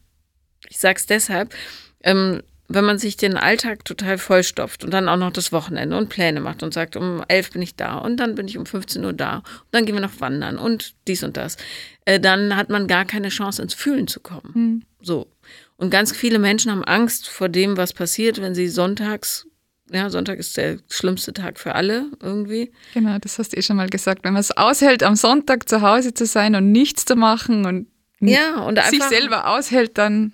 ich 0.68 0.78
sag's 0.78 1.06
deshalb, 1.06 1.54
ähm, 2.02 2.42
wenn 2.68 2.84
man 2.84 2.98
sich 2.98 3.16
den 3.16 3.36
Alltag 3.36 3.84
total 3.84 4.18
vollstopft 4.18 4.84
und 4.84 4.92
dann 4.92 5.08
auch 5.08 5.16
noch 5.16 5.32
das 5.32 5.52
Wochenende 5.52 5.96
und 5.96 6.08
Pläne 6.08 6.40
macht 6.40 6.62
und 6.62 6.74
sagt, 6.74 6.96
um 6.96 7.22
11 7.28 7.52
bin 7.52 7.62
ich 7.62 7.76
da 7.76 7.98
und 7.98 8.16
dann 8.18 8.34
bin 8.34 8.48
ich 8.48 8.58
um 8.58 8.66
15 8.66 9.04
Uhr 9.04 9.12
da 9.12 9.38
und 9.38 9.44
dann 9.70 9.86
gehen 9.86 9.94
wir 9.94 10.02
noch 10.02 10.20
wandern 10.20 10.58
und 10.58 10.94
dies 11.06 11.22
und 11.22 11.36
das, 11.36 11.56
äh, 12.04 12.18
dann 12.18 12.56
hat 12.56 12.68
man 12.70 12.86
gar 12.86 13.04
keine 13.04 13.28
Chance 13.28 13.62
ins 13.62 13.74
Fühlen 13.74 14.08
zu 14.08 14.20
kommen. 14.20 14.54
Hm. 14.54 14.82
So. 15.00 15.28
Und 15.76 15.90
ganz 15.90 16.12
viele 16.12 16.38
Menschen 16.38 16.72
haben 16.72 16.84
Angst 16.84 17.28
vor 17.28 17.48
dem, 17.48 17.76
was 17.76 17.92
passiert, 17.92 18.40
wenn 18.40 18.54
sie 18.54 18.68
sonntags 18.68 19.46
Ja, 19.92 20.10
Sonntag 20.10 20.38
ist 20.38 20.56
der 20.56 20.78
schlimmste 20.90 21.32
Tag 21.32 21.60
für 21.60 21.76
alle 21.76 22.10
irgendwie. 22.20 22.72
Genau, 22.94 23.18
das 23.20 23.38
hast 23.38 23.52
du 23.52 23.56
eh 23.56 23.62
schon 23.62 23.76
mal 23.76 23.88
gesagt. 23.88 24.24
Wenn 24.24 24.32
man 24.32 24.40
es 24.40 24.56
aushält, 24.56 25.04
am 25.04 25.14
Sonntag 25.14 25.68
zu 25.68 25.80
Hause 25.82 26.12
zu 26.12 26.26
sein 26.26 26.56
und 26.56 26.72
nichts 26.72 27.04
zu 27.04 27.14
machen 27.14 27.66
und 27.66 27.86
Ja, 28.18 28.62
und 28.62 28.82
sich 28.82 29.02
selber 29.04 29.46
aushält, 29.48 29.96
dann 29.98 30.32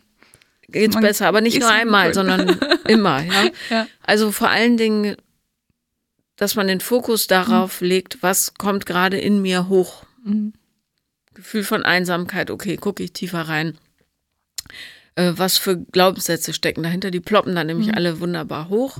geht's 0.72 0.94
man 0.94 1.02
besser, 1.02 1.26
aber 1.26 1.40
nicht 1.40 1.60
nur 1.60 1.70
einmal, 1.70 2.08
gut. 2.08 2.14
sondern 2.14 2.58
immer. 2.88 3.22
Ja? 3.22 3.50
Ja. 3.70 3.86
Also 4.02 4.32
vor 4.32 4.48
allen 4.48 4.76
Dingen, 4.76 5.16
dass 6.36 6.54
man 6.54 6.66
den 6.66 6.80
Fokus 6.80 7.26
darauf 7.26 7.80
legt, 7.80 8.22
was 8.22 8.54
kommt 8.54 8.86
gerade 8.86 9.18
in 9.18 9.42
mir 9.42 9.68
hoch. 9.68 10.04
Mhm. 10.24 10.54
Gefühl 11.34 11.64
von 11.64 11.84
Einsamkeit, 11.84 12.50
okay, 12.50 12.76
gucke 12.76 13.02
ich 13.02 13.12
tiefer 13.12 13.42
rein. 13.42 13.78
Äh, 15.14 15.32
was 15.36 15.58
für 15.58 15.78
Glaubenssätze 15.78 16.52
stecken 16.52 16.82
dahinter? 16.82 17.10
Die 17.10 17.20
ploppen 17.20 17.54
dann 17.54 17.66
nämlich 17.66 17.94
alle 17.94 18.20
wunderbar 18.20 18.68
hoch. 18.68 18.98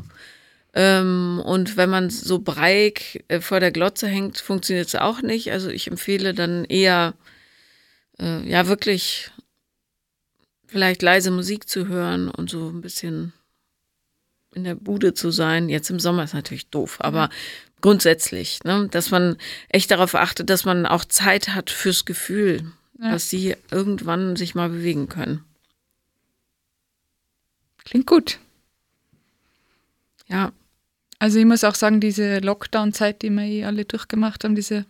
Ähm, 0.75 1.43
und 1.45 1.77
wenn 1.77 1.91
man 1.91 2.11
so 2.11 2.39
breiig 2.39 3.25
äh, 3.29 3.41
vor 3.41 3.61
der 3.61 3.73
Glotze 3.73 4.07
hängt, 4.07 4.39
funktioniert 4.39 4.89
es 4.89 4.95
auch 4.95 5.21
nicht. 5.21 5.53
Also 5.53 5.69
ich 5.69 5.87
empfehle 5.89 6.33
dann 6.33 6.65
eher, 6.65 7.15
äh, 8.19 8.49
ja, 8.49 8.67
wirklich 8.69 9.32
vielleicht 10.73 11.03
leise 11.03 11.31
Musik 11.31 11.69
zu 11.69 11.87
hören 11.87 12.29
und 12.31 12.51
so 12.51 12.69
ein 12.69 12.81
bisschen 12.81 13.33
in 14.55 14.65
der 14.65 14.75
Bude 14.75 15.15
zu 15.15 15.31
sein. 15.31 15.69
Jetzt 15.69 15.91
im 15.91 16.01
Sommer 16.01 16.25
ist 16.25 16.35
natürlich 16.35 16.69
doof, 16.69 16.97
aber 17.01 17.31
grundsätzlich, 17.81 18.63
ne, 18.65 18.89
dass 18.91 19.11
man 19.11 19.37
echt 19.69 19.91
darauf 19.91 20.15
achtet, 20.15 20.51
dass 20.51 20.65
man 20.65 20.87
auch 20.87 21.05
Zeit 21.05 21.49
hat 21.51 21.71
fürs 21.71 22.05
Gefühl, 22.05 22.73
Ja. 22.99 23.13
dass 23.13 23.29
sie 23.31 23.57
irgendwann 23.71 24.37
sich 24.37 24.55
mal 24.55 24.69
bewegen 24.69 25.09
können. 25.09 25.45
klingt 27.85 28.07
gut. 28.07 28.39
Ja, 30.29 30.53
Also 31.19 31.39
ich 31.39 31.45
muss 31.45 31.65
auch 31.65 31.75
sagen, 31.75 32.01
diese 32.01 32.39
Lockdown-Zeit, 32.39 33.23
die 33.23 33.31
wir 33.31 33.43
eh 33.45 33.65
alle 33.65 33.85
durchgemacht 33.85 34.43
haben, 34.45 34.55
diese 34.55 34.87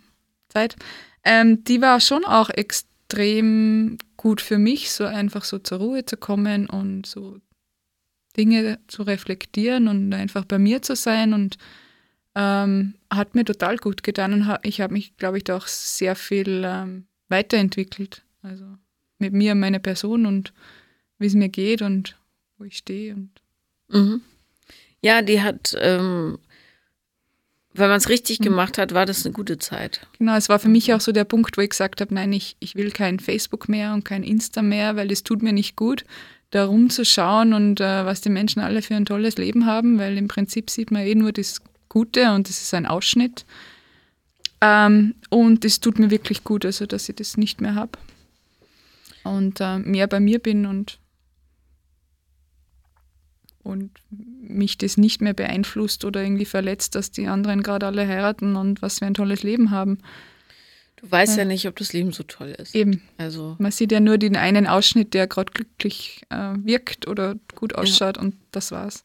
Zeit, 0.49 0.75
ähm, 1.23 1.63
die 1.63 1.81
war 1.81 1.99
schon 1.99 2.23
auch 2.25 2.49
extrem 2.49 3.97
gut 4.23 4.39
für 4.39 4.57
mich, 4.57 4.89
so 4.91 5.03
einfach 5.03 5.43
so 5.43 5.59
zur 5.59 5.79
Ruhe 5.79 6.05
zu 6.05 6.15
kommen 6.15 6.69
und 6.69 7.05
so 7.05 7.41
Dinge 8.37 8.79
zu 8.87 9.03
reflektieren 9.03 9.89
und 9.89 10.13
einfach 10.13 10.45
bei 10.45 10.57
mir 10.57 10.81
zu 10.81 10.95
sein 10.95 11.33
und 11.33 11.57
ähm, 12.33 12.95
hat 13.11 13.35
mir 13.35 13.43
total 13.43 13.75
gut 13.75 14.01
getan 14.01 14.31
und 14.31 14.57
ich 14.63 14.79
habe 14.79 14.93
mich, 14.93 15.17
glaube 15.17 15.37
ich, 15.37 15.43
da 15.43 15.57
auch 15.57 15.67
sehr 15.67 16.15
viel 16.15 16.63
ähm, 16.65 17.05
weiterentwickelt. 17.27 18.23
Also 18.41 18.63
mit 19.19 19.33
mir, 19.33 19.55
meiner 19.55 19.79
Person 19.79 20.25
und 20.25 20.53
wie 21.19 21.27
es 21.27 21.35
mir 21.35 21.49
geht 21.49 21.81
und 21.81 22.17
wo 22.57 22.63
ich 22.63 22.77
stehe 22.77 23.13
und 23.13 23.29
Mhm. 23.89 24.21
Ja, 25.01 25.21
die 25.21 25.41
hat, 25.41 25.75
ähm, 25.79 26.39
wenn 27.73 27.89
man 27.89 27.97
es 27.97 28.09
richtig 28.09 28.39
Mhm. 28.39 28.43
gemacht 28.45 28.77
hat, 28.77 28.93
war 28.93 29.05
das 29.05 29.25
eine 29.25 29.33
gute 29.33 29.57
Zeit. 29.57 30.05
Genau, 30.19 30.35
es 30.35 30.49
war 30.49 30.59
für 30.59 30.69
mich 30.69 30.93
auch 30.93 31.01
so 31.01 31.11
der 31.11 31.23
Punkt, 31.23 31.57
wo 31.57 31.61
ich 31.61 31.71
gesagt 31.71 32.01
habe, 32.01 32.13
nein, 32.13 32.31
ich, 32.33 32.55
ich 32.59 32.75
will 32.75 32.91
kein 32.91 33.19
Facebook 33.19 33.67
mehr 33.67 33.93
und 33.93 34.05
kein 34.05 34.23
Insta 34.23 34.61
mehr, 34.61 34.95
weil 34.95 35.11
es 35.11 35.23
tut 35.23 35.41
mir 35.41 35.53
nicht 35.53 35.75
gut, 35.75 36.05
da 36.51 36.65
rumzuschauen 36.65 37.53
und 37.53 37.79
äh, 37.81 38.05
was 38.05 38.21
die 38.21 38.29
Menschen 38.29 38.61
alle 38.61 38.81
für 38.81 38.95
ein 38.95 39.05
tolles 39.05 39.37
Leben 39.37 39.65
haben, 39.65 39.97
weil 39.97 40.17
im 40.17 40.27
Prinzip 40.27 40.69
sieht 40.69 40.91
man 40.91 41.01
eh 41.01 41.15
nur 41.15 41.31
das 41.31 41.61
Gute 41.89 42.31
und 42.33 42.47
das 42.47 42.61
ist 42.61 42.73
ein 42.73 42.85
Ausschnitt. 42.85 43.45
Ähm, 44.61 45.15
und 45.29 45.65
es 45.65 45.79
tut 45.79 45.99
mir 45.99 46.11
wirklich 46.11 46.43
gut, 46.43 46.65
also 46.65 46.85
dass 46.85 47.09
ich 47.09 47.15
das 47.15 47.37
nicht 47.37 47.59
mehr 47.59 47.75
habe. 47.75 47.97
Und 49.23 49.59
äh, 49.61 49.79
mehr 49.79 50.07
bei 50.07 50.19
mir 50.19 50.39
bin 50.39 50.65
und, 50.65 50.99
und 53.63 53.91
mich 54.11 54.77
das 54.77 54.97
nicht 54.97 55.21
mehr 55.21 55.33
beeinflusst 55.33 56.03
oder 56.05 56.21
irgendwie 56.21 56.45
verletzt, 56.45 56.95
dass 56.95 57.11
die 57.11 57.27
anderen 57.27 57.63
gerade 57.63 57.85
alle 57.87 58.07
heiraten 58.07 58.55
und 58.55 58.81
was 58.81 58.99
für 58.99 59.05
ein 59.05 59.13
tolles 59.13 59.43
Leben 59.43 59.71
haben. 59.71 59.99
Du 60.97 61.09
weißt 61.11 61.35
ja, 61.37 61.43
Ja. 61.43 61.47
nicht, 61.49 61.67
ob 61.67 61.75
das 61.77 61.91
Leben 61.93 62.11
so 62.13 62.23
toll 62.23 62.55
ist. 62.57 62.75
Eben. 62.75 63.01
Also, 63.17 63.55
Man 63.59 63.71
sieht 63.71 63.91
ja 63.91 63.99
nur 63.99 64.17
den 64.17 64.35
einen 64.37 64.67
Ausschnitt, 64.67 65.13
der 65.13 65.27
gerade 65.27 65.51
glücklich 65.51 66.21
äh, 66.29 66.53
wirkt 66.57 67.07
oder 67.07 67.35
gut 67.55 67.75
ausschaut 67.75 68.17
und 68.17 68.35
das 68.51 68.71
war's. 68.71 69.03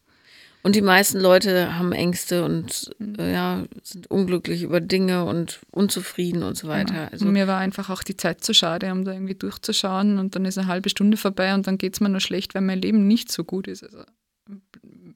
und 0.65 0.75
die 0.75 0.83
meisten 0.83 1.19
Leute 1.19 1.79
haben 1.79 1.93
Ängste 1.93 2.45
und 2.45 2.91
Mhm. 2.99 3.15
äh, 3.19 3.33
ja, 3.33 3.65
sind 3.83 4.11
unglücklich 4.11 4.63
über 4.63 4.81
Dinge 4.81 5.25
und 5.25 5.61
unzufrieden 5.71 6.43
und 6.43 6.57
so 6.57 6.69
weiter. 6.69 6.93
Genau. 6.95 7.09
Also, 7.11 7.27
und 7.27 7.33
mir 7.33 7.47
war 7.47 7.59
einfach 7.59 7.91
auch 7.91 8.03
die 8.03 8.17
Zeit 8.17 8.45
zu 8.45 8.53
schade, 8.55 8.91
um 8.93 9.05
da 9.05 9.13
irgendwie 9.13 9.35
durchzuschauen 9.37 10.19
und 10.19 10.35
dann 10.37 10.45
ist 10.45 10.59
eine 10.59 10.67
halbe 10.67 10.91
Stunde 10.91 11.17
vorbei 11.17 11.55
und 11.55 11.67
dann 11.67 11.79
geht 11.79 11.95
es 11.95 12.01
mir 12.01 12.09
nur 12.11 12.21
schlecht, 12.21 12.55
weil 12.55 12.63
mein 12.63 12.81
Leben 12.83 13.07
nicht 13.07 13.31
so 13.33 13.45
gut 13.45 13.67
ist. 13.69 13.83
Also 13.85 14.03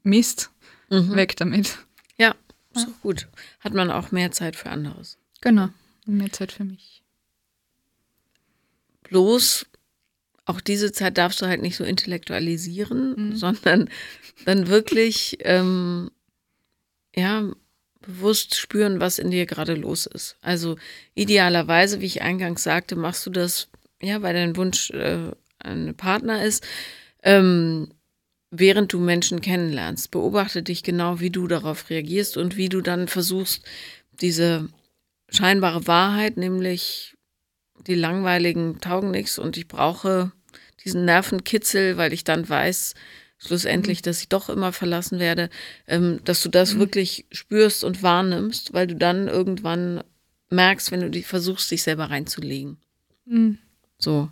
Mist, 0.03 0.51
mhm. 0.91 1.15
weg 1.17 1.37
damit. 1.37 1.79
Ja, 2.19 2.35
ist 2.75 2.89
auch 2.89 3.01
gut. 3.03 3.29
Hat 3.61 3.75
man 3.75 3.91
auch 3.91 4.11
mehr 4.13 4.33
Zeit 4.33 4.57
für 4.57 4.71
anderes. 4.71 5.19
Genau. 5.41 5.69
Mehr 6.07 6.33
Zeit 6.33 6.53
für 6.53 6.65
mich. 6.65 7.03
Bloß, 9.05 9.67
auch 10.45 10.61
diese 10.61 10.93
Zeit 10.93 11.19
darfst 11.19 11.41
du 11.41 11.47
halt 11.47 11.63
nicht 11.63 11.77
so 11.77 11.85
intellektualisieren, 11.85 13.15
Mhm. 13.31 13.37
sondern 13.37 13.91
dann 14.45 14.69
wirklich, 14.69 15.39
ähm, 15.41 16.11
ja, 17.15 17.51
bewusst 18.01 18.57
spüren, 18.57 18.99
was 19.01 19.19
in 19.19 19.31
dir 19.31 19.47
gerade 19.47 19.75
los 19.75 20.07
ist. 20.07 20.37
Also 20.41 20.77
idealerweise, 21.15 22.01
wie 22.01 22.07
ich 22.07 22.23
eingangs 22.23 22.63
sagte, 22.65 22.97
machst 22.97 23.25
du 23.27 23.31
das, 23.31 23.69
ja, 24.01 24.23
weil 24.23 24.35
dein 24.35 24.57
Wunsch 24.57 24.91
äh, 24.91 25.31
ein 25.59 25.95
Partner 25.97 26.45
ist, 26.45 26.67
ähm, 27.23 27.93
während 28.53 28.93
du 28.93 29.01
Menschen 29.01 29.41
kennenlernst. 29.41 30.11
Beobachte 30.11 30.63
dich 30.63 30.85
genau, 30.85 31.19
wie 31.19 31.31
du 31.31 31.49
darauf 31.49 31.91
reagierst 31.91 32.37
und 32.37 32.57
wie 32.57 32.69
du 32.69 32.83
dann 32.83 33.09
versuchst, 33.09 33.65
diese 34.21 34.69
scheinbare 35.31 35.87
Wahrheit, 35.87 36.37
nämlich 36.37 37.15
die 37.87 37.95
langweiligen 37.95 38.79
taugen 38.81 39.11
nichts 39.11 39.39
und 39.39 39.57
ich 39.57 39.67
brauche 39.67 40.31
diesen 40.85 41.07
Nervenkitzel, 41.07 41.97
weil 41.97 42.13
ich 42.13 42.25
dann 42.25 42.47
weiß, 42.47 42.95
schlussendlich, 43.39 44.03
dass 44.03 44.21
ich 44.21 44.29
doch 44.29 44.51
immer 44.51 44.73
verlassen 44.73 45.19
werde, 45.19 45.49
ähm, 45.87 46.21
dass 46.25 46.43
du 46.43 46.51
das 46.51 46.79
wirklich 46.79 47.27
spürst 47.33 47.83
und 47.85 48.03
wahrnimmst, 48.03 48.75
weil 48.75 48.87
du 48.87 48.95
dann 48.95 49.29
irgendwann 49.29 50.05
merkst, 50.51 50.93
wenn 50.93 51.01
du 51.01 51.11
dich 51.11 51.27
versuchst, 51.27 51.71
dich 51.71 51.83
selber 51.83 52.11
reinzulegen. 52.11 52.77
Mhm. 53.25 53.59
So. 53.99 54.31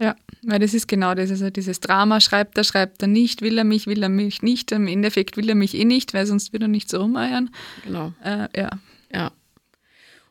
Ja, 0.00 0.16
weil 0.42 0.58
das 0.58 0.72
ist 0.72 0.88
genau 0.88 1.14
das. 1.14 1.30
Also 1.30 1.50
dieses 1.50 1.80
Drama, 1.80 2.20
schreibt 2.20 2.56
er, 2.56 2.64
schreibt 2.64 3.02
er 3.02 3.08
nicht, 3.08 3.42
will 3.42 3.58
er 3.58 3.64
mich, 3.64 3.86
will 3.86 4.02
er 4.02 4.08
mich 4.08 4.40
nicht. 4.40 4.72
Im 4.72 4.86
Endeffekt 4.86 5.36
will 5.36 5.48
er 5.48 5.54
mich 5.54 5.74
eh 5.74 5.84
nicht, 5.84 6.14
weil 6.14 6.26
sonst 6.26 6.52
würde 6.52 6.64
er 6.64 6.68
nicht 6.68 6.88
so 6.88 7.02
rumeiern. 7.02 7.50
Genau. 7.84 8.14
Äh, 8.24 8.48
ja. 8.56 8.70
Ja. 9.12 9.32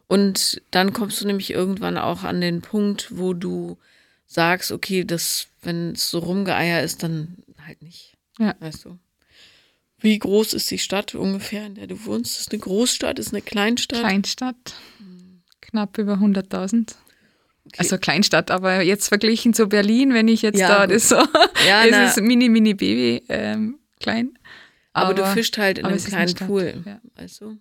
Und 0.07 0.59
dann 0.71 0.91
kommst 0.91 1.21
du 1.21 1.27
nämlich 1.27 1.51
irgendwann 1.51 1.99
auch 1.99 2.23
an 2.23 2.41
den 2.41 2.61
Punkt, 2.61 3.15
wo 3.15 3.35
du 3.35 3.77
sagst, 4.25 4.71
okay, 4.71 5.05
das, 5.05 5.47
wenn 5.61 5.91
es 5.91 6.09
so 6.09 6.17
rumgeeier 6.17 6.81
ist, 6.81 7.03
dann 7.03 7.37
halt 7.63 7.83
nicht. 7.83 8.17
Ja. 8.39 8.55
Weißt 8.59 8.85
du? 8.85 8.97
Wie 9.99 10.17
groß 10.17 10.55
ist 10.55 10.71
die 10.71 10.79
Stadt 10.79 11.13
ungefähr, 11.13 11.67
in 11.67 11.75
der 11.75 11.85
du 11.85 12.05
wohnst? 12.05 12.39
Ist 12.39 12.47
es 12.47 12.51
eine 12.51 12.59
Großstadt, 12.59 13.19
ist 13.19 13.27
es 13.27 13.33
eine 13.33 13.43
Kleinstadt? 13.43 13.99
Kleinstadt. 13.99 14.73
Knapp 15.61 15.97
über 15.99 16.13
100.000. 16.15 16.95
Okay. 17.71 17.77
Also 17.79 17.97
Kleinstadt, 17.97 18.51
aber 18.51 18.81
jetzt 18.81 19.07
verglichen 19.09 19.53
zu 19.53 19.67
Berlin, 19.67 20.13
wenn 20.13 20.27
ich 20.27 20.41
jetzt 20.41 20.59
Ja, 20.59 20.67
da 20.69 20.85
gut. 20.85 20.95
das 20.95 21.09
so, 21.09 21.15
Ja, 21.67 21.83
es 21.85 21.91
na, 21.91 22.03
ist 22.05 22.21
mini, 22.21 22.49
mini 22.49 22.73
Baby 22.73 23.23
ähm, 23.29 23.79
klein. 23.99 24.31
aber, 24.93 25.13
du 25.13 25.25
fischst 25.25 25.57
halt 25.57 25.77
in 25.79 25.85
aber 25.85 25.93
einem 25.93 26.03
kleinen 26.03 26.35
Pool. 26.35 26.83
ja. 26.85 26.99
Du? 27.39 27.57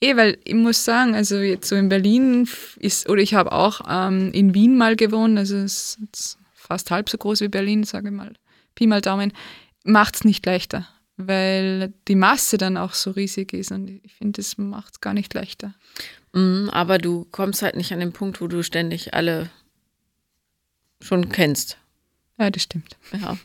Eh, 0.00 0.16
weil 0.16 0.38
ich 0.44 0.54
muss 0.54 0.84
sagen, 0.84 1.14
also 1.14 1.38
jetzt 1.38 1.68
so 1.68 1.74
in 1.76 1.88
Berlin 1.88 2.48
ist, 2.78 3.08
oder 3.08 3.20
ich 3.20 3.34
habe 3.34 3.50
auch 3.52 3.80
ähm, 3.88 4.30
in 4.32 4.54
Wien 4.54 4.76
mal 4.76 4.94
gewohnt, 4.96 5.36
also 5.38 5.56
es 5.56 5.98
ist 6.12 6.38
fast 6.54 6.90
halb 6.90 7.08
so 7.08 7.18
groß 7.18 7.40
wie 7.40 7.48
Berlin, 7.48 7.82
sage 7.84 8.08
ich 8.08 8.14
mal, 8.14 8.32
Pi 8.76 8.86
mal 8.86 9.00
Daumen, 9.00 9.32
macht 9.84 10.16
es 10.16 10.24
nicht 10.24 10.44
leichter, 10.46 10.86
weil 11.16 11.92
die 12.06 12.14
Masse 12.14 12.58
dann 12.58 12.76
auch 12.76 12.92
so 12.94 13.10
riesig 13.10 13.52
ist 13.54 13.72
und 13.72 13.88
ich 14.04 14.14
finde, 14.14 14.40
das 14.40 14.56
macht 14.58 14.94
es 14.94 15.00
gar 15.00 15.14
nicht 15.14 15.34
leichter. 15.34 15.74
Mhm, 16.32 16.70
aber 16.70 16.98
du 16.98 17.26
kommst 17.30 17.62
halt 17.62 17.76
nicht 17.76 17.92
an 17.92 18.00
den 18.00 18.12
Punkt, 18.12 18.40
wo 18.40 18.46
du 18.46 18.62
ständig 18.62 19.14
alle 19.14 19.50
schon 21.00 21.28
kennst. 21.30 21.78
Ja, 22.38 22.50
das 22.50 22.62
stimmt. 22.62 22.96
Ja. 23.12 23.36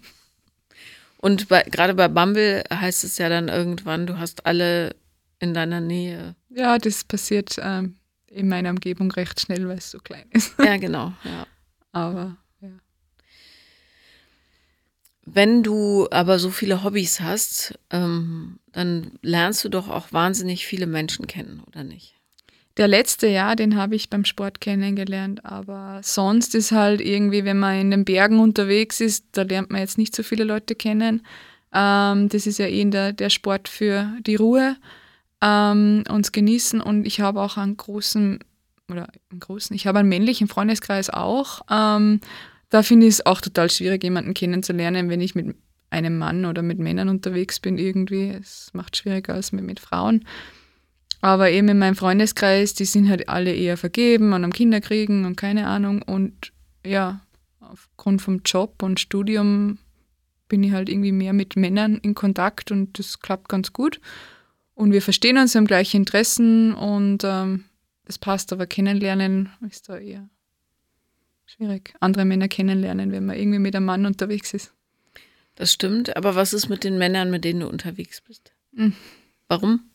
Und 1.18 1.48
bei, 1.48 1.64
gerade 1.64 1.94
bei 1.94 2.08
Bumble 2.08 2.64
heißt 2.70 3.04
es 3.04 3.18
ja 3.18 3.30
dann 3.30 3.48
irgendwann, 3.48 4.06
du 4.08 4.20
hast 4.20 4.46
alle 4.46 4.96
in 5.40 5.54
deiner 5.54 5.82
Nähe. 5.82 6.36
Ja, 6.50 6.78
das 6.78 7.04
passiert 7.04 7.56
ähm, 7.60 7.98
in 8.28 8.50
meiner 8.50 8.72
Umgebung 8.72 9.12
recht 9.12 9.40
schnell, 9.40 9.68
weil 9.68 9.78
es 9.78 9.92
so 9.92 10.00
klein 10.00 10.26
ist. 10.32 10.54
Ja, 10.60 10.78
genau. 10.86 11.14
Ja. 11.24 11.48
Aber 11.92 12.38
ja. 12.62 12.70
Wenn 15.26 15.64
du 15.64 16.08
aber 16.12 16.40
so 16.40 16.52
viele 16.52 16.84
Hobbys 16.84 17.22
hast, 17.22 17.80
ähm, 17.90 18.60
dann 18.72 19.14
lernst 19.22 19.64
du 19.64 19.70
doch 19.70 19.88
auch 19.88 20.12
wahnsinnig 20.12 20.66
viele 20.66 20.88
Menschen 20.88 21.28
kennen, 21.28 21.64
oder 21.68 21.84
nicht? 21.84 22.16
Der 22.78 22.88
letzte 22.88 23.28
Jahr, 23.28 23.56
den 23.56 23.76
habe 23.76 23.96
ich 23.96 24.10
beim 24.10 24.26
Sport 24.26 24.60
kennengelernt, 24.60 25.46
aber 25.46 26.02
sonst 26.04 26.56
ist 26.56 26.72
halt 26.72 27.02
irgendwie, 27.02 27.46
wenn 27.46 27.60
man 27.60 27.80
in 27.80 27.92
den 27.92 28.04
Bergen 28.04 28.40
unterwegs 28.40 29.00
ist, 29.00 29.26
da 29.34 29.44
lernt 29.44 29.70
man 29.70 29.82
jetzt 29.82 30.00
nicht 30.00 30.16
so 30.16 30.24
viele 30.24 30.44
Leute 30.44 30.74
kennen. 30.74 31.22
Ähm, 31.72 32.30
das 32.30 32.48
ist 32.48 32.58
ja 32.58 32.66
eh 32.66 32.86
der, 32.86 33.14
der 33.14 33.30
Sport 33.30 33.68
für 33.68 34.12
die 34.26 34.36
Ruhe, 34.36 34.76
ähm, 35.42 36.04
uns 36.10 36.32
genießen. 36.32 36.82
Und 36.82 37.06
ich 37.06 37.20
habe 37.22 37.42
auch 37.42 37.58
einen 37.58 37.78
großen, 37.78 38.40
oder 38.90 39.08
einen 39.30 39.40
großen, 39.40 39.76
ich 39.76 39.86
habe 39.86 40.00
einen 40.00 40.10
männlichen 40.10 40.48
Freundeskreis 40.48 41.12
auch. 41.12 41.62
Ähm, 41.70 42.22
da 42.70 42.82
finde 42.82 43.06
ich 43.06 43.14
es 43.14 43.26
auch 43.28 43.40
total 43.40 43.70
schwierig, 43.70 44.04
jemanden 44.04 44.34
kennenzulernen, 44.34 45.10
wenn 45.10 45.22
ich 45.22 45.36
mit 45.36 45.56
einem 45.92 46.18
Mann 46.18 46.46
oder 46.46 46.64
mit 46.64 46.80
Männern 46.80 47.10
unterwegs 47.10 47.60
bin 47.60 47.78
irgendwie. 47.78 48.30
Es 48.30 48.72
macht 48.74 48.98
schwieriger 48.98 49.36
als 49.36 49.52
mit, 49.52 49.64
mit 49.64 49.80
Frauen. 49.80 50.26
Aber 51.24 51.50
eben 51.52 51.70
in 51.70 51.80
meinem 51.80 51.96
Freundeskreis, 51.96 52.74
die 52.74 52.84
sind 52.84 53.08
halt 53.08 53.30
alle 53.30 53.56
eher 53.56 53.78
vergeben 53.78 54.34
und 54.34 54.44
am 54.44 54.52
Kinder 54.52 54.82
kriegen 54.82 55.24
und 55.24 55.38
keine 55.38 55.68
Ahnung. 55.68 56.02
Und 56.02 56.52
ja, 56.86 57.22
aufgrund 57.62 58.22
vom 58.22 58.42
Job 58.44 58.84
und 58.84 59.00
Studium 59.00 59.78
bin 60.50 60.66
ich 60.66 60.74
halt 60.74 60.90
irgendwie 60.90 61.14
mehr 61.14 61.32
mit 61.32 61.56
Männern 61.56 61.96
in 61.96 62.14
Kontakt 62.14 62.72
und 62.72 63.00
das 63.00 63.22
klappt 63.22 63.48
ganz 63.48 63.72
gut. 63.72 64.02
Und 64.76 64.92
wir 64.92 65.02
verstehen 65.02 65.38
uns, 65.38 65.56
haben 65.56 65.66
gleiche 65.66 65.96
Interessen 65.96 66.74
und 66.74 67.24
ähm, 67.24 67.64
das 68.04 68.18
passt, 68.18 68.52
aber 68.52 68.68
kennenlernen 68.68 69.50
ist 69.70 69.88
da 69.88 69.98
eher 69.98 70.30
schwierig. 71.46 71.94
Andere 72.02 72.26
Männer 72.26 72.50
kennenlernen, 72.50 73.14
wenn 73.14 73.26
man 73.26 73.38
irgendwie 73.38 73.60
mit 73.60 73.78
einem 73.78 73.86
Mann 73.86 74.06
unterwegs 74.06 74.54
ist. 74.54 74.74
Das 75.56 75.72
stimmt, 75.72 76.18
aber 76.18 76.36
was 76.36 76.52
ist 76.52 76.68
mit 76.68 76.84
den 76.84 76.98
Männern, 76.98 77.32
mit 77.32 77.46
denen 77.46 77.62
du 77.62 77.70
unterwegs 77.70 78.20
bist? 78.20 78.52
Mhm. 78.74 78.94
Warum? 79.48 79.90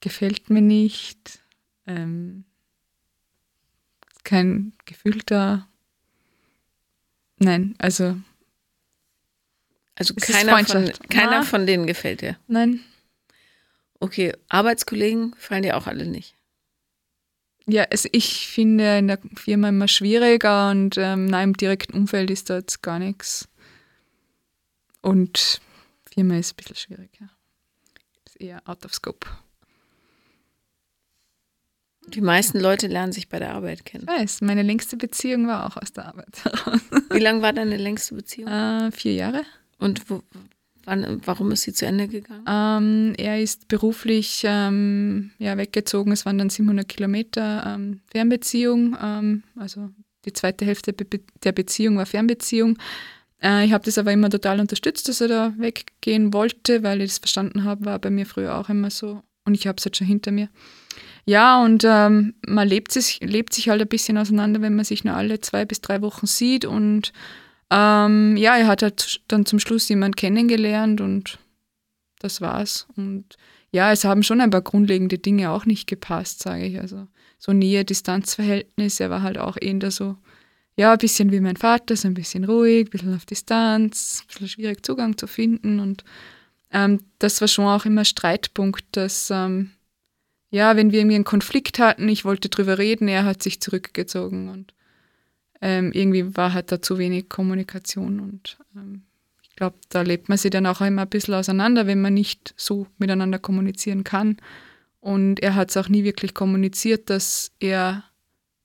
Gefällt 0.00 0.50
mir 0.50 0.62
nicht, 0.62 1.40
ähm, 1.86 2.44
kein 4.24 4.72
Gefühl 4.84 5.20
da. 5.24 5.68
Nein, 7.38 7.74
also. 7.78 8.16
Also 9.94 10.14
keiner, 10.14 10.64
von, 10.64 10.92
keiner 11.08 11.30
Na. 11.30 11.42
von 11.42 11.66
denen 11.66 11.86
gefällt 11.86 12.20
dir. 12.20 12.38
Nein. 12.46 12.84
Okay, 14.00 14.32
Arbeitskollegen 14.48 15.34
fallen 15.36 15.62
dir 15.62 15.76
auch 15.76 15.86
alle 15.88 16.06
nicht. 16.06 16.36
Ja, 17.66 17.84
also 17.90 18.08
ich 18.12 18.46
finde 18.46 18.98
in 18.98 19.08
der 19.08 19.18
Firma 19.34 19.70
immer 19.70 19.88
schwieriger 19.88 20.70
und 20.70 20.96
ähm, 20.96 21.26
nein, 21.26 21.50
im 21.50 21.56
direkten 21.56 21.94
Umfeld 21.94 22.30
ist 22.30 22.48
da 22.48 22.58
jetzt 22.58 22.82
gar 22.82 22.98
nichts. 22.98 23.48
Und 25.02 25.60
Firma 26.12 26.36
ist 26.36 26.52
ein 26.52 26.56
bisschen 26.56 26.76
schwierig, 26.76 27.10
ja. 27.20 27.28
Ist 28.24 28.40
eher 28.40 28.68
out 28.68 28.84
of 28.84 28.94
scope. 28.94 29.26
Die 32.14 32.20
meisten 32.20 32.58
Leute 32.58 32.86
lernen 32.86 33.12
sich 33.12 33.28
bei 33.28 33.38
der 33.38 33.54
Arbeit 33.54 33.84
kennen. 33.84 34.06
Ich 34.08 34.20
weiß, 34.20 34.40
meine 34.40 34.62
längste 34.62 34.96
Beziehung 34.96 35.46
war 35.46 35.66
auch 35.66 35.76
aus 35.80 35.92
der 35.92 36.06
Arbeit 36.06 36.44
heraus. 36.44 36.80
Wie 37.10 37.18
lang 37.18 37.42
war 37.42 37.52
deine 37.52 37.76
längste 37.76 38.14
Beziehung? 38.14 38.48
äh, 38.48 38.90
vier 38.92 39.14
Jahre. 39.14 39.42
Und 39.78 40.10
wo, 40.10 40.22
wann, 40.84 41.20
warum 41.24 41.52
ist 41.52 41.62
sie 41.62 41.72
zu 41.72 41.86
Ende 41.86 42.08
gegangen? 42.08 42.44
Ähm, 42.48 43.14
er 43.16 43.40
ist 43.40 43.68
beruflich 43.68 44.42
ähm, 44.44 45.30
ja, 45.38 45.56
weggezogen. 45.56 46.12
Es 46.12 46.26
waren 46.26 46.38
dann 46.38 46.50
700 46.50 46.88
Kilometer 46.88 47.64
ähm, 47.66 48.00
Fernbeziehung. 48.10 48.96
Ähm, 49.00 49.42
also 49.56 49.90
die 50.24 50.32
zweite 50.32 50.64
Hälfte 50.64 50.92
der 50.92 51.52
Beziehung 51.52 51.96
war 51.96 52.06
Fernbeziehung. 52.06 52.78
Äh, 53.42 53.66
ich 53.66 53.72
habe 53.72 53.84
das 53.84 53.98
aber 53.98 54.12
immer 54.12 54.30
total 54.30 54.60
unterstützt, 54.60 55.08
dass 55.08 55.20
er 55.20 55.28
da 55.28 55.54
weggehen 55.56 56.32
wollte, 56.32 56.82
weil 56.82 57.00
ich 57.02 57.10
das 57.10 57.18
verstanden 57.18 57.64
habe, 57.64 57.84
war 57.84 57.98
bei 57.98 58.10
mir 58.10 58.26
früher 58.26 58.56
auch 58.56 58.68
immer 58.68 58.90
so. 58.90 59.22
Und 59.44 59.54
ich 59.54 59.66
habe 59.66 59.76
es 59.78 59.84
jetzt 59.84 59.96
schon 59.96 60.06
hinter 60.06 60.30
mir. 60.30 60.48
Ja, 61.28 61.62
und 61.62 61.84
ähm, 61.84 62.32
man 62.46 62.66
lebt 62.66 62.90
sich, 62.90 63.20
lebt 63.20 63.52
sich 63.52 63.68
halt 63.68 63.82
ein 63.82 63.88
bisschen 63.88 64.16
auseinander, 64.16 64.62
wenn 64.62 64.74
man 64.74 64.86
sich 64.86 65.04
nur 65.04 65.14
alle 65.14 65.40
zwei 65.40 65.66
bis 65.66 65.82
drei 65.82 66.00
Wochen 66.00 66.26
sieht. 66.26 66.64
Und 66.64 67.12
ähm, 67.70 68.34
ja, 68.38 68.56
er 68.56 68.66
hat 68.66 68.80
halt 68.80 69.20
dann 69.28 69.44
zum 69.44 69.58
Schluss 69.58 69.90
jemand 69.90 70.16
kennengelernt 70.16 71.02
und 71.02 71.38
das 72.18 72.40
war's. 72.40 72.86
Und 72.96 73.36
ja, 73.72 73.92
es 73.92 74.04
haben 74.04 74.22
schon 74.22 74.40
ein 74.40 74.48
paar 74.48 74.62
grundlegende 74.62 75.18
Dinge 75.18 75.50
auch 75.50 75.66
nicht 75.66 75.86
gepasst, 75.86 76.42
sage 76.42 76.64
ich. 76.64 76.80
Also 76.80 77.06
so 77.38 77.52
Nähe-Distanz-Verhältnis, 77.52 78.98
er 78.98 79.10
war 79.10 79.20
halt 79.20 79.36
auch 79.36 79.58
eher 79.60 79.90
so, 79.90 80.16
ja, 80.78 80.92
ein 80.92 80.98
bisschen 80.98 81.30
wie 81.30 81.40
mein 81.40 81.56
Vater, 81.56 81.94
so 81.94 82.08
ein 82.08 82.14
bisschen 82.14 82.44
ruhig, 82.44 82.86
ein 82.86 82.90
bisschen 82.90 83.14
auf 83.14 83.26
Distanz, 83.26 84.22
ein 84.22 84.28
bisschen 84.28 84.48
schwierig 84.48 84.82
Zugang 84.82 85.18
zu 85.18 85.26
finden. 85.26 85.78
Und 85.78 86.04
ähm, 86.72 87.00
das 87.18 87.42
war 87.42 87.48
schon 87.48 87.66
auch 87.66 87.84
immer 87.84 88.06
Streitpunkt, 88.06 88.86
dass, 88.92 89.30
ähm, 89.30 89.72
ja, 90.50 90.76
wenn 90.76 90.92
wir 90.92 91.00
irgendwie 91.00 91.16
einen 91.16 91.24
Konflikt 91.24 91.78
hatten, 91.78 92.08
ich 92.08 92.24
wollte 92.24 92.48
drüber 92.48 92.78
reden, 92.78 93.08
er 93.08 93.24
hat 93.24 93.42
sich 93.42 93.60
zurückgezogen 93.60 94.48
und 94.48 94.74
ähm, 95.60 95.92
irgendwie 95.92 96.36
war 96.36 96.54
halt 96.54 96.72
da 96.72 96.80
zu 96.80 96.98
wenig 96.98 97.28
Kommunikation 97.28 98.20
und 98.20 98.58
ähm, 98.76 99.02
ich 99.42 99.56
glaube, 99.56 99.76
da 99.88 100.02
lebt 100.02 100.28
man 100.28 100.38
sich 100.38 100.52
dann 100.52 100.66
auch 100.66 100.80
immer 100.80 101.02
ein 101.02 101.08
bisschen 101.08 101.34
auseinander, 101.34 101.86
wenn 101.86 102.00
man 102.00 102.14
nicht 102.14 102.54
so 102.56 102.86
miteinander 102.98 103.40
kommunizieren 103.40 104.04
kann. 104.04 104.36
Und 105.00 105.40
er 105.40 105.56
hat 105.56 105.70
es 105.70 105.76
auch 105.76 105.88
nie 105.88 106.04
wirklich 106.04 106.32
kommuniziert, 106.32 107.10
dass 107.10 107.50
er 107.58 108.04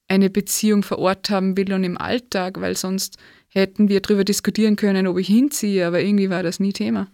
eine 0.08 0.30
Beziehung 0.30 0.84
vor 0.84 1.00
Ort 1.00 1.32
haben 1.32 1.58
will 1.58 1.74
und 1.74 1.84
im 1.84 1.98
Alltag, 1.98 2.62
weil 2.62 2.78
sonst 2.78 3.18
hätten 3.48 3.90
wir 3.90 4.02
darüber 4.02 4.24
diskutieren 4.24 4.76
können, 4.76 5.08
ob 5.08 5.18
ich 5.18 5.28
hinziehe, 5.28 5.88
aber 5.88 6.02
irgendwie 6.02 6.30
war 6.30 6.44
das 6.44 6.60
nie 6.60 6.74
Thema. 6.74 7.08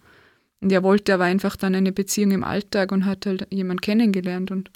Und 0.60 0.72
er 0.72 0.82
wollte 0.82 1.14
aber 1.14 1.24
einfach 1.24 1.56
dann 1.56 1.74
eine 1.74 1.92
Beziehung 1.92 2.32
im 2.32 2.44
Alltag 2.44 2.92
und 2.92 3.06
hat 3.06 3.26
halt 3.26 3.46
jemanden 3.50 3.80
kennengelernt 3.80 4.50
und 4.50 4.70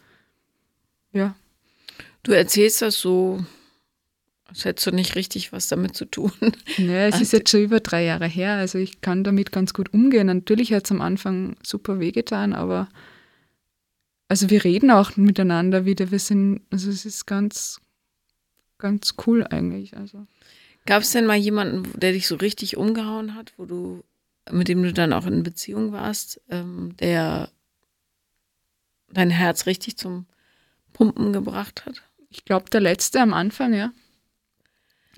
ja. 1.13 1.37
Du 2.23 2.33
erzählst 2.33 2.81
das 2.81 2.99
so, 2.99 3.45
als 4.47 4.65
hättest 4.65 4.87
du 4.87 4.91
nicht 4.93 5.15
richtig 5.15 5.53
was 5.53 5.69
damit 5.69 5.95
zu 5.95 6.07
tun. 6.07 6.33
Ja, 6.79 7.07
es 7.07 7.21
ist 7.21 7.33
jetzt 7.33 7.51
schon 7.51 7.63
über 7.63 7.81
drei 7.81 8.05
Jahre 8.05 8.27
her, 8.27 8.55
also 8.55 8.79
ich 8.79 9.01
kann 9.01 9.25
damit 9.25 9.53
ganz 9.53 9.75
gut 9.75 9.93
umgehen. 9.93 10.27
Natürlich 10.27 10.73
hat 10.73 10.87
es 10.87 10.91
am 10.91 11.01
Anfang 11.01 11.57
super 11.63 12.01
wehgetan, 12.01 12.55
aber 12.55 12.89
also 14.29 14.51
wir 14.51 14.65
reden 14.65 14.91
auch 14.91 15.17
miteinander 15.17 15.85
wieder. 15.85 16.11
Wir 16.11 16.19
sind, 16.19 16.63
also 16.71 16.91
es 16.91 17.05
ist 17.05 17.27
ganz, 17.27 17.81
ganz 18.79 19.15
cool 19.27 19.45
eigentlich. 19.45 19.97
Also 19.97 20.27
Gab 20.87 21.03
es 21.03 21.13
denn 21.13 21.27
mal 21.27 21.37
jemanden, 21.37 21.99
der 21.99 22.13
dich 22.13 22.27
so 22.27 22.37
richtig 22.37 22.77
umgehauen 22.77 23.35
hat, 23.35 23.53
wo 23.57 23.65
du, 23.65 24.05
mit 24.51 24.69
dem 24.69 24.83
du 24.83 24.93
dann 24.93 25.13
auch 25.13 25.27
in 25.27 25.43
Beziehung 25.43 25.93
warst, 25.93 26.41
ähm, 26.49 26.95
der 26.99 27.51
dein 29.09 29.31
Herz 29.31 29.67
richtig 29.67 29.97
zum 29.97 30.27
Pumpen 30.93 31.33
gebracht 31.33 31.87
hat? 31.87 32.03
ich 32.35 32.45
glaube, 32.45 32.69
der 32.71 32.81
letzte 32.81 33.21
am 33.21 33.33
Anfang, 33.33 33.73
ja. 33.73 33.93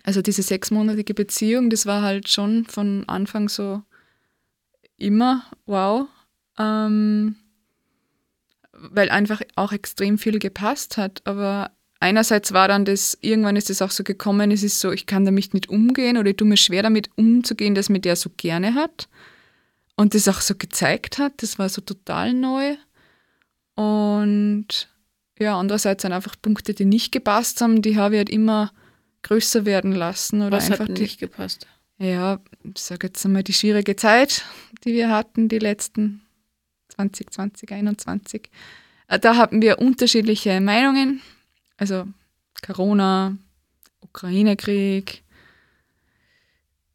Also 0.05 0.23
diese 0.23 0.43
sechsmonatige 0.43 1.15
Beziehung, 1.15 1.71
das 1.71 1.87
war 1.87 2.03
halt 2.03 2.29
schon 2.29 2.67
von 2.67 3.09
Anfang 3.09 3.49
so 3.49 3.83
immer 4.97 5.45
wow. 5.65 6.09
Ähm, 6.59 7.37
weil 8.73 9.09
einfach 9.09 9.41
auch 9.57 9.73
extrem 9.73 10.19
viel 10.19 10.39
gepasst 10.39 10.97
hat. 10.97 11.23
Aber 11.25 11.73
einerseits 12.01 12.53
war 12.53 12.69
dann 12.69 12.85
das, 12.85 13.17
irgendwann 13.21 13.57
ist 13.57 13.71
es 13.71 13.83
auch 13.83 13.91
so 13.91 14.05
gekommen, 14.05 14.51
es 14.51 14.63
ist 14.63 14.81
so, 14.81 14.93
ich 14.93 15.07
kann 15.07 15.25
damit 15.25 15.55
nicht 15.55 15.69
umgehen 15.69 16.17
oder 16.17 16.31
ich 16.31 16.37
tue 16.37 16.47
mir 16.47 16.57
schwer 16.57 16.83
damit 16.83 17.11
umzugehen, 17.17 17.75
dass 17.75 17.89
mir 17.89 18.01
der 18.01 18.17
so 18.17 18.31
gerne 18.37 18.75
hat. 18.75 19.09
Und 19.97 20.15
das 20.15 20.29
auch 20.29 20.41
so 20.43 20.55
gezeigt 20.55 21.19
hat, 21.19 21.43
das 21.43 21.59
war 21.59 21.69
so 21.69 21.81
total 21.81 22.35
neu. 22.35 22.77
Und 23.75 24.89
ja, 25.39 25.59
andererseits 25.59 26.03
sind 26.03 26.13
einfach 26.13 26.37
Punkte, 26.41 26.75
die 26.75 26.85
nicht 26.85 27.13
gepasst 27.13 27.61
haben, 27.61 27.83
die 27.83 27.97
habe 27.97 28.15
ich 28.15 28.19
halt 28.19 28.31
immer 28.31 28.73
größer 29.23 29.65
werden 29.65 29.93
lassen. 29.93 30.43
Oder 30.43 30.59
Was 30.59 30.71
einfach 30.71 30.89
hat 30.89 30.99
die, 30.99 31.03
nicht 31.03 31.19
gepasst? 31.19 31.67
ja, 31.99 32.41
ich 32.63 32.79
sage 32.79 33.07
jetzt 33.09 33.25
einmal 33.25 33.43
die 33.43 33.53
schwierige 33.53 33.97
Zeit, 33.97 34.45
die 34.85 34.93
wir 34.93 35.11
hatten, 35.11 35.49
die 35.49 35.59
letzten 35.59 36.23
2020, 36.91 37.73
21. 37.73 38.51
Äh, 39.09 39.19
Da 39.19 39.37
hatten 39.37 39.63
wir 39.63 39.79
unterschiedliche 39.79 40.61
Meinungen. 40.61 41.21
Also 41.77 42.07
Corona, 42.65 43.37
Ukraine-Krieg. 44.01 45.23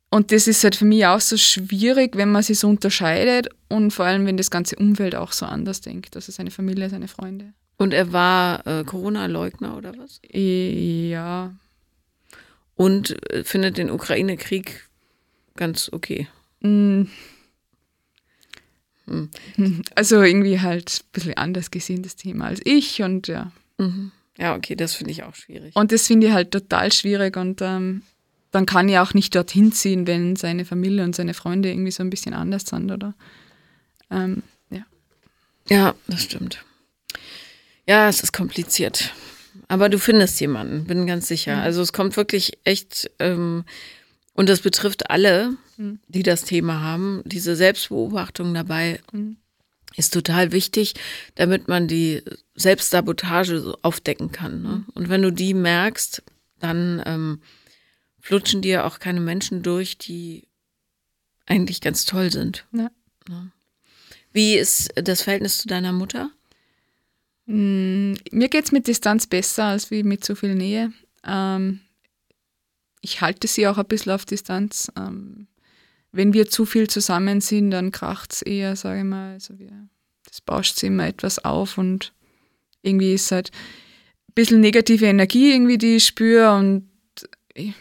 Und 0.09 0.31
das 0.31 0.47
ist 0.47 0.63
halt 0.63 0.75
für 0.75 0.85
mich 0.85 1.05
auch 1.05 1.21
so 1.21 1.37
schwierig, 1.37 2.17
wenn 2.17 2.31
man 2.31 2.43
sich 2.43 2.59
so 2.59 2.67
unterscheidet 2.67 3.47
und 3.69 3.91
vor 3.91 4.05
allem, 4.05 4.25
wenn 4.25 4.35
das 4.35 4.51
ganze 4.51 4.75
Umfeld 4.75 5.15
auch 5.15 5.31
so 5.31 5.45
anders 5.45 5.79
denkt. 5.79 6.15
Also 6.15 6.31
seine 6.31 6.51
Familie, 6.51 6.89
seine 6.89 7.07
Freunde. 7.07 7.53
Und 7.77 7.93
er 7.93 8.11
war 8.11 8.67
äh, 8.67 8.83
Corona-Leugner 8.83 9.77
oder 9.77 9.93
was? 9.97 10.21
Ja, 10.31 11.53
Und 12.75 13.31
äh, 13.31 13.43
findet 13.43 13.77
den 13.77 13.89
Ukraine-Krieg 13.89 14.87
ganz 15.55 15.89
okay. 15.91 16.27
Mm. 16.59 17.03
Hm. 19.07 19.29
Also 19.95 20.21
irgendwie 20.21 20.59
halt 20.59 21.03
ein 21.03 21.11
bisschen 21.11 21.37
anders 21.37 21.71
gesehen, 21.71 22.03
das 22.03 22.15
Thema 22.15 22.47
als 22.47 22.61
ich. 22.65 23.01
Und 23.01 23.27
ja. 23.27 23.51
Mhm. 23.77 24.11
Ja, 24.37 24.55
okay, 24.55 24.75
das 24.75 24.95
finde 24.95 25.11
ich 25.11 25.23
auch 25.23 25.35
schwierig. 25.35 25.75
Und 25.75 25.91
das 25.91 26.07
finde 26.07 26.27
ich 26.27 26.33
halt 26.33 26.51
total 26.51 26.91
schwierig. 26.91 27.37
Und 27.37 27.61
ähm, 27.61 28.01
dann 28.51 28.65
kann 28.65 28.89
ich 28.89 28.97
auch 28.97 29.13
nicht 29.13 29.35
dorthin 29.35 29.71
ziehen, 29.71 30.07
wenn 30.07 30.35
seine 30.35 30.65
Familie 30.65 31.03
und 31.03 31.15
seine 31.15 31.33
Freunde 31.33 31.69
irgendwie 31.69 31.91
so 31.91 32.03
ein 32.03 32.09
bisschen 32.09 32.33
anders 32.33 32.63
sind, 32.65 32.91
oder? 32.91 33.13
Ähm, 34.09 34.43
ja. 34.69 34.85
Ja, 35.69 35.95
das 36.07 36.23
stimmt. 36.23 36.63
Ja, 37.87 38.07
es 38.09 38.23
ist 38.23 38.31
kompliziert. 38.33 39.13
Aber 39.67 39.89
du 39.89 39.99
findest 39.99 40.39
jemanden, 40.39 40.85
bin 40.85 41.07
ganz 41.07 41.27
sicher. 41.27 41.57
Also 41.61 41.81
es 41.81 41.93
kommt 41.93 42.15
wirklich 42.17 42.57
echt, 42.63 43.09
ähm, 43.19 43.63
Und 44.33 44.47
das 44.47 44.61
betrifft 44.61 45.09
alle, 45.09 45.57
Mhm. 45.77 45.99
die 46.07 46.23
das 46.23 46.43
Thema 46.43 46.79
haben. 46.81 47.21
Diese 47.25 47.55
Selbstbeobachtung 47.57 48.53
dabei 48.53 49.01
Mhm. 49.11 49.35
Ist 49.95 50.13
total 50.13 50.51
wichtig, 50.51 50.93
damit 51.35 51.67
man 51.67 51.87
die 51.87 52.23
Selbstsabotage 52.55 53.59
so 53.59 53.77
aufdecken 53.81 54.31
kann. 54.31 54.61
Ne? 54.61 54.85
Und 54.93 55.09
wenn 55.09 55.21
du 55.21 55.31
die 55.31 55.53
merkst, 55.53 56.23
dann 56.59 57.01
ähm, 57.05 57.41
flutschen 58.19 58.61
dir 58.61 58.85
auch 58.85 58.99
keine 58.99 59.19
Menschen 59.19 59.63
durch, 59.63 59.97
die 59.97 60.47
eigentlich 61.45 61.81
ganz 61.81 62.05
toll 62.05 62.31
sind. 62.31 62.65
Ja. 62.71 62.91
Ne? 63.27 63.51
Wie 64.31 64.55
ist 64.55 64.89
das 64.95 65.21
Verhältnis 65.23 65.57
zu 65.57 65.67
deiner 65.67 65.91
Mutter? 65.91 66.31
Mm, 67.45 68.13
Mir 68.31 68.49
geht 68.49 68.65
es 68.65 68.71
mit 68.71 68.87
Distanz 68.87 69.27
besser 69.27 69.65
als 69.65 69.91
wie 69.91 70.03
mit 70.03 70.23
zu 70.23 70.35
viel 70.35 70.55
Nähe. 70.55 70.93
Ähm, 71.25 71.81
ich 73.01 73.21
halte 73.21 73.47
sie 73.47 73.67
auch 73.67 73.77
ein 73.77 73.87
bisschen 73.87 74.13
auf 74.13 74.25
Distanz. 74.25 74.91
Ähm, 74.95 75.47
wenn 76.11 76.33
wir 76.33 76.49
zu 76.49 76.65
viel 76.65 76.89
zusammen 76.89 77.41
sind, 77.41 77.71
dann 77.71 77.91
kracht 77.91 78.33
es 78.33 78.41
eher, 78.41 78.75
sage 78.75 78.99
ich 78.99 79.05
mal. 79.05 79.33
Also 79.33 79.57
wir, 79.59 79.71
das 80.27 80.41
bauscht 80.41 80.75
sich 80.75 80.87
immer 80.87 81.07
etwas 81.07 81.39
auf 81.43 81.77
und 81.77 82.13
irgendwie 82.81 83.13
ist 83.13 83.31
halt 83.31 83.51
ein 84.29 84.33
bisschen 84.35 84.61
negative 84.61 85.05
Energie 85.05 85.51
irgendwie, 85.51 85.77
die 85.77 85.97
ich 85.97 86.05
spüre 86.05 86.55
und 86.55 86.89
ich, 87.53 87.73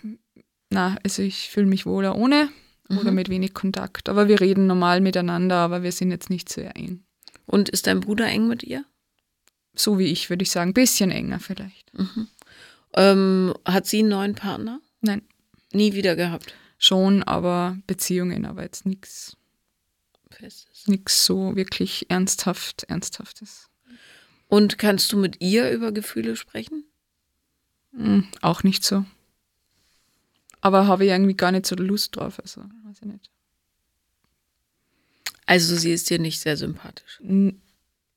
na, 0.70 0.97
also 1.05 1.22
ich 1.22 1.49
fühle 1.51 1.66
mich 1.66 1.87
wohler 1.87 2.16
ohne 2.16 2.49
oder 2.91 3.11
Mhm. 3.11 3.14
mit 3.14 3.28
wenig 3.28 3.55
Kontakt. 3.55 4.09
Aber 4.09 4.26
wir 4.28 4.41
reden 4.41 4.66
normal 4.66 5.01
miteinander, 5.01 5.57
aber 5.57 5.83
wir 5.85 5.93
sind 5.93 6.11
jetzt 6.11 6.28
nicht 6.28 6.49
sehr 6.49 6.76
eng. 6.76 7.05
Und 7.47 7.68
ist 7.68 7.87
dein 7.87 8.01
Bruder 8.01 8.26
eng 8.26 8.49
mit 8.49 8.62
ihr? 8.64 8.85
So 9.74 9.99
wie 9.99 10.07
ich, 10.07 10.28
würde 10.28 10.43
ich 10.43 10.51
sagen. 10.51 10.74
Bisschen 10.74 11.11
enger 11.12 11.39
vielleicht. 11.39 11.91
Ähm, 12.95 13.55
hat 13.64 13.87
sie 13.87 14.01
einen 14.01 14.09
neuen 14.09 14.35
Partner? 14.35 14.81
Nein. 15.01 15.22
Nie 15.72 15.95
wieder 15.95 16.16
gehabt. 16.16 16.53
Schon, 16.83 17.22
aber 17.22 17.76
Beziehungen, 17.87 18.47
aber 18.47 18.62
jetzt 18.62 18.87
nichts 18.87 19.37
Festes. 20.31 20.87
nix 20.89 21.26
so 21.26 21.55
wirklich 21.55 22.07
ernsthaft, 22.09 22.85
ernsthaftes. 22.85 23.68
Und 24.49 24.78
kannst 24.78 25.12
du 25.12 25.18
mit 25.18 25.43
ihr 25.43 25.70
über 25.70 25.93
Gefühle 25.93 26.37
sprechen? 26.37 26.85
Hm, 27.93 28.26
auch 28.41 28.62
nicht 28.62 28.83
so. 28.83 29.05
Aber 30.62 30.87
habe 30.87 31.05
ich 31.05 31.11
irgendwie 31.11 31.37
gar 31.37 31.53
nicht 31.53 31.66
so 31.66 31.74
Lust 31.76 32.16
drauf, 32.16 32.41
also 32.41 32.62
weiß 32.85 32.97
ich 33.03 33.07
nicht. 33.07 33.31
Also 35.45 35.76
sie 35.76 35.93
ist 35.93 36.09
dir 36.09 36.18
nicht 36.18 36.41
sehr 36.41 36.57
sympathisch. 36.57 37.20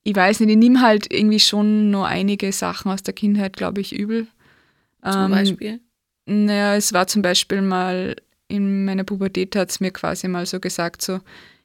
Ich 0.04 0.16
weiß 0.16 0.40
nicht, 0.40 0.50
ich 0.50 0.58
nehme 0.58 0.80
halt 0.82 1.12
irgendwie 1.12 1.40
schon 1.42 1.92
nur 1.92 2.08
einige 2.08 2.52
Sachen 2.54 2.92
aus 2.92 3.04
der 3.04 3.14
Kindheit, 3.14 3.58
glaube 3.58 3.82
ich, 3.82 3.94
übel. 3.94 4.28
Zum 5.02 5.26
Ähm, 5.26 5.32
Beispiel. 5.32 5.80
Naja, 6.26 6.76
es 6.76 6.94
war 6.94 7.08
zum 7.08 7.22
Beispiel 7.22 7.62
mal 7.62 8.16
in 8.48 8.86
meiner 8.86 9.04
Pubertät 9.04 9.56
hat 9.56 9.72
es 9.72 9.80
mir 9.80 9.92
quasi 9.92 10.28
mal 10.28 10.46
so 10.46 10.60
gesagt, 10.60 11.02
so, 11.02 11.20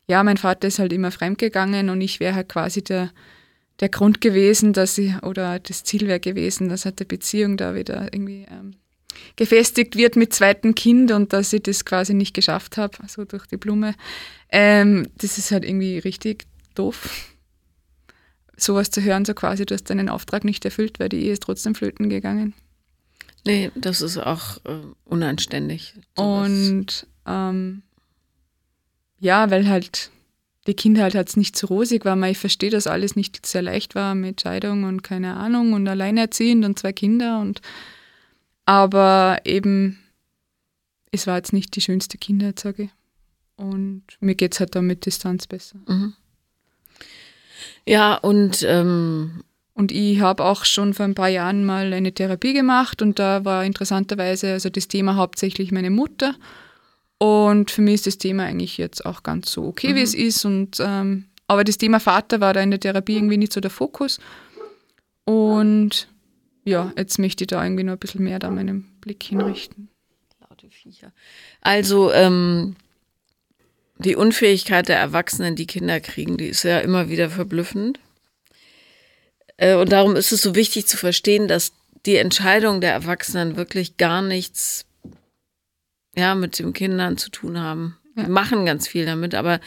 ja, 0.06 0.22
mein 0.24 0.36
Vater 0.38 0.68
ist 0.68 0.78
halt 0.78 0.92
immer 0.92 1.10
fremdgegangen 1.10 1.90
und 1.90 2.00
ich 2.00 2.18
wäre 2.20 2.34
halt 2.34 2.48
quasi 2.48 2.82
der, 2.82 3.10
der 3.80 3.88
Grund 3.88 4.20
gewesen, 4.20 4.72
dass 4.72 4.96
ich, 4.98 5.22
oder 5.22 5.58
das 5.58 5.84
Ziel 5.84 6.06
wäre 6.08 6.20
gewesen, 6.20 6.68
dass 6.68 6.84
halt 6.84 6.98
die 7.00 7.04
Beziehung 7.04 7.56
da 7.56 7.74
wieder 7.74 8.12
irgendwie 8.12 8.46
ähm, 8.50 8.74
gefestigt 9.36 9.96
wird 9.96 10.16
mit 10.16 10.32
zweitem 10.32 10.74
Kind 10.74 11.12
und 11.12 11.32
dass 11.32 11.52
ich 11.52 11.62
das 11.62 11.84
quasi 11.84 12.14
nicht 12.14 12.34
geschafft 12.34 12.76
habe, 12.76 12.96
so 13.06 13.24
durch 13.24 13.46
die 13.46 13.56
Blume. 13.56 13.94
Ähm, 14.50 15.08
das 15.18 15.38
ist 15.38 15.50
halt 15.50 15.64
irgendwie 15.64 15.98
richtig 15.98 16.46
doof. 16.74 17.34
Sowas 18.56 18.90
zu 18.90 19.02
hören, 19.02 19.24
so 19.24 19.34
quasi, 19.34 19.66
du 19.66 19.74
hast 19.74 19.88
deinen 19.90 20.08
Auftrag 20.08 20.44
nicht 20.44 20.64
erfüllt, 20.64 20.98
weil 20.98 21.08
die 21.08 21.24
Ehe 21.24 21.32
ist 21.32 21.42
trotzdem 21.42 21.74
flöten 21.74 22.08
gegangen. 22.08 22.54
Nee, 23.47 23.70
das 23.74 24.01
ist 24.01 24.18
auch 24.18 24.59
äh, 24.64 24.80
unanständig. 25.05 25.95
sowas. 26.16 26.49
Und 26.49 27.07
ähm, 27.26 27.82
ja, 29.20 29.51
weil 29.51 29.68
halt 29.68 30.11
die 30.66 30.74
Kindheit 30.74 31.14
halt 31.14 31.34
nicht 31.36 31.57
so 31.57 31.66
rosig 31.68 32.05
war. 32.05 32.20
Ich 32.28 32.39
verstehe, 32.39 32.70
dass 32.70 32.86
alles 32.86 33.16
nicht 33.16 33.45
sehr 33.47 33.62
leicht 33.62 33.95
war 33.95 34.14
mit 34.14 34.43
Scheidung 34.43 34.84
und 34.84 35.03
keine 35.03 35.34
Ahnung 35.34 35.72
und 35.72 35.89
alleinerziehend 35.89 36.64
und 36.64 36.78
zwei 36.78 36.93
Kinder 36.93 37.41
und 37.41 37.61
aber 38.66 39.39
eben, 39.45 39.99
es 41.11 41.26
war 41.26 41.36
jetzt 41.36 41.55
nicht 41.55 41.74
die 41.74 41.80
schönste 41.80 42.18
Kindheit, 42.18 42.61
sage 42.61 42.82
ich. 42.84 42.91
Und 43.57 44.03
mir 44.20 44.34
geht 44.34 44.53
es 44.53 44.61
halt 44.61 44.74
da 44.76 44.82
mit 44.82 45.07
Distanz 45.07 45.47
besser. 45.47 45.78
Mhm. 45.86 46.12
Ja, 47.86 48.16
und 48.16 48.62
ähm, 48.68 49.43
Und 49.78 49.92
ich 49.92 50.20
habe 50.20 50.44
auch 50.44 50.64
schon 50.64 50.92
vor 50.92 51.04
ein 51.04 51.14
paar 51.14 51.28
Jahren 51.28 51.64
mal 51.64 51.92
eine 51.92 52.12
Therapie 52.12 52.52
gemacht 52.52 53.00
und 53.00 53.20
da 53.20 53.44
war 53.44 53.64
interessanterweise 53.64 54.54
also 54.54 54.70
das 54.70 54.88
Thema 54.88 55.14
hauptsächlich 55.14 55.70
meine 55.70 55.90
Mutter. 55.90 56.34
Und 57.18 57.70
für 57.70 57.80
mich 57.80 57.94
ist 57.94 58.08
das 58.08 58.18
Thema 58.18 58.42
eigentlich 58.42 58.76
jetzt 58.76 59.06
auch 59.06 59.22
ganz 59.22 59.52
so 59.52 59.66
okay, 59.66 59.94
wie 59.94 60.02
es 60.02 60.14
ist. 60.14 60.44
Und, 60.44 60.78
ähm, 60.80 61.26
aber 61.46 61.62
das 61.62 61.78
Thema 61.78 62.00
Vater 62.00 62.40
war 62.40 62.54
da 62.54 62.60
in 62.60 62.72
der 62.72 62.80
Therapie 62.80 63.14
irgendwie 63.14 63.36
nicht 63.36 63.52
so 63.52 63.60
der 63.60 63.70
Fokus. 63.70 64.18
Und 65.24 66.08
ja, 66.64 66.92
jetzt 66.98 67.20
möchte 67.20 67.44
ich 67.44 67.48
da 67.48 67.62
irgendwie 67.62 67.84
noch 67.84 67.92
ein 67.92 67.98
bisschen 68.00 68.24
mehr 68.24 68.40
da 68.40 68.50
meinen 68.50 68.82
Blick 69.00 69.22
hinrichten. 69.22 69.90
laute 70.40 70.68
Viecher. 70.70 71.12
Also 71.60 72.12
ähm, 72.12 72.74
die 73.98 74.16
Unfähigkeit 74.16 74.88
der 74.88 74.98
Erwachsenen, 74.98 75.54
die 75.54 75.68
Kinder 75.68 76.00
kriegen, 76.00 76.36
die 76.36 76.46
ist 76.46 76.64
ja 76.64 76.80
immer 76.80 77.08
wieder 77.08 77.30
verblüffend. 77.30 78.00
Äh, 79.59 79.74
und 79.74 79.92
darum 79.92 80.16
ist 80.16 80.32
es 80.32 80.40
so 80.40 80.54
wichtig 80.54 80.86
zu 80.86 80.96
verstehen, 80.96 81.46
dass 81.46 81.72
die 82.06 82.16
Entscheidungen 82.16 82.80
der 82.80 82.92
Erwachsenen 82.92 83.56
wirklich 83.56 83.98
gar 83.98 84.22
nichts 84.22 84.86
ja, 86.16 86.34
mit 86.34 86.59
den 86.59 86.72
Kindern 86.72 87.18
zu 87.18 87.30
tun 87.30 87.61
haben. 87.61 87.98
Ja. 88.16 88.24
Die 88.24 88.30
machen 88.30 88.64
ganz 88.64 88.88
viel 88.88 89.04
damit, 89.04 89.34
aber 89.34 89.61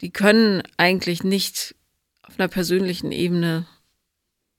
die 0.00 0.10
können 0.10 0.62
eigentlich 0.76 1.22
nicht 1.22 1.74
auf 2.22 2.38
einer 2.38 2.48
persönlichen 2.48 3.12
Ebene 3.12 3.66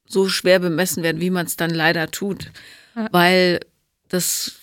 so 0.07 0.29
schwer 0.29 0.59
bemessen 0.59 1.03
werden, 1.03 1.21
wie 1.21 1.29
man 1.29 1.45
es 1.45 1.57
dann 1.57 1.71
leider 1.71 2.09
tut. 2.09 2.51
Ja. 2.95 3.09
Weil 3.11 3.59
das 4.07 4.61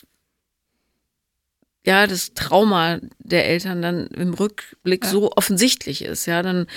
ja, 1.85 2.07
das 2.07 2.33
Trauma 2.35 3.01
der 3.18 3.47
Eltern 3.49 3.83
dann 3.83 4.07
im 4.09 4.35
Rückblick 4.35 5.05
Ja. 5.05 5.11
so 5.11 5.33
offensichtlich 5.33 6.05
ist, 6.05 6.27
ja, 6.27 6.43
dann 6.43 6.68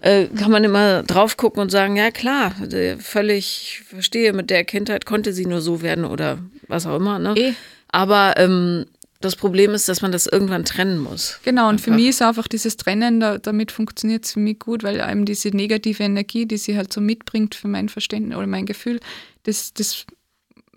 äh, 0.00 0.26
kann 0.26 0.50
man 0.50 0.64
immer 0.64 1.02
drauf 1.02 1.36
gucken 1.36 1.62
und 1.62 1.70
sagen, 1.70 1.96
ja 1.96 2.10
klar, 2.10 2.54
äh, 2.72 2.96
völlig 2.96 3.82
verstehe, 3.88 4.32
mit 4.32 4.50
der 4.50 4.64
Kindheit 4.64 5.06
konnte 5.06 5.32
sie 5.32 5.46
nur 5.46 5.60
so 5.60 5.82
werden 5.82 6.04
oder 6.04 6.38
was 6.68 6.86
auch 6.86 6.96
immer, 6.96 7.18
ne? 7.18 7.34
Eh. 7.36 7.52
Aber 7.88 8.34
ähm, 8.36 8.84
das 9.20 9.34
Problem 9.34 9.72
ist, 9.72 9.88
dass 9.88 10.00
man 10.00 10.12
das 10.12 10.26
irgendwann 10.26 10.64
trennen 10.64 10.98
muss. 10.98 11.40
Genau, 11.42 11.68
und 11.68 11.80
für 11.80 11.90
Einfach. 11.90 11.96
mich 11.96 12.08
ist 12.10 12.22
einfach 12.22 12.46
dieses 12.46 12.76
Trennen, 12.76 13.18
da, 13.18 13.38
damit 13.38 13.72
funktioniert 13.72 14.24
es 14.24 14.32
für 14.32 14.40
mich 14.40 14.60
gut, 14.60 14.84
weil 14.84 15.00
einem 15.00 15.24
diese 15.24 15.48
negative 15.48 16.04
Energie, 16.04 16.46
die 16.46 16.58
sie 16.58 16.76
halt 16.76 16.92
so 16.92 17.00
mitbringt 17.00 17.54
für 17.54 17.68
mein 17.68 17.88
Verständnis 17.88 18.36
oder 18.36 18.46
mein 18.46 18.66
Gefühl, 18.66 19.00
das, 19.42 19.72
das, 19.74 20.06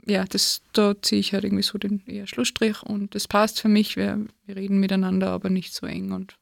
ja, 0.08 0.26
das, 0.26 0.62
da 0.74 0.96
ziehe 1.00 1.20
ich 1.20 1.34
halt 1.34 1.44
irgendwie 1.44 1.64
so 1.64 1.78
den 1.78 2.02
eher 2.08 2.26
Schlussstrich 2.26 2.82
und 2.82 3.14
das 3.14 3.28
passt 3.28 3.62
für 3.62 3.70
mich. 3.70 3.96
Wir, 3.96 4.26
wir 4.48 4.56
reden 4.56 4.80
miteinander, 4.80 5.30
aber 5.30 5.50
nicht 5.50 5.74
so 5.74 5.86
eng 5.86 6.12
und 6.12 6.36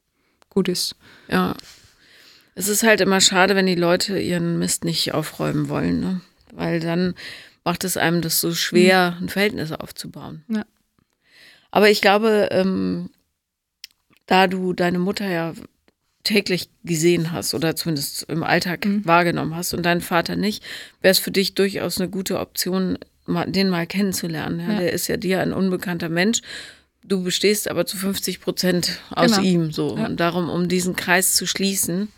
gut 0.49 0.69
ist. 0.69 0.95
Ja. 1.27 1.55
Es 2.59 2.67
ist 2.67 2.83
halt 2.83 2.99
immer 2.99 3.21
schade, 3.21 3.55
wenn 3.55 3.65
die 3.67 3.75
Leute 3.75 4.19
ihren 4.19 4.59
Mist 4.59 4.83
nicht 4.83 5.13
aufräumen 5.13 5.69
wollen, 5.69 6.01
ne? 6.01 6.21
Weil 6.51 6.81
dann 6.81 7.15
macht 7.63 7.85
es 7.85 7.95
einem 7.95 8.21
das 8.21 8.41
so 8.41 8.53
schwer, 8.53 9.15
ein 9.21 9.29
Verhältnis 9.29 9.71
aufzubauen. 9.71 10.43
Ja. 10.49 10.65
Aber 11.71 11.89
ich 11.89 12.01
glaube, 12.01 12.49
ähm, 12.51 13.11
da 14.25 14.47
du 14.47 14.73
deine 14.73 14.99
Mutter 14.99 15.29
ja 15.29 15.53
täglich 16.23 16.69
gesehen 16.83 17.31
hast 17.31 17.53
oder 17.53 17.77
zumindest 17.77 18.23
im 18.23 18.43
Alltag 18.43 18.85
Mhm. 18.85 19.05
wahrgenommen 19.05 19.55
hast 19.55 19.73
und 19.73 19.83
deinen 19.83 20.01
Vater 20.01 20.35
nicht, 20.35 20.61
wäre 21.01 21.11
es 21.11 21.19
für 21.19 21.31
dich 21.31 21.55
durchaus 21.55 21.97
eine 21.99 22.09
gute 22.09 22.39
Option, 22.39 22.97
den 23.47 23.69
mal 23.69 23.87
kennenzulernen. 23.87 24.59
Ja? 24.59 24.73
Ja. 24.73 24.79
Der 24.79 24.91
ist 24.93 25.07
ja 25.07 25.15
dir 25.15 25.39
ein 25.41 25.53
unbekannter 25.53 26.09
Mensch. 26.09 26.41
Du 27.05 27.23
bestehst 27.23 27.69
aber 27.69 27.85
zu 27.85 27.95
50 27.95 28.41
Prozent 28.41 28.99
aus 29.11 29.31
Genau. 29.37 29.43
ihm 29.43 29.71
so. 29.71 29.95
Ja. 29.97 30.07
Und 30.07 30.19
darum, 30.19 30.49
um 30.49 30.67
diesen 30.67 30.95
Kreis 30.97 31.35
zu 31.35 31.47
schließen, 31.47 32.09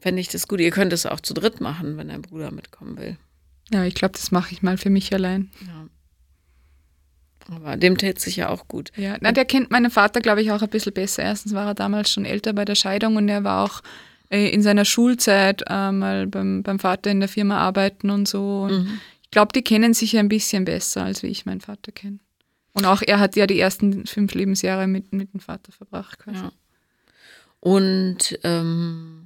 fände 0.00 0.20
ich 0.20 0.28
das 0.28 0.48
gut. 0.48 0.60
Ihr 0.60 0.70
könnt 0.70 0.92
es 0.92 1.06
auch 1.06 1.20
zu 1.20 1.34
dritt 1.34 1.60
machen, 1.60 1.96
wenn 1.96 2.08
dein 2.08 2.22
Bruder 2.22 2.50
mitkommen 2.50 2.96
will. 2.98 3.16
Ja, 3.70 3.84
ich 3.84 3.94
glaube, 3.94 4.12
das 4.12 4.30
mache 4.30 4.52
ich 4.52 4.62
mal 4.62 4.78
für 4.78 4.90
mich 4.90 5.12
allein. 5.12 5.50
Ja. 5.66 5.88
Aber 7.54 7.76
dem 7.76 7.96
täte 7.96 8.20
sich 8.20 8.36
ja 8.36 8.50
auch 8.50 8.68
gut. 8.68 8.92
Ja, 8.96 9.16
na, 9.20 9.32
der 9.32 9.44
kennt 9.44 9.70
meinen 9.70 9.90
Vater, 9.90 10.20
glaube 10.20 10.42
ich, 10.42 10.52
auch 10.52 10.60
ein 10.62 10.68
bisschen 10.68 10.92
besser. 10.92 11.22
Erstens 11.22 11.54
war 11.54 11.66
er 11.66 11.74
damals 11.74 12.10
schon 12.10 12.26
älter 12.26 12.52
bei 12.52 12.64
der 12.64 12.74
Scheidung 12.74 13.16
und 13.16 13.28
er 13.28 13.42
war 13.42 13.64
auch 13.64 13.82
äh, 14.30 14.48
in 14.50 14.62
seiner 14.62 14.84
Schulzeit 14.84 15.62
äh, 15.66 15.90
mal 15.92 16.26
beim, 16.26 16.62
beim 16.62 16.78
Vater 16.78 17.10
in 17.10 17.20
der 17.20 17.28
Firma 17.28 17.58
arbeiten 17.58 18.10
und 18.10 18.28
so. 18.28 18.62
Und 18.62 18.84
Mhm. 18.84 19.00
Ich 19.28 19.32
glaube, 19.32 19.52
die 19.52 19.60
kennen 19.60 19.92
sich 19.92 20.12
ja 20.12 20.20
ein 20.20 20.30
bisschen 20.30 20.64
besser, 20.64 21.04
als 21.04 21.22
wie 21.22 21.26
ich 21.26 21.44
meinen 21.44 21.60
Vater 21.60 21.92
kenne. 21.92 22.18
Und 22.72 22.86
auch 22.86 23.02
er 23.06 23.20
hat 23.20 23.36
ja 23.36 23.46
die 23.46 23.60
ersten 23.60 24.06
fünf 24.06 24.32
Lebensjahre 24.32 24.86
mit, 24.86 25.12
mit 25.12 25.34
dem 25.34 25.40
Vater 25.40 25.70
verbracht. 25.70 26.18
Quasi. 26.20 26.38
Ja. 26.38 26.52
Und 27.60 28.38
ähm, 28.44 29.17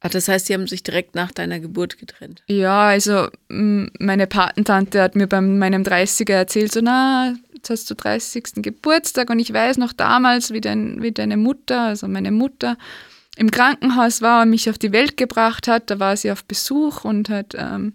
ach, 0.00 0.10
das 0.10 0.28
heißt, 0.28 0.46
sie 0.46 0.54
haben 0.54 0.66
sich 0.66 0.82
direkt 0.82 1.14
nach 1.14 1.30
deiner 1.30 1.60
Geburt 1.60 1.98
getrennt. 1.98 2.42
Ja, 2.48 2.88
also 2.88 3.28
meine 3.48 4.26
Patentante 4.26 5.02
hat 5.02 5.14
mir 5.14 5.26
bei 5.26 5.40
meinem 5.40 5.82
30er 5.82 6.32
erzählt, 6.32 6.72
so 6.72 6.80
na, 6.82 7.34
jetzt 7.54 7.70
hast 7.70 7.90
du 7.90 7.94
30. 7.94 8.62
Geburtstag 8.62 9.30
und 9.30 9.38
ich 9.38 9.52
weiß 9.52 9.76
noch 9.78 9.92
damals, 9.92 10.52
wie, 10.52 10.60
dein, 10.60 11.02
wie 11.02 11.12
deine 11.12 11.36
Mutter, 11.36 11.82
also 11.82 12.08
meine 12.08 12.32
Mutter, 12.32 12.76
im 13.36 13.50
Krankenhaus 13.50 14.22
war 14.22 14.42
und 14.42 14.50
mich 14.50 14.68
auf 14.68 14.78
die 14.78 14.92
Welt 14.92 15.16
gebracht 15.16 15.68
hat. 15.68 15.90
Da 15.90 15.98
war 15.98 16.16
sie 16.16 16.30
auf 16.30 16.44
Besuch 16.44 17.04
und 17.04 17.28
hat, 17.28 17.54
ähm, 17.56 17.94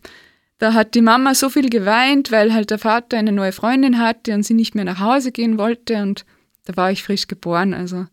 da 0.58 0.74
hat 0.74 0.96
die 0.96 1.02
Mama 1.02 1.36
so 1.36 1.50
viel 1.50 1.70
geweint, 1.70 2.32
weil 2.32 2.54
halt 2.54 2.72
der 2.72 2.80
Vater 2.80 3.18
eine 3.18 3.32
neue 3.32 3.52
Freundin 3.52 4.00
hatte 4.00 4.34
und 4.34 4.44
sie 4.44 4.54
nicht 4.54 4.76
mehr 4.76 4.86
nach 4.86 5.00
Hause 5.00 5.32
gehen 5.32 5.58
wollte 5.58 6.02
und 6.02 6.26
da 6.66 6.76
war 6.78 6.92
ich 6.92 7.04
frisch 7.04 7.28
geboren, 7.28 7.74
also. 7.74 8.08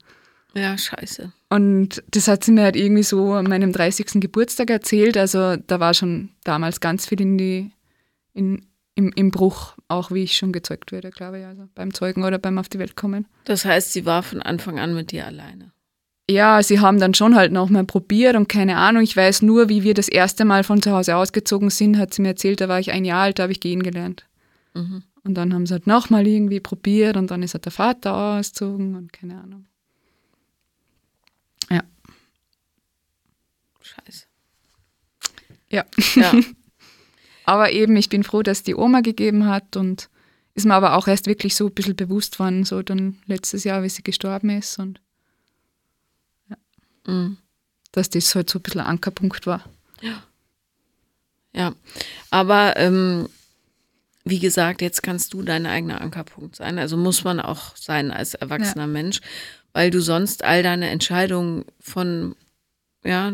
Ja, 0.54 0.76
scheiße. 0.76 1.32
Und 1.48 2.02
das 2.10 2.28
hat 2.28 2.44
sie 2.44 2.52
mir 2.52 2.62
halt 2.62 2.76
irgendwie 2.76 3.02
so 3.02 3.32
an 3.32 3.48
meinem 3.48 3.72
30. 3.72 4.20
Geburtstag 4.20 4.70
erzählt. 4.70 5.16
Also 5.16 5.56
da 5.56 5.80
war 5.80 5.94
schon 5.94 6.30
damals 6.44 6.80
ganz 6.80 7.06
viel 7.06 7.20
in 7.20 7.38
die, 7.38 7.70
in, 8.34 8.66
im, 8.94 9.12
im 9.14 9.30
Bruch, 9.30 9.74
auch 9.88 10.10
wie 10.10 10.24
ich 10.24 10.36
schon 10.36 10.52
gezeugt 10.52 10.92
wurde, 10.92 11.10
glaube 11.10 11.40
ich, 11.40 11.46
also 11.46 11.68
beim 11.74 11.94
Zeugen 11.94 12.24
oder 12.24 12.38
beim 12.38 12.58
Auf 12.58 12.68
die 12.68 12.78
Welt 12.78 12.96
kommen. 12.96 13.26
Das 13.44 13.64
heißt, 13.64 13.92
sie 13.92 14.04
war 14.04 14.22
von 14.22 14.42
Anfang 14.42 14.78
an 14.78 14.94
mit 14.94 15.12
dir 15.12 15.26
alleine. 15.26 15.72
Ja, 16.30 16.62
sie 16.62 16.80
haben 16.80 17.00
dann 17.00 17.14
schon 17.14 17.34
halt 17.34 17.52
noch 17.52 17.68
mal 17.68 17.84
probiert 17.84 18.36
und 18.36 18.48
keine 18.48 18.76
Ahnung. 18.76 19.02
Ich 19.02 19.16
weiß 19.16 19.42
nur, 19.42 19.68
wie 19.68 19.82
wir 19.82 19.94
das 19.94 20.08
erste 20.08 20.44
Mal 20.44 20.64
von 20.64 20.80
zu 20.80 20.92
Hause 20.92 21.16
ausgezogen 21.16 21.68
sind, 21.68 21.98
hat 21.98 22.14
sie 22.14 22.22
mir 22.22 22.28
erzählt, 22.28 22.60
da 22.60 22.68
war 22.68 22.78
ich 22.78 22.92
ein 22.92 23.04
Jahr 23.04 23.22
alt, 23.22 23.38
da 23.38 23.44
habe 23.44 23.52
ich 23.52 23.60
gehen 23.60 23.82
gelernt. 23.82 24.26
Mhm. 24.74 25.02
Und 25.24 25.34
dann 25.34 25.52
haben 25.52 25.66
sie 25.66 25.74
halt 25.74 25.86
nochmal 25.86 26.26
irgendwie 26.26 26.60
probiert 26.60 27.16
und 27.16 27.30
dann 27.30 27.42
ist 27.42 27.54
halt 27.54 27.64
der 27.64 27.72
Vater 27.72 28.38
ausgezogen 28.38 28.94
und 28.94 29.12
keine 29.12 29.40
Ahnung. 29.40 29.66
Ja. 31.70 31.82
Scheiße. 33.80 34.26
Ja. 35.70 35.84
Ja. 36.14 36.32
Aber 37.44 37.72
eben, 37.72 37.96
ich 37.96 38.08
bin 38.08 38.22
froh, 38.22 38.42
dass 38.42 38.62
die 38.62 38.74
Oma 38.76 39.00
gegeben 39.00 39.46
hat 39.46 39.76
und 39.76 40.08
ist 40.54 40.66
mir 40.66 40.74
aber 40.74 40.94
auch 40.96 41.08
erst 41.08 41.26
wirklich 41.26 41.56
so 41.56 41.66
ein 41.66 41.74
bisschen 41.74 41.96
bewusst 41.96 42.38
worden, 42.38 42.64
so 42.64 42.82
dann 42.82 43.18
letztes 43.26 43.64
Jahr, 43.64 43.82
wie 43.82 43.88
sie 43.88 44.02
gestorben 44.02 44.50
ist 44.50 44.78
und 44.78 45.00
Mhm. 47.04 47.38
dass 47.90 48.10
das 48.10 48.32
halt 48.34 48.48
so 48.48 48.60
ein 48.60 48.62
bisschen 48.62 48.80
Ankerpunkt 48.80 49.46
war. 49.46 49.64
Ja, 51.52 51.74
aber 52.30 52.76
ähm, 52.76 53.28
wie 54.24 54.38
gesagt, 54.38 54.80
jetzt 54.82 55.02
kannst 55.02 55.34
du 55.34 55.42
dein 55.42 55.66
eigener 55.66 56.00
Ankerpunkt 56.00 56.56
sein. 56.56 56.78
Also 56.78 56.96
muss 56.96 57.24
man 57.24 57.40
auch 57.40 57.76
sein 57.76 58.10
als 58.10 58.34
erwachsener 58.34 58.86
Mensch, 58.86 59.20
weil 59.72 59.90
du 59.90 60.00
sonst 60.00 60.44
all 60.44 60.62
deine 60.62 60.90
Entscheidungen 60.90 61.64
von 61.80 62.36
ja, 63.04 63.32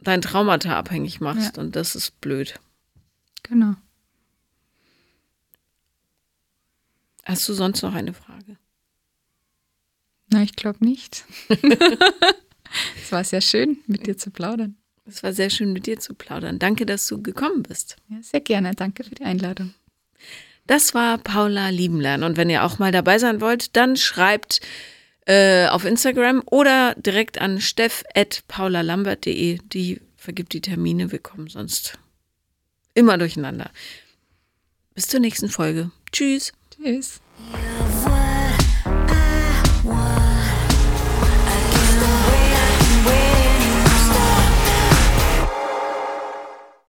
dein 0.00 0.22
Traumata 0.22 0.76
abhängig 0.76 1.20
machst 1.20 1.58
und 1.58 1.76
das 1.76 1.94
ist 1.94 2.20
blöd. 2.20 2.60
Genau. 3.42 3.74
Hast 7.24 7.48
du 7.48 7.54
sonst 7.54 7.82
noch 7.82 7.94
eine 7.94 8.12
Frage? 8.12 8.56
Na, 10.30 10.42
ich 10.42 10.56
glaube 10.56 10.84
nicht. 10.84 11.24
Es 13.00 13.12
war 13.12 13.24
sehr 13.24 13.40
schön, 13.40 13.78
mit 13.86 14.06
dir 14.06 14.18
zu 14.18 14.30
plaudern. 14.30 14.76
Es 15.06 15.22
war 15.22 15.32
sehr 15.32 15.50
schön, 15.50 15.72
mit 15.72 15.86
dir 15.86 16.00
zu 16.00 16.14
plaudern. 16.14 16.58
Danke, 16.58 16.84
dass 16.84 17.06
du 17.06 17.22
gekommen 17.22 17.62
bist. 17.62 17.96
Ja, 18.08 18.20
sehr 18.22 18.40
gerne. 18.40 18.74
Danke 18.74 19.04
für 19.04 19.14
die 19.14 19.24
Einladung. 19.24 19.72
Das 20.66 20.94
war 20.94 21.18
Paula 21.18 21.68
Liebenlern. 21.68 22.24
Und 22.24 22.36
wenn 22.36 22.50
ihr 22.50 22.64
auch 22.64 22.80
mal 22.80 22.90
dabei 22.90 23.18
sein 23.18 23.40
wollt, 23.40 23.76
dann 23.76 23.96
schreibt 23.96 24.60
äh, 25.26 25.66
auf 25.68 25.84
Instagram 25.84 26.42
oder 26.46 26.94
direkt 26.96 27.40
an 27.40 27.60
steff.paulalambert.de. 27.60 29.58
Die 29.72 30.00
vergibt 30.16 30.52
die 30.52 30.60
Termine. 30.60 31.12
Wir 31.12 31.18
kommen 31.18 31.48
sonst 31.48 31.98
immer 32.94 33.18
durcheinander. 33.18 33.70
Bis 34.94 35.08
zur 35.08 35.20
nächsten 35.20 35.48
Folge. 35.48 35.90
Tschüss. 36.10 36.52
Tschüss. 36.70 37.20